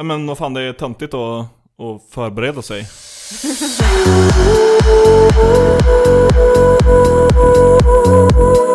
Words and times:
Ja, 0.00 0.04
Men 0.04 0.26
vad 0.26 0.38
fan, 0.38 0.54
det 0.54 0.62
är 0.62 0.72
töntigt 0.72 1.14
att, 1.14 1.46
att 1.78 2.02
förbereda 2.10 2.62
sig. 2.62 2.86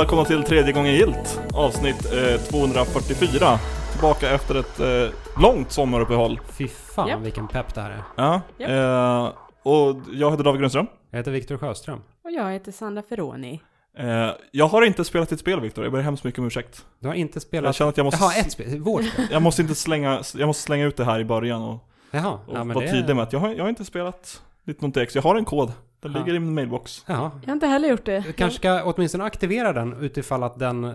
välkomna 0.00 0.24
till 0.24 0.42
tredje 0.42 0.72
gången 0.72 0.94
gilt, 0.94 1.40
avsnitt 1.54 2.12
eh, 2.12 2.40
244. 2.40 3.58
Tillbaka 3.92 4.30
efter 4.30 4.54
ett 4.54 4.80
eh, 4.80 5.40
långt 5.42 5.72
sommaruppehåll. 5.72 6.40
Fy 6.52 6.68
fan 6.68 7.08
Japp. 7.08 7.20
vilken 7.20 7.48
pepp 7.48 7.74
det 7.74 7.80
här 7.80 7.90
är. 7.90 8.02
Ja, 8.16 8.40
Japp. 8.58 8.70
eh, 8.70 9.70
och 9.72 9.96
jag 10.12 10.30
heter 10.30 10.44
David 10.44 10.60
Grundström. 10.60 10.86
Jag 11.10 11.18
heter 11.18 11.30
Viktor 11.30 11.56
Sjöström. 11.56 12.00
Och 12.24 12.30
jag 12.30 12.52
heter 12.52 12.72
Sandra 12.72 13.02
Ferroni. 13.02 13.60
Eh, 13.98 14.30
jag 14.50 14.66
har 14.68 14.82
inte 14.82 15.04
spelat 15.04 15.28
ditt 15.28 15.40
spel 15.40 15.60
Viktor, 15.60 15.84
jag 15.84 15.92
ber 15.92 16.00
hemskt 16.00 16.24
mycket 16.24 16.38
om 16.38 16.46
ursäkt. 16.46 16.84
Du 17.00 17.06
har 17.08 17.14
inte 17.14 17.40
spelat... 17.40 17.64
Jag 17.68 17.74
känner 17.74 17.88
att 17.88 17.96
jag 17.96 18.04
måste, 18.04 18.24
Jaha, 18.24 18.34
ett 18.34 18.52
spel. 18.52 18.78
Vårt 18.78 19.04
spel. 19.04 19.26
jag 19.30 19.42
måste 19.42 19.62
inte 19.62 19.74
slänga, 19.74 20.22
jag 20.36 20.46
måste 20.46 20.62
slänga 20.62 20.84
ut 20.86 20.96
det 20.96 21.04
här 21.04 21.20
i 21.20 21.24
början 21.24 21.62
och, 21.62 21.88
Jaha. 22.10 22.32
och 22.46 22.54
Ja, 22.56 22.64
men 22.64 22.74
vara 22.74 22.84
det... 22.84 22.90
tydlig 22.92 23.16
med 23.16 23.22
att 23.22 23.32
jag 23.32 23.40
har, 23.40 23.48
jag 23.48 23.64
har 23.64 23.68
inte 23.68 23.84
spelat 23.84 24.42
19X, 24.66 25.10
jag 25.14 25.22
har 25.22 25.36
en 25.36 25.44
kod. 25.44 25.72
Den 26.00 26.12
Ja. 26.12 26.18
ligger 26.18 26.34
i 26.34 26.38
min 26.40 26.54
mailbox. 26.54 27.04
Jaha. 27.06 27.30
Jag 27.40 27.48
har 27.48 27.52
inte 27.54 27.66
heller 27.66 27.88
gjort 27.88 28.04
det. 28.04 28.20
Du 28.26 28.32
kanske 28.32 28.58
ska 28.58 28.82
åtminstone 28.84 29.24
aktivera 29.24 29.72
den 29.72 29.92
utifall 29.92 30.42
att 30.42 30.58
den 30.58 30.94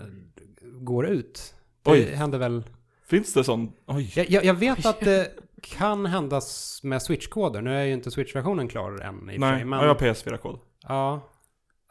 går 0.62 1.08
ut. 1.08 1.56
Det 1.84 1.92
Oj. 1.92 2.12
händer 2.14 2.38
väl... 2.38 2.64
Finns 3.08 3.34
det 3.34 3.44
sån? 3.44 3.72
Oj. 3.86 4.14
Jag, 4.16 4.30
jag, 4.30 4.46
jag 4.46 4.54
vet 4.54 4.86
att 4.86 5.00
det 5.00 5.32
kan 5.62 6.06
hända 6.06 6.42
med 6.84 7.02
Switch-koder. 7.02 7.62
Nu 7.62 7.76
är 7.76 7.84
ju 7.84 7.94
inte 7.94 8.12
Switch-versionen 8.12 8.68
klar 8.68 8.92
än 9.02 9.16
i 9.16 9.20
för 9.20 9.28
sig, 9.30 9.40
Nej, 9.40 9.66
men... 9.66 9.80
ja, 9.80 9.86
jag 9.86 9.94
har 9.94 10.00
PS4-kod. 10.00 10.60
Ja. 10.88 11.22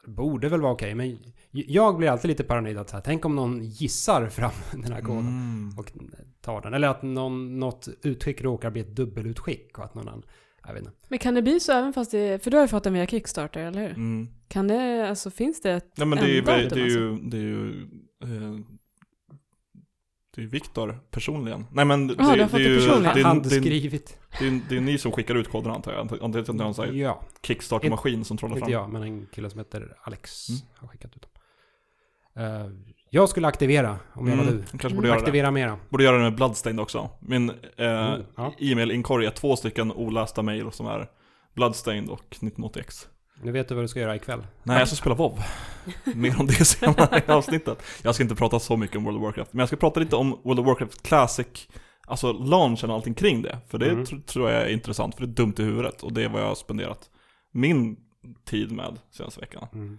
Det 0.04 0.10
borde 0.10 0.48
väl 0.48 0.60
vara 0.60 0.72
okej, 0.72 0.94
men 0.94 1.18
jag 1.50 1.96
blir 1.96 2.08
alltid 2.10 2.28
lite 2.28 2.44
paranoid 2.44 2.78
att 2.78 2.90
så 2.90 2.96
här, 2.96 3.02
tänk 3.02 3.24
om 3.24 3.36
någon 3.36 3.64
gissar 3.64 4.28
fram 4.28 4.50
den 4.82 4.92
här 4.92 5.00
koden. 5.00 5.18
Mm. 5.18 5.78
och 5.78 5.92
tar 6.40 6.60
den. 6.60 6.74
Eller 6.74 6.88
att 6.88 7.02
någon, 7.02 7.58
något 7.58 7.88
utskick 8.02 8.42
råkar 8.42 8.70
bli 8.70 8.80
ett 8.80 8.96
dubbelutskick 8.96 9.78
och 9.78 9.84
att 9.84 9.94
någon 9.94 10.08
annan... 10.08 10.22
Jag 10.66 10.74
vet 10.74 10.82
inte. 10.84 10.96
Men 11.08 11.18
kan 11.18 11.34
det 11.34 11.42
bli 11.42 11.60
så 11.60 11.72
även 11.72 11.92
fast 11.92 12.10
det... 12.10 12.44
För 12.44 12.50
du 12.50 12.56
har 12.56 12.64
ju 12.64 12.68
fått 12.68 12.84
den 12.84 12.92
via 12.92 13.06
Kickstarter, 13.06 13.60
eller 13.60 13.80
hur? 13.80 13.90
Mm. 13.90 14.28
Kan 14.48 14.68
det... 14.68 15.08
Alltså 15.08 15.30
finns 15.30 15.60
det 15.60 15.72
ett... 15.72 15.92
Nej 15.96 16.06
men 16.06 16.18
det 16.18 16.24
är 16.24 16.28
ju, 16.28 16.40
det 16.40 16.62
inte 16.64 16.80
är 16.80 16.84
ju, 16.86 17.16
det 17.16 17.36
är 17.36 17.40
ju, 17.40 17.82
eh, 18.22 18.58
det 20.34 20.40
är 20.40 20.42
ju 20.42 20.48
Viktor 20.48 21.00
personligen. 21.10 21.66
Nej 21.72 21.84
men 21.84 22.06
det, 22.06 22.14
Jaha, 22.18 22.36
det, 22.36 22.48
fått 22.48 22.60
är 22.60 22.64
det 22.64 22.68
ju, 22.70 22.74
det, 22.80 22.86
personligen. 22.86 23.10
är- 23.10 23.14
det, 23.14 23.20
är- 23.20 23.24
Handskrivit. 23.24 24.18
det, 24.38 24.46
är- 24.46 24.60
det 24.68 24.76
är 24.76 24.80
ni 24.80 24.98
som 24.98 25.12
skickar 25.12 25.34
ut 25.34 25.48
koderna 25.50 25.74
antar 25.74 25.92
jag. 25.92 26.00
Antar 26.00 26.16
jag 26.18 26.36
att 26.36 26.46
det 26.46 26.52
är 26.52 26.54
någon 26.54 26.74
sån 26.74 26.84
här 26.84 26.92
Ja, 26.92 27.22
Kickstarter-maskin 27.42 28.24
som 28.24 28.36
trollar 28.36 28.56
inte 28.56 28.64
fram. 28.64 28.72
jag, 28.72 28.92
men 28.92 29.02
en 29.02 29.26
kille 29.26 29.50
som 29.50 29.58
heter 29.58 29.96
Alex 30.02 30.48
Mm. 30.48 30.60
har 30.74 30.88
skickat 30.88 31.16
ut 31.16 31.22
dem. 31.22 31.30
Eh, 32.44 32.66
jag 33.14 33.28
skulle 33.28 33.48
aktivera 33.48 33.98
om 34.12 34.28
jag 34.28 34.36
var 34.36 34.42
Mm, 34.44 34.56
du. 34.72 34.78
kanske 34.78 34.94
borde 34.96 35.08
göra 35.08 35.18
det. 35.18 35.22
Aktivera 35.22 35.50
mera. 35.50 35.78
Borde 35.88 36.04
göra 36.04 36.16
det 36.16 36.22
med 36.22 36.34
Bloodstained 36.34 36.80
också. 36.80 37.10
Min 37.20 37.50
eh, 37.50 37.54
Mm, 38.06 38.22
ja. 38.36 38.52
e-mail-inkorg 38.58 39.26
är 39.26 39.30
två 39.30 39.56
stycken 39.56 39.92
olästa 39.92 40.42
mail 40.42 40.72
som 40.72 40.86
är 40.86 41.06
Bloodstained 41.54 42.10
och 42.10 42.24
1980X. 42.40 43.06
Nu 43.42 43.52
vet 43.52 43.68
du 43.68 43.74
vad 43.74 43.84
du 43.84 43.88
ska 43.88 44.00
göra 44.00 44.16
ikväll. 44.16 44.46
Nej, 44.62 44.78
jag 44.78 44.88
ska 44.88 44.96
spela 44.96 45.14
WoW. 45.14 45.38
Mer 46.14 46.40
om 46.40 46.46
det 46.46 46.52
senare 46.64 47.22
i 47.28 47.30
avsnittet. 47.30 47.82
Jag 48.02 48.14
ska 48.14 48.22
inte 48.24 48.34
prata 48.34 48.58
så 48.60 48.76
mycket 48.76 48.96
om 48.96 49.04
World 49.04 49.16
of 49.18 49.22
Warcraft, 49.24 49.52
men 49.52 49.58
jag 49.58 49.68
ska 49.68 49.76
prata 49.76 50.00
lite 50.00 50.16
om 50.16 50.30
World 50.44 50.60
of 50.60 50.66
Warcraft 50.66 51.02
Classic, 51.02 51.68
alltså 52.06 52.32
launchen 52.32 52.90
och 52.90 52.96
allting 52.96 53.14
kring 53.14 53.42
det. 53.42 53.58
För 53.68 53.78
det 53.78 53.90
Mm. 53.90 54.04
tr- 54.04 54.22
tror 54.22 54.50
jag 54.50 54.62
är 54.62 54.68
intressant, 54.68 55.14
för 55.14 55.26
det 55.26 55.30
är 55.32 55.34
dumt 55.34 55.54
i 55.58 55.62
huvudet 55.62 56.02
och 56.02 56.12
det 56.12 56.22
är 56.24 56.28
vad 56.28 56.40
jag 56.42 56.46
har 56.48 56.54
spenderat 56.54 57.10
min 57.52 57.96
tid 58.44 58.72
med 58.72 58.98
senaste 59.10 59.40
veckan. 59.40 59.66
Mm. 59.72 59.98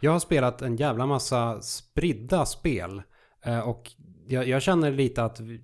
Jag 0.00 0.12
har 0.12 0.18
spelat 0.18 0.62
en 0.62 0.76
jävla 0.76 1.06
massa 1.06 1.62
spridda 1.62 2.46
spel. 2.46 3.02
eh, 3.44 3.68
och 3.68 3.90
jag, 4.26 4.48
jag 4.48 4.62
känner 4.62 4.92
lite 4.92 5.24
att 5.24 5.40
vi- 5.40 5.60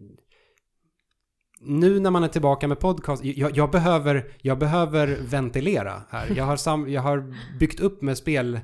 nu 1.62 2.00
när 2.00 2.10
man 2.10 2.25
är 2.25 2.28
tillbaka 2.28 2.69
med 2.69 2.81
podcast, 2.81 3.25
jag, 3.25 3.56
jag, 3.56 3.71
behöver, 3.71 4.32
jag 4.43 4.59
behöver 4.59 5.19
ventilera 5.22 6.03
här. 6.10 6.32
Jag 6.37 6.44
har, 6.44 6.56
sam, 6.56 6.88
jag 6.88 7.03
har 7.03 7.34
byggt 7.59 7.81
upp 7.81 8.03
med 8.03 8.19
spel, 8.19 8.60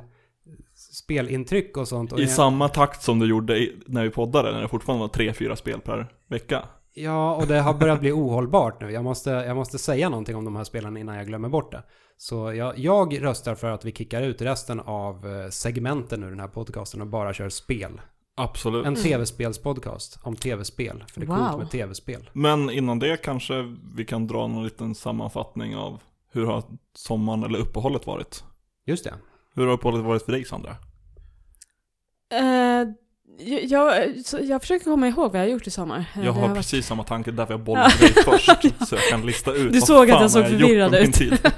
spelintryck 0.75 1.77
och 1.77 1.89
sånt. 1.89 2.13
Och 2.13 2.19
I 2.19 2.23
jag, 2.23 2.31
samma 2.31 2.69
takt 2.69 3.03
som 3.03 3.19
du 3.19 3.27
gjorde 3.27 3.69
när 3.87 4.03
vi 4.05 4.11
poddade, 4.11 4.53
när 4.53 4.63
det 4.63 4.69
fortfarande 4.69 5.01
var 5.01 5.09
tre 5.09 5.33
fyra 5.33 5.57
spel 5.57 5.81
per 5.81 6.13
vecka. 6.29 6.63
Ja, 6.95 7.35
och 7.35 7.47
det 7.47 7.61
har 7.61 7.75
börjat 7.75 8.01
bli 8.01 8.13
ohållbart 8.13 8.81
nu. 8.81 8.91
Jag 8.91 9.05
måste, 9.05 9.31
jag 9.31 9.57
måste 9.57 9.79
säga 9.79 10.09
någonting 10.09 10.37
om 10.37 10.45
de 10.45 10.57
här 10.57 10.65
spelen 10.65 10.97
innan 10.97 11.17
jag 11.17 11.27
glömmer 11.27 11.49
bort 11.49 11.73
det. 11.73 11.83
Så 12.19 12.53
jag, 12.55 12.79
jag 12.79 13.23
röstar 13.23 13.55
för 13.55 13.71
att 13.71 13.85
vi 13.85 13.93
kickar 13.93 14.23
ut 14.23 14.43
resten 14.43 14.81
av 14.81 15.27
eh, 15.27 15.49
segmenten 15.51 16.23
ur 16.25 16.31
den 16.31 16.41
här 16.41 16.49
podcasten 16.49 17.01
och 17.01 17.07
bara 17.07 17.35
kör 17.35 17.49
spel. 17.49 18.01
Absolut. 18.37 18.87
En 18.87 18.93
Mm. 18.93 19.03
tv-spelspodcast 19.03 20.19
om 20.23 20.37
tv-spel. 20.37 21.05
För 21.13 21.21
det 21.21 21.25
är 21.25 21.29
coolt 21.29 21.51
Wow. 21.53 21.59
med 21.59 21.71
tv-spel. 21.71 22.31
Men 22.33 22.71
innan 22.71 22.99
det 22.99 23.17
kanske 23.17 23.75
vi 23.97 24.05
kan 24.05 24.27
dra 24.27 24.47
någon 24.47 24.65
liten 24.65 24.95
sammanfattning 24.95 25.77
av 25.77 26.01
hur 26.33 26.47
har 26.47 26.63
sommaren 26.95 27.43
eller 27.45 27.59
uppehållet 27.59 28.07
varit? 28.07 28.45
Just 28.87 29.05
det. 29.05 29.15
Hur 29.55 29.67
har 29.67 29.73
uppehållet 29.73 30.05
varit 30.05 30.23
för 30.23 30.33
dig 30.33 30.45
Sandra? 30.45 30.77
Eh, 32.33 32.89
jag, 33.65 34.09
jag, 34.43 34.61
försöker 34.61 34.85
komma 34.85 35.09
ihåg 35.09 35.33
vad 35.33 35.41
jag 35.41 35.47
har 35.47 35.51
gjort 35.53 35.67
i 35.67 35.71
sommar. 35.71 36.05
Eh, 36.17 36.25
Jag 36.25 36.33
har 36.33 36.43
varit- 36.43 36.57
precis 36.57 36.87
samma 36.87 37.05
tanke, 37.05 37.31
därför 37.31 37.53
jag 37.53 37.61
bollar 37.61 37.89
till 37.99 38.15
dig 38.15 38.25
först. 38.25 38.89
Så 38.89 38.95
jag 38.95 39.09
kan 39.11 39.27
lista 39.27 39.53
ut 39.53 39.73
Du 39.73 39.79
vad 39.79 39.89
såg 39.89 40.11
att 40.11 40.21
jag 40.21 40.31
såg 40.31 40.43
har 40.43 40.51
gjort 40.51 40.61
förvirrad 40.61 40.93
min 40.93 41.03
ut. 41.03 41.15
tid. 41.15 41.39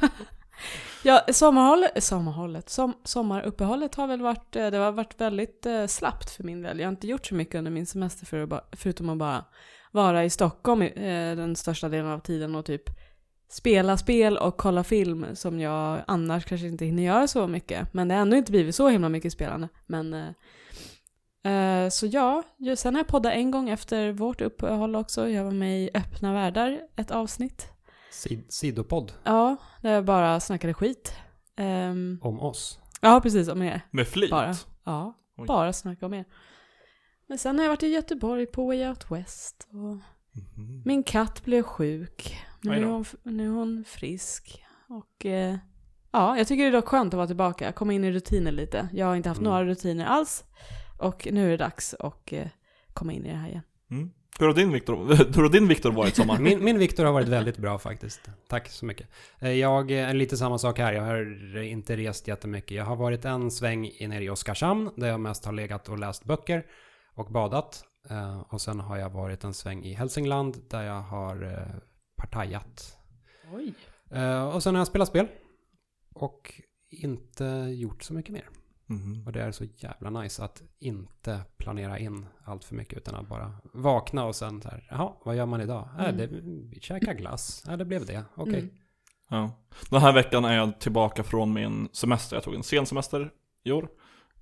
Ja, 1.02 1.20
sommarhållet, 1.32 2.04
sommarhållet, 2.04 2.68
som, 2.68 2.94
sommaruppehållet 3.04 3.94
har 3.94 4.06
väl 4.06 4.22
varit, 4.22 4.56
eh, 4.56 4.70
det 4.70 4.76
har 4.78 4.92
varit 4.92 5.20
väldigt 5.20 5.66
eh, 5.66 5.86
slappt 5.86 6.30
för 6.30 6.44
min 6.44 6.62
del. 6.62 6.78
Jag 6.78 6.86
har 6.86 6.92
inte 6.92 7.06
gjort 7.06 7.26
så 7.26 7.34
mycket 7.34 7.54
under 7.54 7.70
min 7.70 7.86
semester 7.86 8.26
för 8.26 8.42
att 8.42 8.48
bara, 8.48 8.64
förutom 8.72 9.08
att 9.08 9.18
bara 9.18 9.44
vara 9.92 10.24
i 10.24 10.30
Stockholm 10.30 10.82
eh, 10.82 11.36
den 11.36 11.56
största 11.56 11.88
delen 11.88 12.10
av 12.10 12.18
tiden 12.18 12.54
och 12.54 12.64
typ 12.64 12.82
spela 13.50 13.96
spel 13.96 14.36
och 14.38 14.56
kolla 14.56 14.84
film 14.84 15.26
som 15.34 15.60
jag 15.60 15.98
annars 16.06 16.44
kanske 16.44 16.66
inte 16.66 16.84
hinner 16.84 17.02
göra 17.02 17.26
så 17.26 17.46
mycket. 17.46 17.94
Men 17.94 18.08
det 18.08 18.14
har 18.14 18.22
ändå 18.22 18.36
inte 18.36 18.50
blivit 18.52 18.74
så 18.74 18.88
himla 18.88 19.08
mycket 19.08 19.32
spelande. 19.32 19.68
Men, 19.86 20.14
eh, 20.14 21.82
eh, 21.84 21.88
så 21.88 22.06
ja, 22.06 22.42
ju- 22.58 22.76
sen 22.76 22.94
har 22.94 23.00
jag 23.00 23.06
poddat 23.08 23.32
en 23.32 23.50
gång 23.50 23.68
efter 23.70 24.12
vårt 24.12 24.40
uppehåll 24.40 24.96
också. 24.96 25.28
Jag 25.28 25.44
var 25.44 25.50
med 25.50 25.80
i 25.80 25.90
Öppna 25.94 26.32
Världar, 26.32 26.80
ett 26.96 27.10
avsnitt. 27.10 27.66
Sid- 28.12 28.44
sidopodd 28.48 29.12
Ja, 29.24 29.56
där 29.82 29.92
jag 29.92 30.04
bara 30.04 30.40
snackade 30.40 30.74
skit. 30.74 31.12
Ehm, 31.56 32.18
om 32.22 32.40
oss. 32.40 32.78
ja, 33.00 33.20
precis, 33.20 33.48
om 33.48 33.62
er. 33.62 33.80
Med 33.90 34.08
flit. 34.08 34.30
Bara. 34.30 34.54
Ja, 34.84 35.14
Oj. 35.36 35.46
bara 35.46 35.72
snacka 35.72 36.06
om 36.06 36.14
er. 36.14 36.24
Men 37.26 37.38
sen 37.38 37.56
har 37.58 37.64
jag 37.64 37.70
varit 37.70 37.82
i 37.82 37.86
Göteborg 37.88 38.46
på 38.46 38.66
Way 38.66 38.88
Out 38.88 39.10
West. 39.10 39.68
Och 39.70 39.98
Mhm. 40.56 40.82
min 40.84 41.02
katt 41.02 41.44
blev 41.44 41.62
sjuk. 41.62 42.38
Nu 42.62 42.74
är 42.74 42.82
hon, 42.84 43.04
nu 43.22 43.44
är 43.46 43.50
hon 43.50 43.84
frisk. 43.86 44.64
Och 44.88 45.26
eh, 45.26 45.56
ja, 46.12 46.38
jag 46.38 46.46
tycker 46.48 46.62
det 46.64 46.68
är 46.68 46.72
dock 46.72 46.88
skönt 46.88 47.14
att 47.14 47.16
vara 47.16 47.26
tillbaka. 47.26 47.72
Komma 47.72 47.92
in 47.92 48.04
i 48.04 48.12
rutiner 48.12 48.52
lite. 48.52 48.88
Jag 48.92 49.06
har 49.06 49.16
inte 49.16 49.28
haft 49.28 49.40
Mm. 49.40 49.50
några 49.52 49.64
rutiner 49.64 50.04
alls. 50.06 50.44
Och 50.98 51.28
nu 51.32 51.46
är 51.46 51.50
det 51.50 51.56
dags 51.56 51.94
att 51.94 52.32
eh, 52.32 52.48
komma 52.92 53.12
in 53.12 53.26
i 53.26 53.30
det 53.30 53.36
här 53.36 53.48
igen. 53.48 53.62
Mm. 53.90 54.10
Hur 54.38 54.46
har 54.46 54.54
din 54.54 54.72
Viktor, 54.72 54.96
hur 55.36 55.42
har 55.42 55.48
din 55.48 55.68
Viktor 55.68 55.92
varit 55.92 56.16
sommar? 56.16 56.38
Min, 56.40 56.64
min 56.64 56.78
Viktor 56.78 57.04
har 57.04 57.12
varit 57.12 57.28
väldigt 57.28 57.58
bra 57.58 57.78
faktiskt. 57.78 58.20
Tack 58.48 58.68
så 58.68 58.84
mycket. 58.86 59.08
Eh, 59.40 59.50
Jag, 59.52 59.90
eh, 59.90 60.14
lite 60.14 60.36
samma 60.36 60.58
sak 60.58 60.78
här. 60.78 60.92
Jag 60.92 61.02
har 61.02 61.56
inte 61.62 61.96
rest 61.96 62.28
jättemycket. 62.28 62.70
Jag 62.76 62.84
har 62.84 62.96
varit 62.96 63.24
en 63.24 63.50
sväng 63.50 63.86
i- 63.86 64.06
nere 64.08 64.24
i 64.24 64.30
Oskarshamn 64.30 64.90
där 64.96 65.08
jag 65.08 65.20
mest 65.20 65.44
har 65.44 65.52
legat 65.52 65.88
och 65.88 65.98
läst 65.98 66.24
böcker 66.24 66.66
och 67.14 67.32
badat. 67.32 67.84
Eh, 68.10 68.40
Och 68.50 68.60
sen 68.60 68.80
har 68.80 68.96
jag 68.98 69.10
varit 69.10 69.44
en 69.44 69.54
sväng 69.54 69.84
i 69.84 69.92
Hälsingland 69.94 70.56
där 70.70 70.82
jag 70.82 71.00
har 71.00 71.64
partajat. 72.16 72.96
Oj. 73.54 73.74
Och 74.54 74.62
sen 74.62 74.74
har 74.74 74.80
jag 74.80 74.86
spelat 74.88 75.08
spel. 75.08 75.26
Och 76.14 76.52
inte 76.90 77.44
gjort 77.76 78.02
så 78.02 78.14
mycket 78.14 78.32
mer. 78.32 78.48
Mhm. 78.90 79.22
Och 79.26 79.32
det 79.32 79.42
är 79.42 79.52
så 79.52 79.64
jävla 79.76 80.10
nice 80.10 80.44
att 80.44 80.62
inte 80.78 81.40
planera 81.58 81.98
in 81.98 82.26
allt 82.44 82.64
för 82.64 82.74
mycket 82.74 82.98
utan 82.98 83.14
att 83.14 83.28
bara 83.28 83.52
vakna 83.74 84.24
och 84.24 84.36
sen 84.36 84.62
så 84.62 84.68
här, 84.68 84.86
jaha, 84.90 85.12
vad 85.24 85.36
gör 85.36 85.46
man 85.46 85.60
idag? 85.60 85.88
Äh, 85.98 86.04
Mm. 86.04 86.16
det, 86.16 86.26
vi 86.76 86.78
käkar 86.80 87.14
glass. 87.14 87.64
Ja, 87.66 87.76
det 87.76 87.84
blev 87.84 88.06
det. 88.06 88.24
Okej. 88.34 88.58
Mm. 88.58 88.70
Ja. 89.30 89.50
Den 89.90 90.00
här 90.00 90.12
veckan 90.12 90.44
är 90.44 90.54
jag 90.56 90.80
tillbaka 90.80 91.22
från 91.22 91.52
min 91.52 91.88
semester. 91.92 92.36
Jag 92.36 92.42
tog 92.44 92.54
en 92.54 92.62
sen 92.62 92.86
semester 92.86 93.30
i 93.64 93.72
år. 93.72 93.88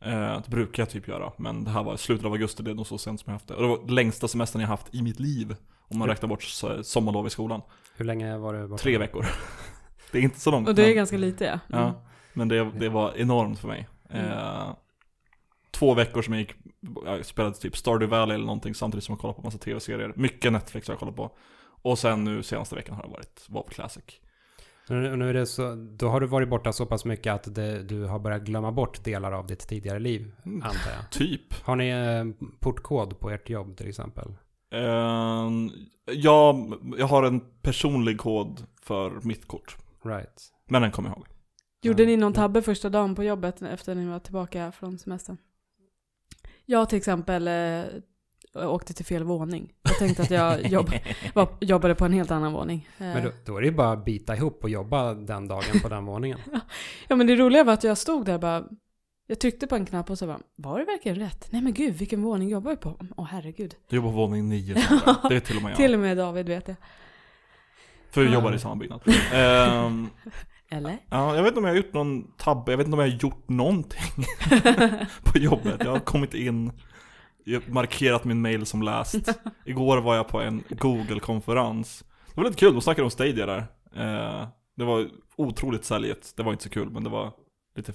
Eh, 0.01 0.41
det 0.45 0.49
brukar 0.51 0.83
jag 0.83 0.91
typ 0.91 1.09
göra, 1.09 1.33
men 1.39 1.65
det 1.65 1.71
här 1.71 1.83
var 1.85 1.97
slutet 1.97 2.27
av 2.27 2.33
augusti, 2.33 2.63
det 2.63 2.71
är 2.71 2.75
nog 2.75 2.87
så 2.87 2.99
sent 2.99 3.21
som 3.21 3.31
jag 3.31 3.35
haft 3.35 3.49
det. 3.49 3.55
Och 3.55 3.63
det 3.63 3.69
var 3.69 3.89
längsta 3.89 4.29
semestern 4.29 4.61
jag 4.61 4.69
haft 4.69 4.95
i 4.95 5.03
mitt 5.03 5.21
liv. 5.21 5.57
Om 5.89 5.99
man 5.99 6.09
Hur- 6.09 6.15
räknar 6.15 6.29
bort 6.29 6.43
sommarlov 6.83 7.27
i 7.27 7.31
skolan. 7.31 7.61
Hur 7.97 8.05
länge 8.05 8.39
var 8.39 8.55
du 8.55 8.69
borta? 8.69 8.83
Tre 8.83 8.99
veckor. 8.99 9.27
det 10.13 10.19
är 10.19 10.23
inte 10.23 10.41
så 10.41 10.51
långt. 10.51 10.69
Och 10.69 10.75
det 10.75 10.83
är 10.83 10.87
men, 10.87 10.97
ganska 10.97 11.17
lite 11.17 11.45
ja. 11.45 11.79
Mm. 11.79 11.87
Ja, 11.87 12.03
men 12.33 12.49
det, 12.49 12.71
det 12.71 12.89
var 12.89 13.13
enormt 13.17 13.59
för 13.59 13.69
mig. 13.69 13.89
Eh, 14.11 14.75
två 15.71 15.95
veckor 15.95 16.23
som 16.23 16.35
jag 16.35 16.41
gick, 16.41 16.55
jag 17.05 17.27
spelade 17.27 17.55
typ 17.57 17.77
Stardew 17.77 18.17
Valley 18.17 18.35
eller 18.35 18.47
någonting 18.47 18.75
samtidigt 18.75 19.05
som 19.05 19.13
jag 19.13 19.21
kollade 19.21 19.37
på 19.37 19.43
massa 19.43 19.59
tv-serier. 19.59 20.13
Mycket 20.17 20.53
Netflix 20.53 20.89
har 20.89 20.93
jag 20.95 21.01
kollat 21.01 21.17
på. 21.17 21.31
Och 21.83 21.99
sen 21.99 22.25
nu 22.25 22.43
senaste 22.43 22.75
veckan 22.75 22.95
har 22.97 23.03
det 23.03 23.09
varit 23.09 23.47
WoW 23.49 23.69
Classic. 23.71 24.05
Nu, 24.89 25.17
nu 25.17 25.29
är 25.31 25.35
det 25.35 25.47
så, 25.47 25.75
då 25.75 26.09
har 26.09 26.21
du 26.21 26.27
varit 26.27 26.49
borta 26.49 26.73
så 26.73 26.87
pass 26.87 27.05
mycket 27.05 27.33
att 27.35 27.55
det, 27.55 27.83
du 27.83 28.05
har 28.05 28.19
börjat 28.19 28.43
glömma 28.43 28.73
bort 28.73 29.05
delar 29.05 29.33
av 29.33 29.47
ditt 29.47 29.69
tidigare 29.69 29.99
liv, 29.99 30.33
Mm. 30.45 30.63
antar 30.63 30.91
jag. 30.97 31.11
Typ. 31.11 31.65
Har 31.65 31.77
ni 31.77 31.89
eh, 31.89 32.47
portkod 32.61 33.21
på 33.21 33.31
ert 33.31 33.51
jobb 33.51 33.77
till 33.77 33.89
exempel? 33.89 34.29
Eh, 34.73 35.51
ja, 36.13 36.67
jag 36.99 37.07
har 37.07 37.23
en 37.23 37.41
personlig 37.63 38.19
kod 38.19 38.67
för 38.83 39.11
mitt 39.23 39.49
kort. 39.49 39.77
Right. 40.05 40.43
Men 40.69 40.83
den 40.83 40.91
kommer 40.91 41.09
jag 41.09 41.17
ihåg. 41.19 41.27
Gjorde 41.83 42.07
ni 42.07 42.17
någon 42.17 42.33
tabbe 42.33 42.63
första 42.63 42.89
dagen 42.89 43.15
på 43.15 43.25
jobbet 43.25 43.63
efter 43.63 43.95
ni 43.95 44.07
var 44.07 44.19
tillbaka 44.19 44.73
från 44.73 44.99
semestern? 44.99 45.37
Jag 46.65 46.89
till 46.89 46.99
exempel 46.99 47.49
eh, 47.49 47.85
åkte 48.73 48.95
till 48.95 49.05
fel 49.07 49.25
våning. 49.25 49.73
Jag 49.83 49.99
tänkte 49.99 50.23
att 50.23 50.31
jag 50.31 50.67
jobb, 50.71 50.91
var, 51.35 51.49
jobbade 51.61 51.95
på 51.95 52.05
en 52.05 52.13
helt 52.13 52.31
annan 52.31 52.53
våning. 52.53 52.89
Eh, 52.99 53.05
Men 53.07 53.25
då, 53.25 53.31
då 53.45 53.57
är 53.57 53.61
det 53.61 53.67
ju 53.67 53.73
bara 53.75 53.93
att 53.93 54.05
bita 54.05 54.37
ihop 54.37 54.59
och 54.63 54.71
jobba 54.71 55.15
den 55.15 55.49
dagen 55.49 55.81
på 55.83 55.89
den 55.89 56.05
våningen. 56.05 56.39
Ja 57.09 57.17
men 57.17 57.27
det 57.27 57.37
roliga 57.37 57.65
var 57.65 57.73
att 57.73 57.85
jag 57.85 57.99
stod 57.99 58.27
där 58.27 58.35
och 58.35 58.41
bara 58.41 58.65
Jag 59.27 59.41
tryckte 59.41 59.67
på 59.67 59.75
en 59.77 59.87
knapp 59.87 60.11
och 60.11 60.19
så 60.19 60.27
bara 60.27 60.41
Var 60.57 60.79
det 60.79 60.85
verkligen 60.85 61.19
rätt? 61.19 61.49
Nej 61.53 61.63
men 61.63 61.75
gud 61.75 61.95
vilken 61.95 62.23
våning 62.23 62.49
jobbar 62.49 62.71
vi 62.71 62.77
på? 62.77 62.97
Åh 63.17 63.25
herregud. 63.31 63.75
Du 63.89 63.97
jobbar 63.97 64.11
på 64.11 64.17
våning 64.17 64.49
9 64.49 64.75
Sandra. 64.83 65.17
Det 65.29 65.37
är 65.37 65.41
till 65.41 65.57
och 65.57 65.63
med 65.63 65.71
jag. 65.71 65.77
Till 65.77 65.95
och 65.95 66.01
med 66.01 66.17
David 66.17 66.49
vet 66.49 66.69
jag. 66.69 66.77
För 68.11 68.23
vi 68.25 68.33
jobbar 68.33 68.53
i 68.55 68.59
samma 68.59 68.77
byggnad. 68.77 69.01
Ehm, 69.33 70.09
Eller? 70.71 70.99
ja, 71.09 71.37
jag 71.37 71.43
vet 71.43 71.49
inte 71.51 71.59
om 71.59 71.65
jag 71.65 71.73
har 71.73 71.77
gjort 71.77 71.93
någon 71.93 72.33
tabbe, 72.37 72.73
jag 72.73 72.77
vet 72.79 72.87
inte 72.87 72.95
om 72.95 73.01
jag 73.01 73.11
har 73.13 73.19
gjort 73.19 73.49
någonting 73.49 74.25
på 75.25 75.39
jobbet. 75.39 75.77
Jag 75.85 75.91
har 75.91 75.99
kommit 76.01 76.35
in, 76.35 76.73
jag 77.45 77.61
har 77.61 77.73
markerat 77.73 78.25
min 78.25 78.41
mail 78.43 78.67
som 78.67 78.83
läst. 78.83 79.15
Igår 79.65 79.99
var 80.01 80.17
jag 80.17 80.29
på 80.29 80.41
en 80.41 80.63
Google-konferens. 80.69 82.05
Det 82.35 82.37
var 82.41 82.45
lite 82.45 82.57
kul, 82.61 82.73
de 82.73 82.81
snackade 82.83 83.05
om 83.05 83.11
Stadia 83.11 83.47
där. 83.47 83.59
Eh, 83.97 84.49
det 84.77 84.85
var 84.85 85.09
otroligt 85.37 85.85
säljigt, 85.85 86.37
det 86.37 86.43
var 86.43 86.53
inte 86.53 86.65
så 86.65 86.71
kul 86.71 86.91
men 86.91 87.05
det 87.05 87.11
var 87.11 87.33
lite... 87.77 87.93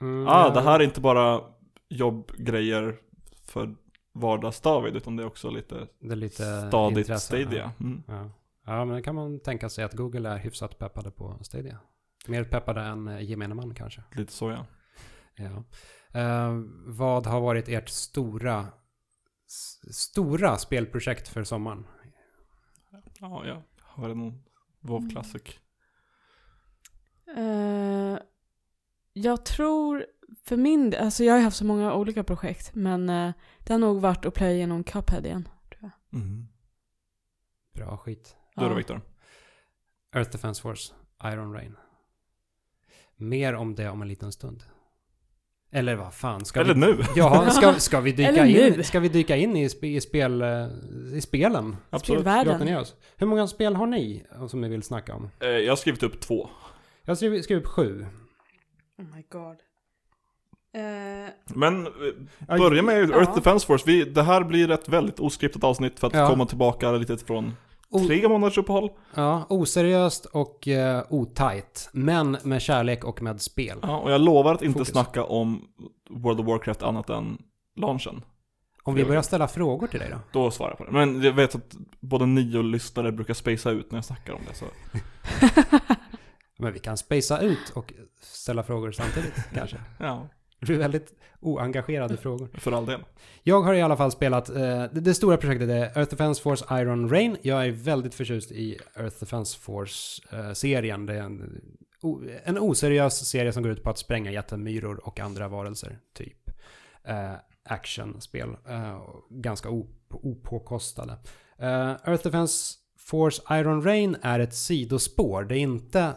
Mm, 0.00 0.28
Ah, 0.28 0.46
ja, 0.46 0.54
det 0.54 0.60
här 0.60 0.80
är 0.80 0.84
inte 0.84 1.00
bara 1.00 1.40
jobbgrejer 1.88 2.96
för 3.44 3.74
vardags-David 4.14 4.96
utan 4.96 5.16
det 5.16 5.22
är 5.22 5.26
också 5.26 5.50
lite 5.50 5.88
det 6.00 6.12
är 6.12 6.16
lite 6.16 6.68
stadigt 6.68 6.98
intresse, 6.98 7.26
Stadia. 7.26 7.72
Mm. 7.80 8.02
Ja. 8.06 8.30
ja, 8.66 8.84
men 8.84 8.96
det 8.96 9.02
kan 9.02 9.14
man 9.14 9.40
tänka 9.40 9.68
sig 9.68 9.84
att 9.84 9.92
Google 9.94 10.28
är 10.28 10.38
hyfsat 10.38 10.78
peppade 10.78 11.10
på 11.10 11.38
Stadia. 11.42 11.78
Mer 12.28 12.44
peppade 12.44 12.80
än 12.80 13.08
eh, 13.08 13.30
gemene 13.30 13.54
man 13.54 13.74
kanske. 13.74 14.02
Lite 14.12 14.32
så 14.32 14.50
ja. 14.50 14.66
Ja. 15.36 15.64
Eh, 16.20 16.60
vad 16.86 17.26
har 17.26 17.40
varit 17.40 17.68
ert 17.68 17.88
stora, 17.88 18.66
s- 19.46 19.96
stora 19.96 20.58
spelprojekt 20.58 21.28
för 21.28 21.44
sommaren? 21.44 21.86
Ja, 23.20 23.46
jag 23.46 23.62
har 23.80 24.08
någon 24.08 24.42
WoW 24.80 25.10
Classic. 25.10 25.42
Eh, 27.36 28.18
jag 29.12 29.44
tror 29.44 30.06
för 30.44 30.56
min 30.56 30.90
del, 30.90 31.04
alltså 31.04 31.24
jag 31.24 31.34
har 31.34 31.40
haft 31.40 31.56
så 31.56 31.64
många 31.64 31.94
olika 31.94 32.24
projekt 32.24 32.74
men 32.74 33.08
eh, 33.08 33.32
det 33.58 33.72
har 33.72 33.78
nog 33.78 34.00
varit 34.00 34.26
att 34.26 34.34
plöja 34.34 34.52
igenom 34.54 34.84
Cuphead 34.84 35.26
igen. 35.26 35.48
Tror 35.70 35.90
jag. 36.10 36.20
Mm. 36.20 36.46
Bra 37.74 37.96
skit. 37.96 38.36
Du 38.56 38.64
då 38.64 38.70
Ja. 38.70 38.74
Viktor? 38.74 39.00
Earth 40.14 40.30
Defense 40.30 40.62
Force, 40.62 40.94
Iron 41.24 41.52
Rain. 41.52 41.76
Mer 43.28 43.54
om 43.54 43.74
det 43.74 43.88
om 43.88 44.02
en 44.02 44.08
liten 44.08 44.32
stund. 44.32 44.62
Eller 45.74 45.94
vad 45.96 46.14
fan, 46.14 46.44
ska 46.44 46.60
Eller 46.60 46.74
vi... 46.74 46.80
nu? 46.80 46.98
Jaha, 47.16 47.50
ska, 47.50 47.72
ska, 47.78 48.00
vi 48.00 48.12
dyka 48.12 48.28
Eller 48.28 48.44
in, 48.44 48.72
nu. 48.76 48.82
ska 48.82 49.00
vi 49.00 49.08
dyka 49.08 49.36
in 49.36 49.56
i, 49.56 49.68
spe, 49.68 49.86
i, 49.86 50.00
spel, 50.00 50.42
eh, 50.42 50.66
i 51.14 51.20
spelen? 51.20 51.76
Absolut. 51.90 52.20
Spelvärlden. 52.22 52.66
ner 52.66 52.80
oss. 52.80 52.94
Hur 53.16 53.26
många 53.26 53.46
spel 53.46 53.76
har 53.76 53.86
ni 53.86 54.24
eh, 54.34 54.46
som 54.46 54.60
ni 54.60 54.68
vill 54.68 54.82
snacka 54.82 55.14
om? 55.14 55.30
Eh, 55.40 55.48
Jag 55.48 55.70
har 55.72 55.76
skrivit 55.76 56.02
upp 56.02 56.20
två. 56.20 56.48
Jag 57.02 57.10
har 57.10 57.16
skrivit, 57.16 57.44
skrivit 57.44 57.64
upp 57.64 57.70
sju. 57.70 58.06
Oh 58.98 59.04
my 59.16 59.22
god. 59.28 59.56
Men 61.54 61.88
Ja, 62.48 62.58
börja 62.58 62.82
med 62.82 63.10
ja. 63.10 63.16
Earth 63.18 63.34
Defense 63.34 63.66
Force. 63.66 63.84
Vi, 63.86 64.04
det 64.04 64.22
här 64.22 64.44
blir 64.44 64.70
ett 64.70 64.88
väldigt 64.88 65.20
oskriptat 65.20 65.64
avsnitt 65.64 66.00
för 66.00 66.06
att 66.06 66.14
Ja. 66.14 66.28
komma 66.28 66.46
tillbaka 66.46 66.92
lite 66.92 67.18
från 67.18 67.52
O- 67.92 68.06
tre 68.06 68.28
månaders 68.28 68.58
uppehåll. 68.58 68.90
Ja, 69.14 69.46
oseriöst 69.48 70.24
och 70.24 70.66
uh, 70.66 71.02
otajt. 71.10 71.88
Men 71.92 72.36
med 72.42 72.62
kärlek 72.62 73.04
och 73.04 73.22
med 73.22 73.40
spel. 73.40 73.78
Ja, 73.82 73.96
och 73.98 74.10
jag 74.12 74.20
lovar 74.20 74.54
att 74.54 74.62
inte 74.62 74.72
Fokus. 74.78 74.88
snacka 74.88 75.24
om 75.24 75.62
World 76.10 76.40
of 76.40 76.46
Warcraft 76.46 76.82
annat 76.82 77.10
än 77.10 77.38
launchen. 77.76 78.24
Om 78.84 78.94
vi 78.94 79.04
börjar 79.04 79.22
ställa 79.22 79.48
frågor 79.48 79.86
till 79.86 80.00
dig 80.00 80.08
då? 80.10 80.18
Då 80.32 80.50
svarar 80.50 80.70
jag 80.70 80.78
på 80.78 80.84
det. 80.84 80.90
Men 80.92 81.22
jag 81.22 81.32
vet 81.32 81.54
att 81.54 81.76
både 82.00 82.26
ni 82.26 82.56
och 82.56 82.64
lyssnare 82.64 83.12
brukar 83.12 83.34
spacea 83.34 83.72
ut 83.72 83.90
när 83.90 83.96
jag 83.98 84.04
snackar 84.04 84.32
om 84.32 84.40
det. 84.48 84.54
Så. 84.54 84.64
Men 86.58 86.72
vi 86.72 86.78
kan 86.78 86.96
spacea 86.96 87.38
ut 87.40 87.70
och 87.74 87.92
ställa 88.20 88.62
frågor 88.62 88.92
samtidigt 88.92 89.34
kanske. 89.54 89.76
Ja, 89.98 90.28
Du 90.62 90.66
blir 90.66 90.78
väldigt 90.78 91.14
oengagerad 91.40 92.12
i 92.12 92.16
frågor. 92.16 92.48
för 92.54 92.72
all 92.72 92.86
del. 92.86 93.00
Jag 93.42 93.62
har 93.62 93.74
i 93.74 93.82
alla 93.82 93.96
fall 93.96 94.10
spelat, 94.12 94.48
eh, 94.48 94.56
det, 94.56 95.00
det 95.00 95.14
stora 95.14 95.36
projektet 95.36 95.68
är 95.68 95.98
Earth 95.98 96.10
Defense 96.10 96.42
Force 96.42 96.64
Iron 96.80 97.08
Rain. 97.08 97.36
Jag 97.42 97.66
är 97.66 97.70
väldigt 97.70 98.14
förtjust 98.14 98.52
i 98.52 98.78
Earth 98.96 99.16
Defense 99.20 99.58
Force-serien. 99.58 101.06
det 101.06 101.14
är 101.14 101.22
en, 101.22 101.60
o, 102.02 102.22
en 102.44 102.58
oseriös 102.58 103.28
serie 103.28 103.52
som 103.52 103.62
går 103.62 103.72
ut 103.72 103.82
på 103.82 103.90
att 103.90 103.98
spränga 103.98 104.30
jättemyror 104.30 105.06
och 105.06 105.20
andra 105.20 105.48
varelser, 105.48 105.98
typ. 106.14 106.50
Eh, 107.04 107.32
actionspel. 107.64 108.48
Eh, 108.68 109.02
ganska 109.30 109.70
op, 109.70 109.90
opåkostade. 110.10 111.12
Eh, 111.58 111.90
Earth 111.90 112.24
Defense 112.24 112.74
Force 112.98 113.42
Iron 113.50 113.84
Rain 113.84 114.16
är 114.22 114.40
ett 114.40 114.54
sidospår. 114.54 115.44
Det 115.44 115.54
är 115.54 115.60
inte 115.60 116.14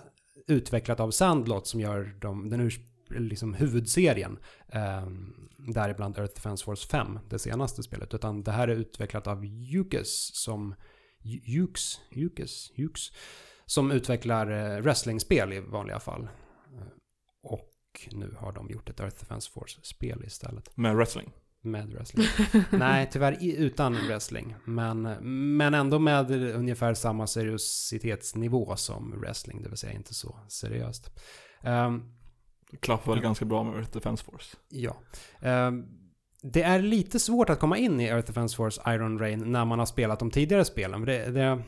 utvecklat 0.48 1.00
av 1.00 1.12
Sandlot 1.12 1.68
som 1.68 1.80
gör 1.82 2.16
de, 2.20 2.50
den 2.50 2.62
urs, 2.62 2.80
liksom 3.20 3.54
huvudserien. 3.54 4.40
Um, 4.74 5.50
däribland 5.58 6.18
Earth 6.18 6.34
Defense 6.34 6.66
Force 6.66 6.88
5, 6.88 7.20
det 7.30 7.40
senaste 7.40 7.84
spelet. 7.84 8.14
Utan 8.14 8.44
det 8.44 8.52
här 8.52 8.68
är 8.68 8.76
utvecklat 8.76 9.28
av 9.28 9.46
Jukes 9.46 10.36
som... 10.36 10.76
Jukes? 11.22 12.02
Jukes? 12.12 12.72
Jukes? 12.76 13.12
Som 13.66 13.92
utvecklar 13.92 14.52
eh, 14.52 14.82
wrestlingspel 14.82 15.54
i 15.54 15.60
vanliga 15.60 16.00
fall. 16.00 16.24
Eh, 16.24 16.88
och 17.44 17.72
nu 18.12 18.36
har 18.40 18.52
de 18.52 18.70
gjort 18.70 18.90
ett 18.90 19.00
Earth 19.00 19.20
Defense 19.20 19.52
Force-spel 19.52 20.24
istället. 20.26 20.78
Med 20.78 20.96
wrestling. 20.96 21.32
Med 21.62 21.90
wrestling. 21.90 22.28
Nej, 22.72 23.10
tyvärr 23.12 23.38
utan 23.42 23.94
wrestling. 23.94 24.56
Men, 24.66 25.02
men 25.58 25.74
ändå 25.74 26.00
med 26.00 26.32
ungefär 26.32 26.94
samma 26.94 27.28
seriositetsnivå 27.28 28.76
som 28.76 29.20
wrestling, 29.20 29.62
det 29.62 29.70
vill 29.70 29.78
säga 29.78 29.94
inte 29.94 30.14
så 30.14 30.40
seriöst. 30.48 31.12
Um, 31.64 32.16
klaffar 32.80 33.14
väl 33.14 33.22
ganska 33.22 33.46
bra 33.46 33.64
med 33.64 33.76
Earth 33.76 33.92
Defense 33.92 34.26
Force. 34.26 34.58
Ja. 34.70 34.96
Eh, 35.40 35.72
det 36.42 36.62
är 36.62 36.80
lite 36.80 37.20
svårt 37.20 37.50
att 37.50 37.60
komma 37.60 37.78
in 37.78 38.02
i 38.02 38.06
Earth 38.06 38.28
Defense 38.28 38.56
Force 38.56 38.82
Iron 38.88 39.20
Rain 39.20 39.52
när 39.52 39.66
man 39.66 39.80
har 39.80 39.86
spelat 39.86 40.20
de 40.20 40.32
tidigare 40.32 40.66
spelen. 40.66 41.06
Det, 41.06 41.32
det, 41.32 41.64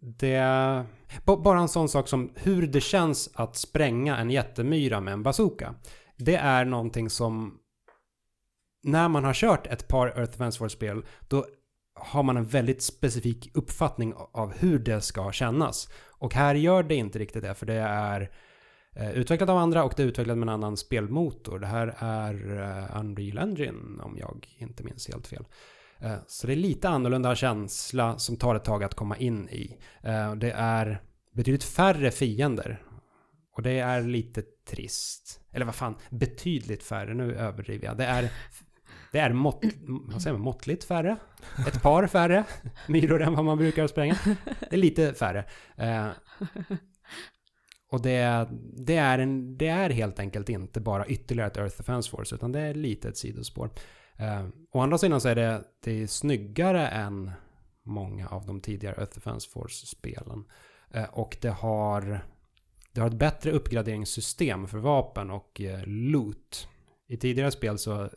det, 0.00 0.84
bara 1.24 1.60
en 1.60 1.68
sån 1.68 1.88
sak 1.88 2.08
som 2.08 2.32
hur 2.34 2.66
det 2.66 2.80
känns 2.80 3.30
att 3.34 3.56
spränga 3.56 4.16
en 4.16 4.30
jättemyra 4.30 5.00
med 5.00 5.12
en 5.12 5.22
bazooka. 5.22 5.74
Det 6.16 6.36
är 6.36 6.64
någonting 6.64 7.10
som 7.10 7.58
när 8.82 9.08
man 9.08 9.24
har 9.24 9.34
kört 9.34 9.66
ett 9.66 9.88
par 9.88 10.06
Earth 10.06 10.32
Defense 10.32 10.58
Force-spel 10.58 11.04
då 11.28 11.46
har 11.94 12.22
man 12.22 12.36
en 12.36 12.46
väldigt 12.46 12.82
specifik 12.82 13.50
uppfattning 13.54 14.14
av 14.32 14.52
hur 14.52 14.78
det 14.78 15.00
ska 15.00 15.32
kännas. 15.32 15.88
Och 16.08 16.34
här 16.34 16.54
gör 16.54 16.82
det 16.82 16.94
inte 16.94 17.18
riktigt 17.18 17.42
det, 17.42 17.54
för 17.54 17.66
det 17.66 17.80
är 17.80 18.30
Eh, 19.00 19.10
utvecklat 19.10 19.50
av 19.50 19.58
andra 19.58 19.84
och 19.84 19.92
det 19.96 20.02
är 20.02 20.06
utvecklat 20.06 20.38
med 20.38 20.48
en 20.48 20.54
annan 20.54 20.76
spelmotor. 20.76 21.58
Det 21.58 21.66
här 21.66 21.94
är 21.98 22.58
eh, 22.58 23.00
Unreal 23.00 23.38
Engine 23.38 24.02
om 24.02 24.16
jag 24.18 24.48
inte 24.58 24.84
minns 24.84 25.08
helt 25.08 25.26
fel. 25.26 25.44
Eh, 25.98 26.14
så 26.26 26.46
det 26.46 26.52
är 26.52 26.56
lite 26.56 26.88
annorlunda 26.88 27.34
känsla 27.34 28.18
som 28.18 28.36
tar 28.36 28.54
ett 28.54 28.64
tag 28.64 28.84
att 28.84 28.94
komma 28.94 29.16
in 29.16 29.48
i. 29.48 29.78
Det 30.36 30.52
är 30.56 31.02
betydligt 31.34 31.64
färre 31.64 32.10
fiender. 32.10 32.82
Och 33.56 33.62
det 33.62 33.78
är 33.78 34.02
lite 34.02 34.42
trist. 34.70 35.40
Eller 35.52 35.66
vad 35.66 35.74
fan, 35.74 35.94
betydligt 36.10 36.82
färre. 36.82 37.14
Nu 37.14 37.34
överdriver 37.34 37.86
jag. 37.86 37.96
Det 37.96 38.04
är, 38.04 38.32
det 39.12 39.18
är 39.18 39.32
mått, 39.32 39.64
vad 40.12 40.22
säger 40.22 40.34
man, 40.36 40.44
måttligt 40.44 40.84
färre. 40.84 41.16
Ett 41.68 41.82
par 41.82 42.06
färre 42.06 42.44
myror 42.88 43.22
än 43.22 43.34
vad 43.34 43.44
man 43.44 43.58
brukar 43.58 43.86
spränga. 43.86 44.16
Det 44.60 44.76
är 44.76 44.76
lite 44.76 45.14
färre. 45.14 45.44
Och 47.90 48.02
det, 48.02 48.48
det, 48.76 48.96
är 48.96 49.18
en, 49.18 49.56
det 49.58 49.68
är 49.68 49.90
helt 49.90 50.18
enkelt 50.18 50.48
inte 50.48 50.80
bara 50.80 51.06
ytterligare 51.06 51.50
ett 51.50 51.56
Earth 51.56 51.76
Defense 51.76 52.10
Force, 52.10 52.34
utan 52.34 52.52
det 52.52 52.60
är 52.60 52.74
lite 52.74 53.08
ett 53.08 53.16
sidospår. 53.16 53.70
Eh, 54.16 54.46
å 54.72 54.80
andra 54.80 54.98
sidan 54.98 55.20
så 55.20 55.28
är 55.28 55.34
det, 55.34 55.64
det 55.84 56.02
är 56.02 56.06
snyggare 56.06 56.88
än 56.88 57.30
många 57.82 58.28
av 58.28 58.46
de 58.46 58.60
tidigare 58.60 58.94
Earth 58.96 59.14
Defense 59.14 59.50
Force-spelen. 59.50 60.44
Eh, 60.90 61.04
och 61.04 61.36
det 61.40 61.50
har 61.50 62.20
det 62.92 63.00
har 63.00 63.08
ett 63.08 63.14
bättre 63.14 63.50
uppgraderingssystem 63.50 64.66
för 64.66 64.78
vapen 64.78 65.30
och 65.30 65.60
eh, 65.60 65.86
loot. 65.86 66.68
I 67.08 67.16
tidigare 67.16 67.50
spel 67.50 67.78
så 67.78 68.10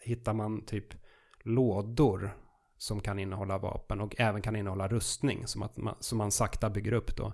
hittar 0.00 0.32
man 0.32 0.64
typ 0.64 0.94
lådor 1.42 2.36
som 2.78 3.00
kan 3.00 3.18
innehålla 3.18 3.58
vapen 3.58 4.00
och 4.00 4.14
även 4.18 4.42
kan 4.42 4.56
innehålla 4.56 4.88
rustning 4.88 5.46
som, 5.46 5.62
att 5.62 5.76
man, 5.76 5.94
som 6.00 6.18
man 6.18 6.30
sakta 6.30 6.70
bygger 6.70 6.92
upp 6.92 7.16
då. 7.16 7.32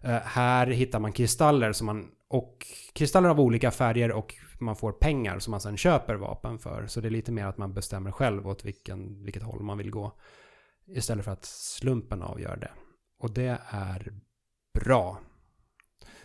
Eh, 0.00 0.20
här 0.20 0.66
hittar 0.66 1.00
man 1.00 1.12
kristaller 1.12 1.72
som 1.72 1.86
man, 1.86 2.10
och 2.28 2.66
kristaller 2.92 3.28
av 3.28 3.40
olika 3.40 3.70
färger 3.70 4.12
och 4.12 4.34
man 4.58 4.76
får 4.76 4.92
pengar 4.92 5.38
som 5.38 5.50
man 5.50 5.60
sen 5.60 5.76
köper 5.76 6.14
vapen 6.14 6.58
för. 6.58 6.86
Så 6.86 7.00
det 7.00 7.08
är 7.08 7.10
lite 7.10 7.32
mer 7.32 7.46
att 7.46 7.58
man 7.58 7.74
bestämmer 7.74 8.10
själv 8.10 8.48
åt 8.48 8.64
vilken, 8.64 9.24
vilket 9.24 9.42
håll 9.42 9.62
man 9.62 9.78
vill 9.78 9.90
gå. 9.90 10.12
Istället 10.86 11.24
för 11.24 11.32
att 11.32 11.44
slumpen 11.44 12.22
avgör 12.22 12.56
det. 12.56 12.70
Och 13.18 13.30
det 13.30 13.58
är 13.70 14.12
bra. 14.84 15.18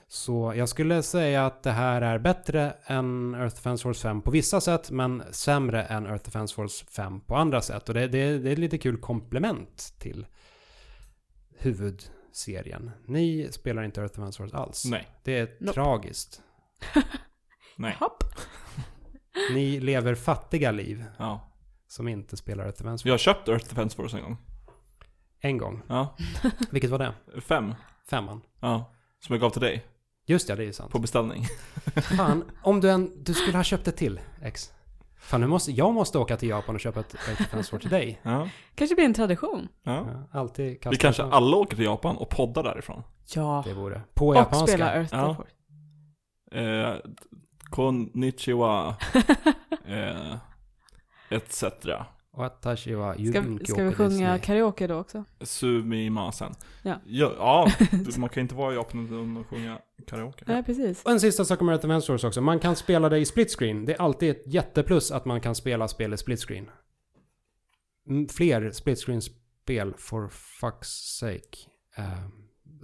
Så 0.08 0.54
jag 0.56 0.70
skulle 0.70 1.04
säga 1.04 1.46
att 1.46 1.64
det 1.64 1.72
här 1.72 2.02
är 2.02 2.20
bättre 2.20 2.74
än 2.86 3.36
Earth 3.36 3.56
Defense 3.56 3.84
Force 3.84 4.02
5 4.02 4.22
på 4.22 4.32
vissa 4.32 4.62
sätt, 4.62 4.92
men 4.92 5.24
sämre 5.32 5.84
än 5.84 6.06
Earth 6.06 6.26
Defense 6.26 6.56
Force 6.56 6.86
5 6.86 7.22
på 7.22 7.36
andra 7.36 7.62
sätt. 7.62 7.90
Och 7.90 7.96
det, 7.96 8.08
det, 8.08 8.38
det 8.38 8.50
är 8.50 8.54
ett 8.54 8.60
lite 8.60 8.78
kul 8.78 8.98
komplement 8.98 9.94
till 10.00 10.26
huvudserien. 12.32 12.92
Ni 13.06 13.48
spelar 13.52 13.84
inte 13.84 14.02
Earth 14.02 14.16
Defense 14.16 14.38
Force 14.38 14.58
alls. 14.58 14.86
Nej. 14.86 15.08
Det 15.24 15.38
är 15.38 15.58
Nope. 15.60 15.74
tragiskt. 15.74 16.42
Nej. 17.76 17.96
Hopp. 18.00 18.24
Ni 19.54 19.80
lever 19.80 20.16
fattiga 20.16 20.72
liv 20.72 21.06
Ja. 21.18 21.52
som 21.88 22.08
inte 22.08 22.38
spelar 22.38 22.66
Earth 22.66 22.78
Defense 22.78 23.02
Force. 23.04 23.08
Vi 23.08 23.12
har 23.12 23.18
köpt 23.18 23.48
Earth 23.48 23.70
Defense 23.70 23.96
Force 23.96 24.18
en 24.18 24.24
gång. 24.24 24.38
En 25.40 25.58
gång. 25.58 25.82
Ja. 25.88 26.18
Vilket 26.72 26.90
var 26.90 27.00
det? 27.00 27.14
Fem. 27.42 27.76
Femman. 28.10 28.42
Ja. 28.60 28.94
Som 29.20 29.34
jag 29.34 29.42
gav 29.42 29.50
till 29.50 29.62
dig. 29.62 29.86
Just 30.26 30.50
ja, 30.50 30.56
det 30.56 30.64
är 30.64 30.66
ju 30.66 30.74
sant. 30.74 30.92
På 30.92 31.00
beställning. 31.00 31.46
Fan, 32.18 32.44
om 32.64 32.82
du, 32.82 32.90
en, 32.92 33.24
du 33.24 33.34
skulle 33.34 33.58
ha 33.58 33.64
köpt 33.64 33.88
ett 33.88 33.98
till, 33.98 34.20
X. 34.42 34.72
Fan, 35.22 35.42
nu 35.42 35.48
måste, 35.48 35.72
jag 35.72 35.94
måste 35.94 36.18
åka 36.20 36.38
till 36.38 36.50
Japan 36.50 36.76
och 36.76 36.82
köpa 36.82 37.00
ett 37.00 37.16
Force 37.52 37.80
till 37.80 37.90
dig. 37.90 38.20
Ja. 38.24 38.50
Kanske 38.76 38.96
blir 38.96 39.06
en 39.06 39.14
tradition. 39.14 39.68
ja. 39.84 40.06
Ja, 40.32 40.40
alltid 40.40 40.82
kasta 40.82 40.90
Vi 40.90 40.98
kanske 40.98 41.22
fram. 41.24 41.32
alla 41.34 41.58
åker 41.58 41.76
till 41.76 41.86
Japan 41.86 42.18
och 42.18 42.30
poddar 42.30 42.64
därifrån. 42.64 43.04
Ja. 43.36 43.64
Det 43.68 43.74
vore. 43.74 44.02
På 44.14 44.28
Och 44.28 44.36
japanska. 44.36 44.68
spela 44.68 44.94
Earth 44.96 45.16
Ja. 45.16 45.46
Eh, 46.60 46.96
konnichiwa. 47.70 48.96
eh, 49.86 50.36
etc. 51.30 51.64
Watashi 52.42 52.94
wa 52.94 53.14
Ska, 53.14 53.74
ska 53.74 53.84
vi 53.84 53.94
sjunga 53.94 54.40
karaoke 54.40 54.88
då 54.88 54.96
också? 54.96 55.24
Sumimasen. 55.42 56.54
Ja. 56.84 56.96
Ja, 57.06 57.34
ja 57.38 57.88
man 58.18 58.30
kan 58.30 58.42
inte 58.42 58.56
vara 58.56 58.74
i 58.74 58.76
Japan 58.76 59.06
utan 59.06 59.38
att 59.38 59.48
sjunga 59.48 59.80
karaoke. 60.08 60.46
Nej, 60.48 60.64
precis. 60.64 61.04
Och 61.04 61.12
en 61.12 61.20
sista 61.20 61.46
sak 61.46 61.62
om 61.62 61.70
Earth 61.70 62.08
Force 62.08 62.28
också. 62.28 62.42
Man 62.42 62.60
kan 62.60 62.76
spela 62.76 63.10
det 63.10 63.18
i 63.18 63.26
split 63.26 63.52
screen. 63.52 63.86
Det 63.86 63.94
är 63.94 64.02
alltid 64.02 64.30
ett 64.30 64.44
jätteplus 64.46 65.12
att 65.12 65.26
man 65.26 65.42
kan 65.42 65.56
spela 65.56 65.88
spel 65.88 66.14
i 66.14 66.18
split 66.18 66.40
screen. 66.40 66.70
Fler 68.30 68.72
split 68.72 69.00
screen-spel 69.00 69.94
for 69.98 70.28
fuck's 70.28 71.20
sake. 71.20 71.58
Eh, 71.96 72.28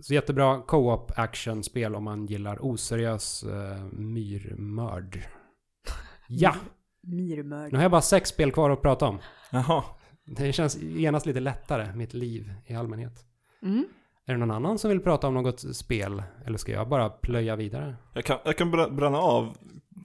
så 0.02 0.14
jättebra 0.14 0.62
co-op 0.62 1.12
action-spel 1.16 1.96
om 1.96 2.04
man 2.04 2.26
gillar 2.26 2.66
oseriös 2.66 3.44
uh, 3.44 3.86
myrmörd. 3.92 5.24
Ja! 6.30 6.56
Myrmörd. 7.02 7.72
Nu 7.72 7.78
har 7.78 7.84
jag 7.84 7.92
bara 7.92 8.02
sex 8.02 8.30
spel 8.30 8.52
kvar 8.52 8.70
att 8.70 8.82
prata 8.82 9.08
om. 9.08 9.20
Jaha. 9.52 9.84
Det 10.26 10.54
känns 10.54 10.78
genast 10.82 11.26
lite 11.26 11.40
lättare, 11.40 11.96
mitt 11.96 12.14
liv 12.14 12.54
i 12.66 12.76
allmänhet. 12.76 13.26
Mm. 13.62 13.86
Är 14.26 14.34
det 14.34 14.40
någon 14.40 14.52
annan 14.52 14.78
som 14.80 14.90
vill 14.90 15.00
prata 15.00 15.28
om 15.28 15.34
något 15.34 15.76
spel? 15.76 16.24
Eller 16.46 16.58
ska 16.58 16.72
jag 16.72 16.90
bara 16.90 17.10
plöja 17.10 17.56
vidare? 17.56 17.96
Jag 18.14 18.26
kan, 18.26 18.38
jag 18.46 18.58
kan 18.58 18.72
brä- 18.76 18.96
bränna 18.96 19.18
av 19.18 19.58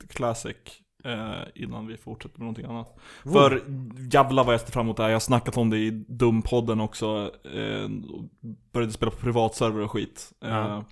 Classic 0.08 0.56
eh, 1.04 1.32
innan 1.54 1.86
vi 1.86 1.96
fortsätter 1.96 2.38
med 2.38 2.40
någonting 2.44 2.64
annat. 2.66 2.98
För 3.22 3.62
jävlar 4.12 4.44
vad 4.44 4.54
jag 4.54 4.60
ser 4.60 4.72
fram 4.72 4.86
emot 4.86 4.96
det 4.96 5.02
här. 5.02 5.10
Jag 5.10 5.14
har 5.14 5.20
snackat 5.20 5.56
om 5.56 5.70
det 5.70 5.78
i 5.78 5.90
Dumpodden 6.08 6.80
också. 6.80 7.30
Eh, 7.44 7.88
började 8.72 8.92
spela 8.92 9.10
på 9.10 9.16
privatserver 9.16 9.80
och 9.80 9.90
skit. 9.90 10.32
Eh, 10.44 10.50
Ja. 10.50 10.84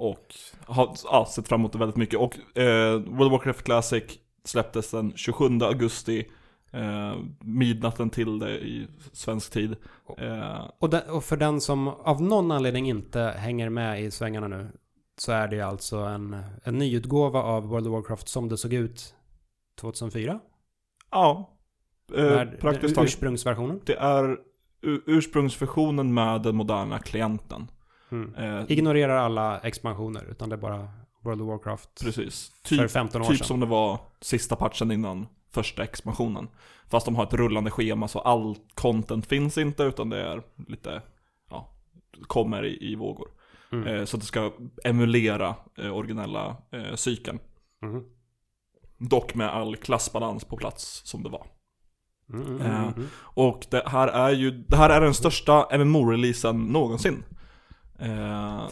Och 0.00 0.34
har 0.66 0.94
ja, 1.04 1.26
sett 1.30 1.48
fram 1.48 1.60
emot 1.60 1.72
det 1.72 1.78
väldigt 1.78 1.96
mycket. 1.96 2.18
Och 2.20 2.58
eh, 2.58 2.92
World 2.92 3.22
of 3.22 3.32
Warcraft 3.32 3.64
Classic 3.64 4.04
släpptes 4.44 4.90
den 4.90 5.12
27 5.16 5.44
augusti. 5.62 6.26
Eh, 6.70 7.16
midnatten 7.40 8.10
till 8.10 8.38
det 8.38 8.58
i 8.58 8.88
svensk 9.12 9.52
tid. 9.52 9.76
Eh, 10.18 10.64
Och, 10.78 10.90
den, 10.90 11.10
och 11.10 11.24
för 11.24 11.36
den 11.36 11.60
som 11.60 11.88
av 11.88 12.22
någon 12.22 12.50
anledning 12.52 12.88
inte 12.88 13.20
hänger 13.20 13.68
med 13.68 14.02
i 14.02 14.10
svängarna 14.10 14.48
nu 14.48 14.70
så 15.18 15.32
är 15.32 15.48
det 15.48 15.60
alltså 15.60 15.96
en, 15.98 16.36
en 16.64 16.78
nyutgåva 16.78 17.42
av 17.42 17.66
World 17.68 17.86
of 17.86 17.92
Warcraft 17.92 18.28
som 18.28 18.48
det 18.48 18.56
såg 18.58 18.72
ut 18.72 19.14
2004. 19.80 20.40
ja, 21.10 21.50
eh, 22.16 22.22
Med 22.24 22.60
praktiskt 22.60 22.94
taget. 22.94 23.08
ursprungsversionen. 23.10 23.80
Det 23.84 23.96
är 23.96 24.36
ursprungsversionen 25.06 26.14
med 26.14 26.42
den 26.42 26.56
moderna 26.56 26.98
klienten. 26.98 27.70
Mm. 28.10 28.34
Eh, 28.34 28.64
Ignorerar 28.72 29.16
alla 29.16 29.58
expansioner 29.60 30.24
utan 30.30 30.48
det 30.48 30.54
är 30.54 30.60
bara 30.60 30.88
World 31.22 31.42
of 31.42 31.48
Warcraft 31.48 32.00
precis. 32.04 32.52
för 32.64 32.76
Typ, 32.76 32.90
15 32.90 33.20
år 33.22 33.26
typ 33.26 33.38
sedan. 33.38 33.46
som 33.46 33.60
det 33.60 33.66
var 33.66 33.98
sista 34.20 34.56
patchen 34.56 34.90
innan 34.90 35.26
första 35.50 35.82
expansionen. 35.84 36.48
Fast 36.90 37.06
de 37.06 37.16
har 37.16 37.24
ett 37.24 37.34
rullande 37.34 37.70
schema 37.70 38.08
så 38.08 38.18
all 38.18 38.56
content 38.74 39.26
finns 39.26 39.58
inte 39.58 39.82
utan 39.82 40.08
det 40.10 40.22
är 40.22 40.42
lite, 40.68 41.02
ja, 41.50 41.74
kommer 42.26 42.64
i, 42.64 42.92
i 42.92 42.94
vågor. 42.94 43.28
Mm. 43.72 43.86
Eh, 43.86 44.04
så 44.04 44.16
att 44.16 44.20
det 44.20 44.26
ska 44.26 44.52
emulera 44.84 45.54
eh, 45.78 45.96
originella 45.96 46.56
eh, 46.72 46.94
cykeln. 46.94 47.38
Mm. 47.82 48.02
Dock 48.98 49.34
med 49.34 49.48
all 49.48 49.76
klassbalans 49.76 50.44
på 50.44 50.56
plats 50.56 51.02
som 51.04 51.22
det 51.22 51.28
var. 51.28 51.46
Mm, 52.32 52.46
mm, 52.46 52.60
Eh, 52.60 52.78
mm, 52.82 52.92
mm. 52.94 53.06
Och 53.20 53.66
det 53.70 53.82
här 53.86 54.08
är 54.08 54.30
ju, 54.30 54.50
det 54.50 54.76
här 54.76 54.90
är 54.90 55.00
den 55.00 55.14
största 55.14 55.66
MMO-releasen 55.78 56.72
någonsin. 56.72 57.24
Eh, 57.98 58.68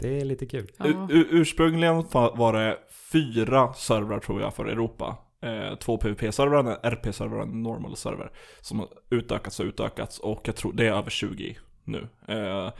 Det 0.00 0.20
är 0.20 0.24
lite 0.24 0.46
kul. 0.46 0.70
U- 1.10 1.26
ursprungligen 1.30 2.04
var 2.12 2.52
det 2.52 2.78
fyra 3.12 3.72
servrar 3.72 4.18
tror 4.20 4.40
jag 4.40 4.54
för 4.54 4.64
Europa. 4.66 5.16
Eh, 5.44 5.74
två 5.74 5.98
PVP-servrar, 5.98 6.58
en 6.60 6.92
RP-server 6.92 7.36
och 7.36 7.42
en 7.42 7.62
normal 7.62 7.96
server. 7.96 8.30
Som 8.60 8.78
har 8.78 8.88
utökats 9.10 9.60
och 9.60 9.66
utökats 9.66 10.18
och 10.18 10.40
jag 10.44 10.56
tror 10.56 10.72
det 10.72 10.86
är 10.86 10.92
över 10.92 11.10
20 11.10 11.56
nu. 11.84 12.08
Eh, 12.28 12.72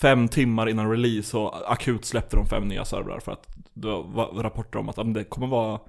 fem 0.00 0.28
timmar 0.28 0.68
innan 0.68 0.90
release 0.90 1.28
så 1.28 1.48
akut 1.48 2.04
släppte 2.04 2.36
de 2.36 2.46
fem 2.46 2.68
nya 2.68 2.84
servrar 2.84 3.20
för 3.20 3.32
att 3.32 3.46
det 3.74 3.88
var 3.88 4.42
rapporter 4.42 4.78
om 4.78 4.88
att 4.88 5.14
det 5.14 5.24
kommer 5.24 5.46
vara 5.46 5.80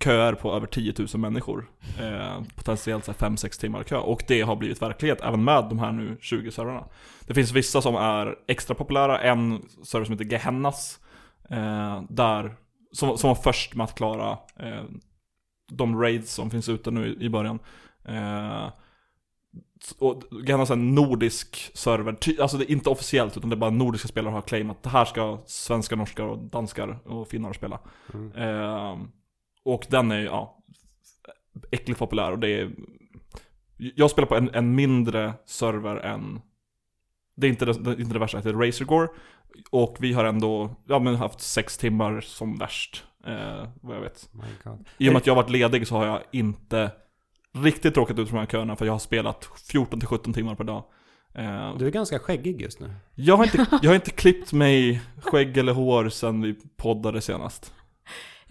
köer 0.00 0.32
på 0.34 0.52
över 0.52 0.66
10 0.66 0.94
000 0.98 1.08
människor. 1.14 1.70
Eh, 2.00 2.42
potentiellt 2.56 3.08
5-6 3.08 3.60
timmar 3.60 3.82
kö. 3.82 3.96
Och 3.96 4.24
det 4.28 4.40
har 4.42 4.56
blivit 4.56 4.82
verklighet 4.82 5.20
även 5.20 5.44
med 5.44 5.64
de 5.68 5.78
här 5.78 5.92
nu 5.92 6.16
20 6.20 6.50
servrarna. 6.50 6.84
Det 7.26 7.34
finns 7.34 7.52
vissa 7.52 7.82
som 7.82 7.94
är 7.94 8.36
extra 8.48 8.74
populära. 8.74 9.20
En 9.20 9.62
server 9.84 10.04
som 10.04 10.12
heter 10.12 10.32
Gehennas. 10.32 11.00
Eh, 11.50 12.02
där, 12.08 12.54
som, 12.92 13.18
som 13.18 13.28
var 13.28 13.34
först 13.34 13.74
med 13.74 13.84
att 13.84 13.94
klara 13.94 14.38
eh, 14.56 14.84
de 15.76 16.00
raids 16.00 16.32
som 16.32 16.50
finns 16.50 16.68
ute 16.68 16.90
nu 16.90 17.16
i, 17.20 17.28
början. 17.28 17.58
Eh, 18.04 18.68
och 19.98 20.22
är 20.32 20.72
en 20.72 20.94
nordisk 20.94 21.70
server. 21.74 22.16
Alltså 22.40 22.58
det 22.58 22.64
är 22.64 22.72
inte 22.72 22.90
officiellt 22.90 23.36
utan 23.36 23.50
det 23.50 23.54
är 23.54 23.58
bara 23.58 23.70
nordiska 23.70 24.08
spelare 24.08 24.32
har 24.32 24.42
claimat. 24.42 24.82
Det 24.82 24.88
här 24.88 25.04
ska 25.04 25.42
svenskar, 25.46 25.96
norskar 25.96 26.24
och 26.24 26.38
danskar 26.38 26.98
och 27.04 27.28
finnar 27.28 27.52
spela. 27.52 27.80
Mm. 28.14 28.32
Eh, 28.32 28.98
och 29.64 29.86
den 29.90 30.10
är 30.10 30.20
ja, 30.20 30.62
äckligt 31.70 31.98
populär 31.98 32.32
och 32.32 32.38
det 32.38 32.48
är... 32.48 32.70
Jag 33.76 34.10
spelar 34.10 34.28
på 34.28 34.36
en, 34.36 34.50
en 34.54 34.74
mindre 34.74 35.34
server 35.44 35.96
än... 35.96 36.40
Det 37.34 37.46
är 37.46 37.50
inte 37.50 37.64
det, 37.64 37.72
det, 37.72 37.90
är 37.90 38.00
inte 38.00 38.12
det 38.12 38.18
värsta, 38.18 38.38
det 38.38 38.48
heter 38.48 38.66
Razorgore. 38.66 39.08
Och 39.70 39.96
vi 40.00 40.12
har 40.12 40.24
ändå 40.24 40.76
ja, 40.86 40.98
men 40.98 41.14
haft 41.14 41.40
sex 41.40 41.78
timmar 41.78 42.20
som 42.20 42.58
värst, 42.58 43.04
eh, 43.26 43.68
vad 43.80 43.96
jag 43.96 44.00
vet. 44.00 44.28
I 44.98 45.08
och 45.08 45.12
med 45.12 45.20
att 45.20 45.26
jag 45.26 45.34
har 45.34 45.42
varit 45.42 45.50
ledig 45.50 45.86
så 45.86 45.96
har 45.96 46.06
jag 46.06 46.22
inte 46.30 46.90
riktigt 47.58 47.96
råkat 47.96 48.18
ut 48.18 48.28
för 48.28 48.34
de 48.36 48.40
här 48.40 48.46
köerna 48.46 48.76
för 48.76 48.86
jag 48.86 48.92
har 48.92 48.98
spelat 48.98 49.44
14-17 49.44 50.32
timmar 50.34 50.54
per 50.54 50.64
dag. 50.64 50.84
Eh, 51.34 51.76
Du 51.78 51.86
är 51.86 51.90
ganska 51.90 52.18
skäggig 52.18 52.60
just 52.60 52.80
nu. 52.80 52.94
jag, 53.14 53.36
har 53.36 53.44
inte, 53.44 53.66
jag 53.82 53.90
har 53.90 53.94
inte 53.94 54.10
klippt 54.10 54.52
mig 54.52 55.00
skägg 55.22 55.56
eller 55.58 55.72
hår 55.72 56.08
sedan 56.08 56.42
vi 56.42 56.54
poddade 56.76 57.20
senast. 57.20 57.72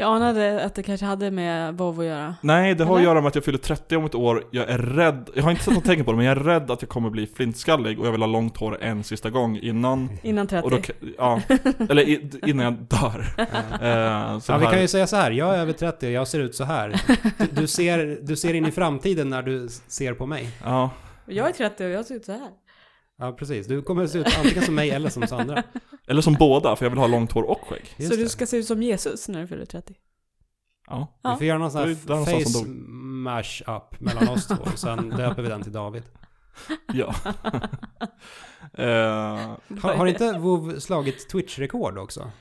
Jag 0.02 0.16
anade 0.16 0.64
att 0.66 0.76
det 0.76 0.84
kanske 0.84 1.06
hade 1.06 1.32
med 1.32 1.78
WoW 1.78 2.00
att 2.00 2.06
göra. 2.06 2.36
Nej, 2.42 2.76
det 2.76 2.84
har 2.84 2.94
att 2.94 2.98
Eller? 3.00 3.10
göra 3.10 3.22
med 3.22 3.28
att 3.28 3.36
jag 3.36 3.44
fyller 3.46 3.58
30 3.58 3.96
om 3.96 4.06
ett 4.06 4.16
år. 4.16 4.44
Jag 4.52 4.70
är 4.70 4.78
rädd, 4.78 5.30
jag 5.36 5.44
har 5.44 5.52
inte 5.52 5.64
sett 5.64 5.74
något 5.74 5.86
tecken 5.86 6.06
på 6.06 6.12
det, 6.12 6.18
men 6.18 6.26
jag 6.26 6.38
är 6.38 6.44
rädd 6.44 6.72
att 6.72 6.82
jag 6.82 6.90
kommer 6.90 7.10
bli 7.10 7.28
flintskallig 7.28 8.00
och 8.00 8.08
jag 8.08 8.12
vill 8.12 8.22
ha 8.22 8.28
långt 8.28 8.58
hår 8.58 8.78
en 8.82 9.04
sista 9.04 9.30
gång 9.30 9.58
innan. 9.58 10.10
Innan 10.24 10.48
30. 10.48 10.66
Och 10.66 10.72
då, 10.72 10.78
ja, 11.18 11.42
eller 11.90 12.02
i, 12.10 12.30
innan 12.46 12.64
jag 12.66 12.74
dör. 12.74 13.26
Eh, 13.82 14.40
så 14.40 14.52
Ja, 14.52 14.58
vi 14.58 14.66
här- 14.66 14.72
kan 14.72 14.82
ju 14.82 14.88
säga 14.88 15.08
så 15.08 15.16
här, 15.16 15.32
jag 15.32 15.56
är 15.56 15.60
över 15.60 15.74
30 15.74 16.06
och 16.08 16.12
jag 16.12 16.28
ser 16.28 16.40
ut 16.40 16.56
så 16.56 16.64
här. 16.64 17.02
Du, 17.38 17.46
du, 17.62 17.68
ser, 17.68 18.20
du 18.22 18.36
ser 18.36 18.54
in 18.54 18.66
i 18.66 18.72
framtiden 18.72 19.30
när 19.30 19.42
du 19.42 19.68
ser 19.88 20.14
på 20.14 20.26
mig. 20.26 20.50
ja, 20.64 20.90
Jag 21.26 21.50
är 21.50 21.54
30 21.54 21.84
och 21.86 21.90
jag 21.92 22.06
ser 22.06 22.16
ut 22.16 22.26
så 22.26 22.32
här. 22.32 22.48
Ja, 23.22 23.32
precis. 23.32 23.68
Du 23.68 23.82
kommer 23.82 24.08
se 24.08 24.18
ut 24.20 24.38
antingen 24.38 24.64
som 24.64 24.76
mig 24.76 24.90
eller 24.90 25.10
som 25.10 25.28
Sandra. 25.28 25.64
Eller 26.08 26.22
som 26.22 26.34
båda, 26.34 26.76
för 26.76 26.86
jag 26.86 26.90
vill 26.90 27.00
ha 27.00 27.08
långt 27.08 27.32
hår 27.32 27.44
och 27.44 27.68
skägg. 27.70 27.86
Just 27.98 28.12
så 28.12 28.18
du 28.18 28.24
det. 28.24 28.30
ska 28.30 28.46
se 28.46 28.58
ut 28.58 28.66
som 28.68 28.84
Jesus 28.84 29.28
när 29.28 29.42
du 29.42 29.48
fyller 29.48 29.66
30? 29.66 29.94
Ja. 30.88 31.20
Vi 31.24 31.30
får 31.38 31.44
göra 31.44 31.58
någon 31.58 31.72
sån 31.72 31.82
här 31.82 32.26
face 32.26 32.66
mash-up 33.24 34.00
mellan 34.00 34.28
oss 34.30 34.48
två. 34.48 34.56
och 34.64 34.80
Sen 34.80 35.10
döper 35.18 35.42
vi 35.42 35.50
den 35.50 35.62
till 35.64 35.72
David. 35.72 36.04
ja. 36.94 37.16
Eh, 38.74 39.56
Har, 39.82 39.94
har 39.96 40.06
inte 40.06 40.38
WoW 40.40 40.80
slagit 40.80 41.30
Twitch-rekord 41.30 41.98
också? 41.98 42.32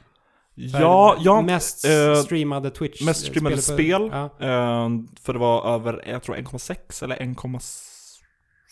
ja, 0.55 1.17
ja. 1.21 1.43
Mest 1.43 1.85
eh, 1.85 2.15
streamade 2.15 2.71
Twitch... 2.71 3.03
mest 3.03 3.27
streamade 3.27 3.57
på- 3.57 3.63
spel. 3.63 4.11
Ja. 4.13 4.25
Eh, 4.25 4.89
för 5.23 5.33
det 5.33 5.39
var 5.39 5.75
över, 5.75 6.05
jag 6.07 6.23
tror 6.23 6.37
1,6 6.37 7.05
eller 7.05 7.17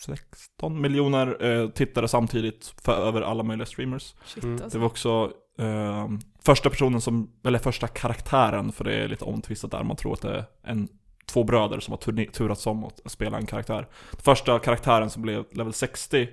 1,16 0.07 0.69
miljoner 0.79 1.45
eh, 1.45 1.69
tittare 1.69 2.07
samtidigt 2.07 2.73
för 2.83 3.07
över 3.07 3.21
alla 3.21 3.43
möjliga 3.43 3.65
streamers. 3.65 4.15
Shit 4.25 4.43
Mm. 4.43 4.57
Det 4.57 4.63
alltså. 4.63 4.79
var 4.79 4.85
också 4.85 5.31
eh, 5.59 6.07
första 6.41 6.69
personen 6.69 7.01
som, 7.01 7.31
eller 7.43 7.59
första 7.59 7.87
karaktären, 7.87 8.71
för 8.71 8.83
det 8.83 8.93
är 8.93 9.07
lite 9.07 9.25
omtvistat 9.25 9.71
där, 9.71 9.83
man 9.83 9.95
tror 9.95 10.13
att 10.13 10.21
det 10.21 10.37
är 10.37 10.45
en, 10.63 10.87
två 11.25 11.43
bröder 11.43 11.79
som 11.79 11.91
har 11.91 11.97
turni- 11.97 12.31
turats 12.31 12.67
om 12.67 12.83
att 12.85 13.01
spela 13.11 13.37
en 13.37 13.45
karaktär. 13.45 13.87
Första 14.23 14.59
karaktären 14.59 15.09
som 15.09 15.21
blev 15.21 15.45
level 15.51 15.73
60, 15.73 16.29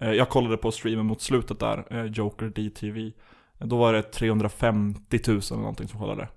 eh, 0.00 0.10
jag 0.12 0.28
kollade 0.28 0.56
på 0.56 0.72
streamen 0.72 1.06
mot 1.06 1.20
slutet 1.22 1.60
där, 1.60 1.86
eh, 1.90 2.04
Joker 2.04 2.46
DTV. 2.48 3.12
Då 3.58 3.76
var 3.78 3.92
det 3.92 4.02
350 4.02 5.20
000 5.26 5.40
eller 5.50 5.56
någonting 5.56 5.88
som 5.88 6.00
kollade. 6.00 6.28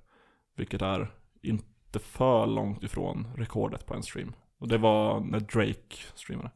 Vilket 0.57 0.81
är 0.81 1.11
inte 1.43 1.99
för 1.99 2.47
långt 2.47 2.83
ifrån 2.83 3.27
rekordet 3.37 3.85
på 3.85 3.93
en 3.93 4.03
stream. 4.03 4.33
Och 4.59 4.67
det 4.67 4.77
var 4.77 5.19
när 5.19 5.39
Drake 5.39 5.95
streamade. 6.15 6.51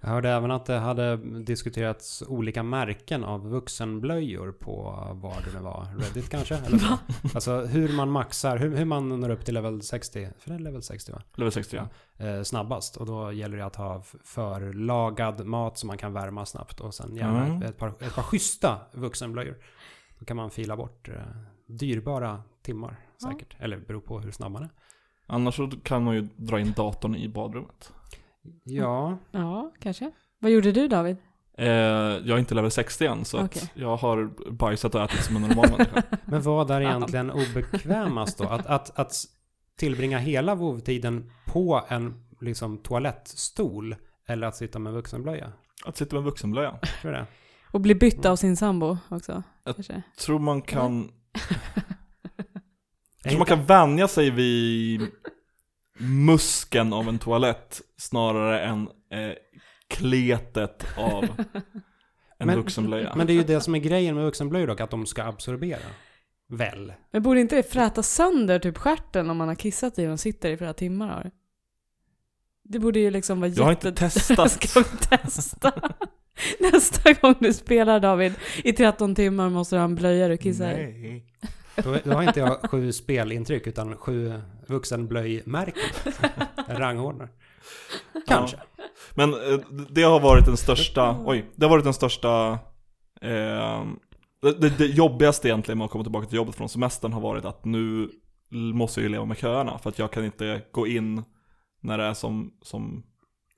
Jag 0.00 0.08
hörde 0.08 0.30
även 0.30 0.50
att 0.50 0.66
det 0.66 0.78
hade 0.78 1.16
diskuterats 1.42 2.22
olika 2.28 2.62
märken 2.62 3.24
av 3.24 3.48
vuxenblöjor 3.48 4.52
på 4.52 5.06
vad 5.12 5.44
det 5.44 5.52
nu 5.54 5.60
var. 5.60 5.86
Reddit 5.98 6.28
kanske? 6.30 6.54
Eller 6.66 6.78
så. 6.78 6.98
Alltså 7.34 7.60
hur 7.60 7.92
man 7.96 8.10
maxar, 8.10 8.56
hur, 8.56 8.76
hur 8.76 8.84
man 8.84 9.20
når 9.20 9.30
upp 9.30 9.44
till 9.44 9.54
level 9.54 9.82
60. 9.82 10.28
För 10.38 10.50
det 10.50 10.56
är 10.56 10.58
level 10.58 10.82
60 10.82 11.12
va? 11.12 11.22
Level 11.34 11.52
60 11.52 11.76
ja. 11.76 11.88
Eh, 12.26 12.42
snabbast. 12.42 12.96
Och 12.96 13.06
då 13.06 13.32
gäller 13.32 13.56
det 13.56 13.64
att 13.66 13.76
ha 13.76 14.02
förlagad 14.24 15.46
mat 15.46 15.78
som 15.78 15.86
man 15.86 15.98
kan 15.98 16.12
värma 16.12 16.46
snabbt. 16.46 16.80
Och 16.80 16.94
sen 16.94 17.16
gärna 17.16 17.46
Mm. 17.46 17.62
ett, 17.62 17.70
ett, 17.70 17.78
par, 17.78 17.88
ett 17.88 18.14
par 18.14 18.22
schyssta 18.22 18.78
vuxenblöjor. 18.92 19.56
Då 20.18 20.24
kan 20.24 20.36
man 20.36 20.50
fila 20.50 20.76
bort 20.76 21.08
eh, 21.08 21.14
dyrbara 21.66 22.42
timmar 22.62 22.96
säkert. 23.22 23.56
Eller 23.58 23.76
beror 23.78 24.00
på 24.00 24.20
hur 24.20 24.30
snabb 24.30 24.52
man 24.52 24.62
är. 24.62 24.70
Annars 25.26 25.56
så 25.56 25.70
kan 25.82 26.04
man 26.04 26.14
ju 26.14 26.28
dra 26.36 26.60
in 26.60 26.72
datorn 26.72 27.16
i 27.16 27.28
badrummet. 27.28 27.92
Ja, 28.64 29.18
Ja, 29.30 29.72
kanske. 29.80 30.10
Vad 30.38 30.50
gjorde 30.50 30.72
du 30.72 30.88
David? 30.88 31.16
Eh, 31.58 31.66
jag 31.68 32.28
är 32.28 32.38
inte 32.38 32.54
level 32.54 32.70
60 32.70 33.06
än, 33.06 33.24
så 33.24 33.38
att 33.38 33.70
jag 33.74 33.96
har 33.96 34.30
bajsat 34.50 34.94
och 34.94 35.00
ätit 35.02 35.24
som 35.24 35.36
en 35.36 35.42
normal 35.42 35.70
människa. 35.70 36.02
men 36.24 36.42
vad 36.42 36.70
är 36.70 36.80
egentligen 36.80 37.30
obekvämast 37.30 38.38
då? 38.38 38.44
Att, 38.44 38.66
att, 38.66 38.98
att 38.98 39.14
tillbringa 39.78 40.18
hela 40.18 40.54
vovtiden 40.54 41.30
på 41.46 41.84
en 41.88 42.24
liksom, 42.40 42.78
toalettstol 42.78 43.96
eller 44.26 44.46
att 44.46 44.56
sitta 44.56 44.78
med 44.78 44.92
vuxenblöja? 44.92 45.52
Att 45.84 45.96
sitta 45.96 46.16
med 46.16 46.20
en 46.20 46.24
vuxenblöja. 46.24 46.78
Tror 47.02 47.12
det? 47.12 47.26
Och 47.70 47.80
bli 47.80 47.94
bytt 47.94 48.24
av 48.26 48.36
sin 48.36 48.56
sambo 48.56 48.98
också? 49.08 49.42
Jag- 49.64 49.74
Kanske. 49.74 50.02
Tror 50.18 50.38
man 50.38 50.62
kan... 50.62 51.10
Jag 53.22 53.30
tror 53.30 53.38
man 53.38 53.46
kan 53.46 53.64
vänja 53.64 54.08
sig 54.08 54.30
vid 54.30 55.00
muskeln 55.98 56.92
av 56.92 57.08
en 57.08 57.18
toalett 57.18 57.80
snarare 57.96 58.60
än 58.60 58.88
eh, 59.10 59.32
kletet 59.88 60.86
av 60.96 61.24
en 62.38 62.46
Men- 62.46 62.56
vuxenblöja. 62.56 63.12
Men 63.16 63.26
det 63.26 63.32
är 63.32 63.34
ju 63.34 63.42
det 63.44 63.60
som 63.60 63.74
är 63.74 63.78
grejen 63.78 64.14
med 64.14 64.24
vuxenblöjor 64.24 64.66
dock, 64.66 64.80
att 64.80 64.90
de 64.90 65.06
ska 65.06 65.22
absorbera. 65.24 65.78
Väl? 66.48 66.92
Men 67.10 67.22
borde 67.22 67.40
inte 67.40 67.56
det 67.56 67.62
fräta 67.62 68.02
sönder 68.02 68.58
typ 68.58 68.78
stjärten 68.78 69.30
om 69.30 69.36
man 69.36 69.48
har 69.48 69.54
kissat 69.54 69.98
i 69.98 70.02
den 70.02 70.12
och 70.12 70.20
sitter 70.20 70.50
i 70.50 70.56
flera 70.56 70.72
timmar 70.72 71.30
det? 72.62 72.78
Borde 72.78 72.98
ju 73.00 73.10
liksom 73.10 73.40
vara 73.40 73.50
jag 73.50 73.64
har 73.64 73.70
inte 73.70 73.92
testat. 73.92 74.50
Ska 74.62 74.80
vi 74.80 74.96
testa? 75.18 75.72
Nästa 76.60 77.12
gång 77.12 77.34
du 77.40 77.52
spelar 77.52 78.00
David, 78.00 78.32
i 78.64 78.72
13 78.72 79.14
timmar 79.14 79.50
måste 79.50 79.76
du 79.76 79.80
ha 79.80 79.84
en 79.84 79.94
blöja 79.94 80.28
du 80.28 80.36
kissar 80.36 80.72
i. 80.72 81.22
Då, 81.84 81.96
då 82.04 82.12
har 82.12 82.22
inte 82.22 82.40
jag 82.40 82.70
sju 82.70 82.92
spelintryck 82.92 83.66
utan 83.66 83.96
sju 83.96 84.40
vuxenblöjmärken. 84.66 86.12
En 86.68 86.76
rangordnar. 86.76 87.28
Kanske. 88.26 88.56
Men 89.14 89.32
eh, 89.32 89.58
det 89.90 90.02
har 90.02 90.20
varit 90.20 90.46
den 90.46 90.56
största, 90.56 91.22
oj, 91.24 91.50
det 91.54 91.64
har 91.64 91.70
varit 91.70 91.84
den 91.84 91.94
största 91.94 92.58
eh, 93.20 93.84
det, 94.42 94.60
det, 94.60 94.78
det 94.78 94.86
jobbigaste 94.86 95.48
egentligen 95.48 95.78
med 95.78 95.84
att 95.84 95.90
komma 95.90 96.04
tillbaka 96.04 96.26
till 96.26 96.36
jobbet 96.36 96.54
från 96.54 96.68
semestern 96.68 97.12
har 97.12 97.20
varit 97.20 97.44
att 97.44 97.64
nu 97.64 98.10
måste 98.50 99.00
jag 99.00 99.02
ju 99.02 99.08
leva 99.08 99.24
med 99.24 99.38
köerna 99.38 99.78
för 99.78 99.90
att 99.90 99.98
jag 99.98 100.12
kan 100.12 100.24
inte 100.24 100.62
gå 100.72 100.86
in 100.86 101.22
när 101.80 101.98
det 101.98 102.04
är 102.04 102.14
som, 102.14 102.52
som 102.62 103.02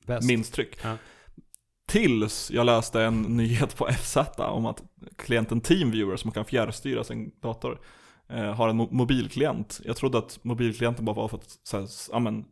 Bäst. 0.07 0.29
minst 0.29 0.55
tryck. 0.55 0.79
Ja. 0.83 0.97
Tills 1.87 2.51
jag 2.51 2.67
läste 2.67 3.03
en 3.03 3.23
nyhet 3.23 3.77
på 3.77 3.87
FZ 3.87 4.17
om 4.37 4.67
att 4.67 4.83
klienten 5.17 5.61
Teamviewer 5.61 6.17
som 6.17 6.31
kan 6.31 6.45
fjärrstyra 6.45 7.05
sin 7.05 7.31
dator 7.43 7.81
eh, 8.31 8.55
har 8.55 8.69
en 8.69 8.81
mo- 8.81 8.93
mobilklient. 8.93 9.81
Jag 9.85 9.97
trodde 9.97 10.19
att 10.19 10.39
mobilklienten 10.43 11.05
bara 11.05 11.17
var 11.17 11.29
för 11.29 11.37
att 11.37 11.59
så 11.63 11.77
här, 11.77 11.85
s- 11.85 12.11
ja, 12.13 12.19
men, 12.19 12.45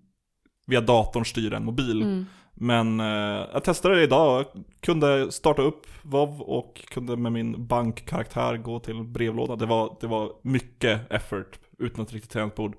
via 0.66 0.80
datorn 0.80 1.24
styra 1.24 1.56
en 1.56 1.64
mobil. 1.64 2.02
Mm. 2.02 2.26
Men 2.54 3.00
eh, 3.00 3.46
jag 3.52 3.64
testade 3.64 3.94
det 3.94 4.02
idag, 4.02 4.44
kunde 4.80 5.32
starta 5.32 5.62
upp 5.62 5.86
WoW 6.02 6.40
och 6.40 6.84
kunde 6.88 7.16
med 7.16 7.32
min 7.32 7.66
bankkaraktär 7.66 8.56
gå 8.56 8.78
till 8.80 9.04
brevlåda. 9.04 9.56
Det 9.56 9.66
var, 9.66 9.96
det 10.00 10.06
var 10.06 10.32
mycket 10.42 11.12
effort 11.12 11.58
utan 11.78 12.04
ett 12.04 12.12
riktigt 12.12 12.30
tangentbord. 12.32 12.76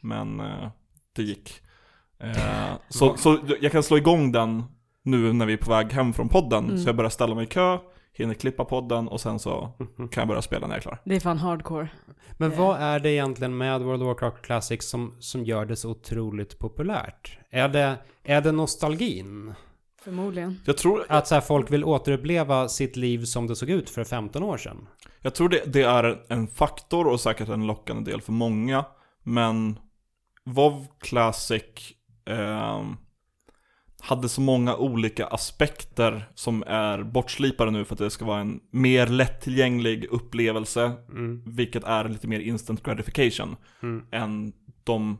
Men 0.00 0.40
eh, 0.40 0.68
det 1.16 1.22
gick. 1.22 1.52
Eh, 2.18 2.72
så, 2.88 3.16
så 3.16 3.38
jag 3.60 3.72
kan 3.72 3.82
slå 3.82 3.96
igång 3.96 4.32
den 4.32 4.62
nu 5.02 5.32
när 5.32 5.46
vi 5.46 5.52
är 5.52 5.56
på 5.56 5.70
väg 5.70 5.92
hem 5.92 6.12
från 6.12 6.28
podden. 6.28 6.64
Mm. 6.64 6.78
Så 6.78 6.88
jag 6.88 6.96
börjar 6.96 7.10
ställa 7.10 7.34
mig 7.34 7.44
i 7.44 7.48
kö, 7.48 7.78
hinner 8.16 8.34
klippa 8.34 8.64
podden 8.64 9.08
och 9.08 9.20
sen 9.20 9.38
så 9.38 9.72
kan 9.96 10.20
jag 10.20 10.28
börja 10.28 10.42
spela 10.42 10.66
när 10.66 10.74
jag 10.74 10.78
är 10.78 10.82
klar. 10.82 10.98
Det 11.04 11.16
är 11.16 11.20
fan 11.20 11.38
hardcore. 11.38 11.88
Men 12.38 12.56
vad 12.56 12.80
är 12.80 13.00
det 13.00 13.10
egentligen 13.10 13.56
med 13.56 13.82
World 13.82 14.02
of 14.02 14.06
Warcraft 14.06 14.42
Classic 14.42 14.88
som, 14.88 15.16
som 15.18 15.44
gör 15.44 15.64
det 15.64 15.76
så 15.76 15.90
otroligt 15.90 16.58
populärt? 16.58 17.38
Är 17.50 17.68
det, 17.68 17.96
är 18.24 18.40
det 18.40 18.52
nostalgin? 18.52 19.54
Förmodligen. 20.02 20.60
Jag 20.64 20.76
tror, 20.76 21.04
Att 21.08 21.26
så 21.26 21.34
här, 21.34 21.42
folk 21.42 21.70
vill 21.70 21.84
återuppleva 21.84 22.68
sitt 22.68 22.96
liv 22.96 23.24
som 23.24 23.46
det 23.46 23.56
såg 23.56 23.70
ut 23.70 23.90
för 23.90 24.04
15 24.04 24.42
år 24.42 24.56
sedan? 24.56 24.88
Jag 25.20 25.34
tror 25.34 25.48
det, 25.48 25.62
det 25.66 25.82
är 25.82 26.24
en 26.28 26.46
faktor 26.46 27.06
och 27.06 27.20
säkert 27.20 27.48
en 27.48 27.66
lockande 27.66 28.10
del 28.10 28.20
för 28.20 28.32
många. 28.32 28.84
Men 29.22 29.78
WoW 30.44 30.86
Classic 31.00 31.62
ehm, 32.26 32.96
hade 34.06 34.28
så 34.28 34.40
många 34.40 34.76
olika 34.76 35.26
aspekter 35.26 36.30
som 36.34 36.64
är 36.66 37.02
bortslipade 37.02 37.70
nu 37.70 37.84
för 37.84 37.94
att 37.94 37.98
det 37.98 38.10
ska 38.10 38.24
vara 38.24 38.40
en 38.40 38.60
mer 38.70 39.06
lättillgänglig 39.06 40.04
upplevelse. 40.10 40.92
Mm. 41.10 41.42
Vilket 41.46 41.84
är 41.84 42.08
lite 42.08 42.28
mer 42.28 42.40
instant 42.40 42.82
gratification 42.82 43.56
Mm. 43.82 44.04
än 44.10 44.52
de, 44.84 45.18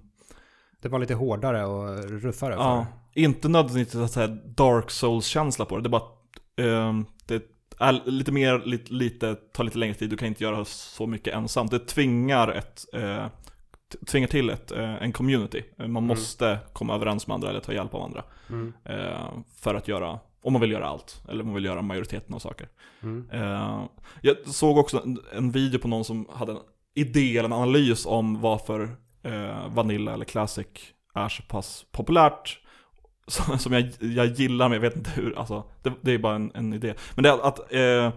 Det 0.82 0.88
var 0.88 0.98
lite 0.98 1.14
hårdare 1.14 1.64
och 1.66 2.10
ruffare 2.10 2.54
ja, 2.54 2.86
för. 3.14 3.20
inte 3.20 3.48
nödvändigtvis 3.48 4.02
att 4.02 4.10
säga 4.12 4.26
Dark 4.44 4.90
Souls-känsla 4.90 5.64
på 5.64 5.76
det. 5.76 5.82
Det 5.82 5.88
är 5.88 5.90
bara 5.90 6.02
att 6.02 6.60
ehm, 6.60 7.04
det 7.26 7.42
är 7.78 8.10
lite 8.10 8.32
mer, 8.32 8.62
lite, 8.66 8.92
lite, 8.92 9.34
tar 9.34 9.64
lite 9.64 9.78
längre 9.78 9.94
tid, 9.94 10.10
du 10.10 10.16
kan 10.16 10.28
inte 10.28 10.44
göra 10.44 10.64
så 10.64 11.06
mycket 11.06 11.34
ensam. 11.34 11.66
Det 11.66 11.78
tvingar 11.78 12.48
ett, 12.48 12.76
t- 12.92 12.98
tvingar 14.06 14.28
till 14.28 14.50
ett, 14.50 14.72
eh, 14.72 15.02
en 15.02 15.12
community. 15.12 15.62
Eh, 15.78 15.86
Man 15.86 16.06
måste 16.06 16.58
komma 16.72 16.94
överens 16.94 17.26
med 17.26 17.34
andra 17.34 17.50
eller 17.50 17.60
ta 17.60 17.72
hjälp 17.72 17.94
av 17.94 18.02
andra. 18.02 18.24
Mm. 18.50 18.72
Eh, 18.84 19.28
för 19.56 19.74
att 19.74 19.88
göra, 19.88 20.18
om 20.42 20.52
man 20.52 20.60
vill 20.62 20.72
göra 20.72 20.86
allt, 20.86 21.22
eller 21.28 21.40
om 21.40 21.46
man 21.46 21.54
vill 21.54 21.64
göra 21.64 21.82
majoriteten 21.82 22.34
av 22.34 22.38
saker. 22.38 22.68
Mm. 23.02 23.26
Jag 24.20 24.36
såg 24.46 24.78
också 24.78 25.02
en, 25.32 25.50
video 25.50 25.80
på 25.80 25.88
någon 25.88 26.04
som 26.04 26.28
hade 26.32 26.52
en 26.52 26.58
idé 26.94 27.38
eller 27.38 27.48
en 27.48 27.52
analys 27.52 28.06
om 28.06 28.40
varför 28.40 28.96
Vanilla 29.68 30.14
eller 30.14 30.24
Classic 30.24 30.66
är 31.14 31.28
så 31.28 31.42
pass 31.42 31.86
populärt. 31.92 32.60
Som, 33.28 33.58
som 33.58 33.72
jag, 33.72 33.92
jag 34.00 34.26
gillar, 34.26 34.68
men 34.68 34.76
jag 34.76 34.80
vet 34.80 34.96
inte 34.96 35.10
hur, 35.10 35.38
alltså, 35.38 35.64
det, 35.82 35.92
det 36.00 36.12
är 36.12 36.18
bara 36.18 36.34
en, 36.34 36.52
en 36.54 36.72
idé. 36.72 36.94
Men 37.14 37.22
det 37.22 37.28
är 37.28 37.48
att 37.48 37.72
eh, 37.72 38.12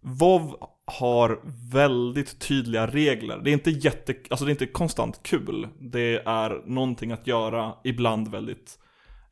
WoW 0.00 0.56
har 0.98 1.40
väldigt 1.72 2.38
tydliga 2.38 2.86
regler. 2.86 3.38
Det 3.38 3.50
är 3.50 3.52
inte 3.52 3.70
jätte, 3.70 4.14
alltså 4.30 4.44
det 4.44 4.48
är 4.48 4.52
inte 4.52 4.66
konstant 4.66 5.22
kul. 5.22 5.68
Det 5.78 6.22
är 6.26 6.62
någonting 6.66 7.12
att 7.12 7.26
göra, 7.26 7.74
ibland 7.84 8.28
väldigt, 8.28 8.78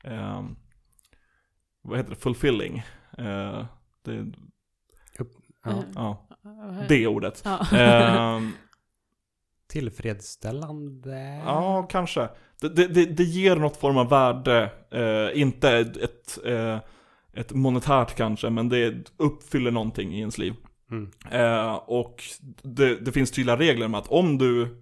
eh, 0.05 0.45
vad 1.83 1.99
heter 1.99 2.11
det, 2.11 2.17
fulfilling. 2.17 2.83
Eh, 3.19 3.65
det, 4.05 4.33
Ja. 5.65 5.73
Mm. 5.73 5.85
ja, 5.95 6.27
det 6.89 7.07
ordet. 7.07 7.43
Ja. 7.45 7.67
Ehm, 7.79 8.53
Tillfredsställande? 9.69 11.43
ja, 11.45 11.83
kanske. 11.83 12.29
Det, 12.61 12.69
det, 12.69 12.87
det, 12.87 13.05
det 13.05 13.25
ger 13.25 13.57
något 13.57 13.77
form 13.77 13.97
av 13.97 14.09
värde, 14.09 14.73
eh, 14.91 15.41
inte 15.41 15.71
ett, 15.71 15.97
ett, 15.97 16.39
eh, 16.45 16.79
ett 17.33 17.53
monetärt 17.53 18.17
kanske, 18.17 18.51
men 18.51 18.69
det 18.69 19.11
uppfyller 19.17 19.71
någonting 19.71 20.15
i 20.15 20.19
ens 20.19 20.39
liv. 20.39 20.55
Mm. 20.91 21.11
Eh, 21.31 21.75
och 21.75 22.23
det, 22.63 22.95
det 22.97 23.13
finns 23.13 23.31
tydliga 23.31 23.57
regler 23.57 23.89
med 23.89 23.99
att 23.99 24.09
om 24.09 24.39
du 24.39 24.77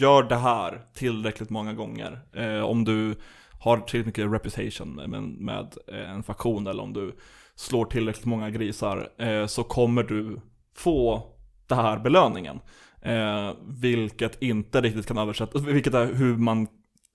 gör 0.00 0.22
det 0.22 0.36
här 0.36 0.84
tillräckligt 0.94 1.50
många 1.50 1.72
gånger, 1.72 2.20
eh, 2.32 2.60
om 2.60 2.84
du 2.84 3.14
har 3.60 3.76
tillräckligt 3.76 4.06
mycket 4.06 4.32
reputation 4.32 4.94
med, 4.94 5.22
med 5.22 5.74
en 5.86 6.22
faktion 6.22 6.66
eller 6.66 6.82
om 6.82 6.92
du 6.92 7.16
slår 7.54 7.84
tillräckligt 7.84 8.26
många 8.26 8.50
grisar, 8.50 9.08
eh, 9.18 9.46
så 9.46 9.62
kommer 9.62 10.02
du 10.02 10.40
få 10.76 11.22
den 11.66 11.78
här 11.78 11.98
belöningen. 11.98 12.60
Eh, 13.02 13.52
vilket 13.66 14.42
inte 14.42 14.80
riktigt 14.80 15.06
kan 15.06 15.18
översättas, 15.18 15.62
vilket 15.62 15.94
är 15.94 16.14
hur 16.14 16.36
man 16.36 16.66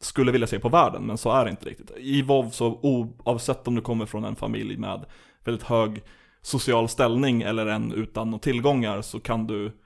skulle 0.01 0.31
vilja 0.31 0.47
se 0.47 0.59
på 0.59 0.69
världen, 0.69 1.03
men 1.03 1.17
så 1.17 1.31
är 1.31 1.45
det 1.45 1.51
inte 1.51 1.69
riktigt. 1.69 1.91
I 1.97 2.21
WoW 2.21 2.49
så 2.49 2.79
oavsett 2.81 3.67
om 3.67 3.75
du 3.75 3.81
kommer 3.81 4.05
från 4.05 4.23
en 4.23 4.35
familj 4.35 4.77
med 4.77 5.05
väldigt 5.43 5.63
hög 5.63 6.03
social 6.41 6.89
ställning 6.89 7.41
eller 7.41 7.65
en 7.65 7.91
utan 7.93 8.39
tillgångar 8.39 9.01
så 9.01 9.19
kan 9.19 9.47
du 9.47 9.77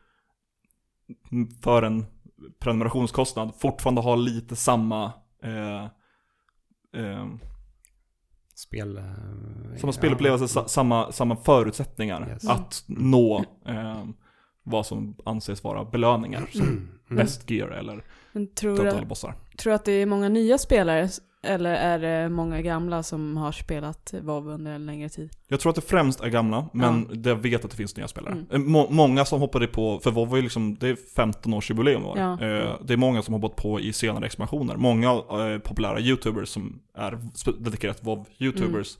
för 1.63 1.83
en 1.83 2.05
prenumerationskostnad 2.59 3.51
fortfarande 3.59 4.01
ha 4.01 4.15
lite 4.15 4.55
samma 4.55 5.13
eh, 5.43 5.83
eh, 7.03 7.27
Spel... 8.55 8.97
eh, 8.97 9.03
samma 9.77 9.93
spelupplevelse, 9.93 10.47
sa, 10.47 10.67
samma, 10.67 11.11
samma 11.11 11.35
förutsättningar 11.35 12.29
Yes. 12.29 12.47
att 12.49 12.83
nå 12.87 13.45
eh, 13.67 14.05
vad 14.63 14.85
som 14.85 15.15
anses 15.25 15.63
vara 15.63 15.85
belöningar 15.85 16.47
som 16.51 16.89
Mm. 17.09 17.17
best 17.17 17.49
gear 17.49 17.67
eller 17.67 18.03
Men 18.31 18.47
tror 18.53 18.77
totala 18.77 18.99
du 18.99 19.05
bossar. 19.05 19.35
tror 19.57 19.71
du 19.71 19.75
att 19.75 19.85
det 19.85 19.91
är 19.91 20.05
många 20.05 20.29
nya 20.29 20.57
spelare, 20.57 21.09
eller 21.45 21.73
är 21.73 21.99
det 21.99 22.29
många 22.29 22.61
gamla 22.61 23.03
som 23.03 23.37
har 23.37 23.51
spelat 23.51 24.13
WoW 24.21 24.47
under 24.49 24.71
en 24.71 24.85
längre 24.85 25.09
tid? 25.09 25.29
Jag 25.47 25.59
tror 25.59 25.69
att 25.69 25.75
det 25.75 25.81
främst 25.81 26.21
är 26.21 26.27
gamla, 26.29 26.69
men 26.73 27.21
det- 27.21 27.29
jag 27.29 27.35
vet 27.35 27.65
att 27.65 27.71
det 27.71 27.77
finns 27.77 27.97
nya 27.97 28.07
spelare. 28.07 28.45
Eh, 28.51 28.59
Må, 28.59 28.89
många 28.89 29.25
som 29.25 29.39
hoppade 29.39 29.67
på, 29.67 29.99
för 29.99 30.11
WoW 30.11 30.29
var 30.29 30.37
ju 30.37 30.43
liksom, 30.43 30.75
det 30.75 30.87
är 30.87 30.95
15-årsjubileum 31.15 32.01
i 32.01 32.05
år. 32.05 32.17
Ja. 32.19 32.31
Eh, 32.33 32.75
det 32.85 32.93
är 32.93 32.97
många 32.97 33.21
som 33.21 33.33
har 33.33 33.41
hoppat 33.41 33.63
på 33.63 33.79
i 33.79 33.93
senare 33.93 34.25
expansioner. 34.25 34.75
Många 34.77 35.09
eh, 35.11 35.59
populära 35.63 35.99
YouTubers 35.99 36.49
som 36.49 36.79
är 36.97 37.19
dedikerat 37.59 38.03
WoW-YouTubers 38.03 38.97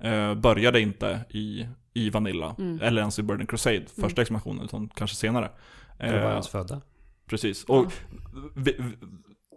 eh, 0.00 0.34
började 0.34 0.80
inte 0.80 1.20
i, 1.30 1.66
i 1.94 2.10
Vanilla, 2.10 2.54
Mm. 2.58 2.80
eller 2.82 3.00
ens 3.00 3.18
i 3.18 3.22
Burning 3.22 3.46
Crusade, 3.46 3.84
första 4.00 4.22
expansionen, 4.22 4.64
utan 4.64 4.88
kanske 4.94 5.16
senare. 5.16 5.50
Eller 5.98 6.18
var 6.18 6.24
Eh, 6.26 6.30
ens 6.32 6.48
födda. 6.48 6.80
Precis. 7.30 7.64
Och 7.64 7.92
vi, 8.54 8.76
vi, 8.78 8.92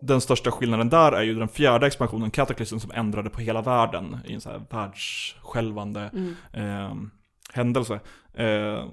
den 0.02 0.22
största 0.22 0.52
skillnaden 0.52 0.90
där 0.90 1.12
är 1.12 1.22
ju 1.22 1.36
den 1.36 1.48
fjärde 1.48 1.88
expansionen, 1.88 2.32
Cataclysm, 2.32 2.80
som 2.80 2.92
ändrade 2.92 3.30
på 3.30 3.42
hela 3.42 3.62
världen 3.62 4.18
i 4.26 4.34
en 4.34 4.42
så 4.42 4.50
här 4.50 4.62
världsskälvande 4.70 6.12
Mm. 6.14 6.36
eh, 6.54 6.96
händelse. 7.54 8.00
Eh, 8.34 8.84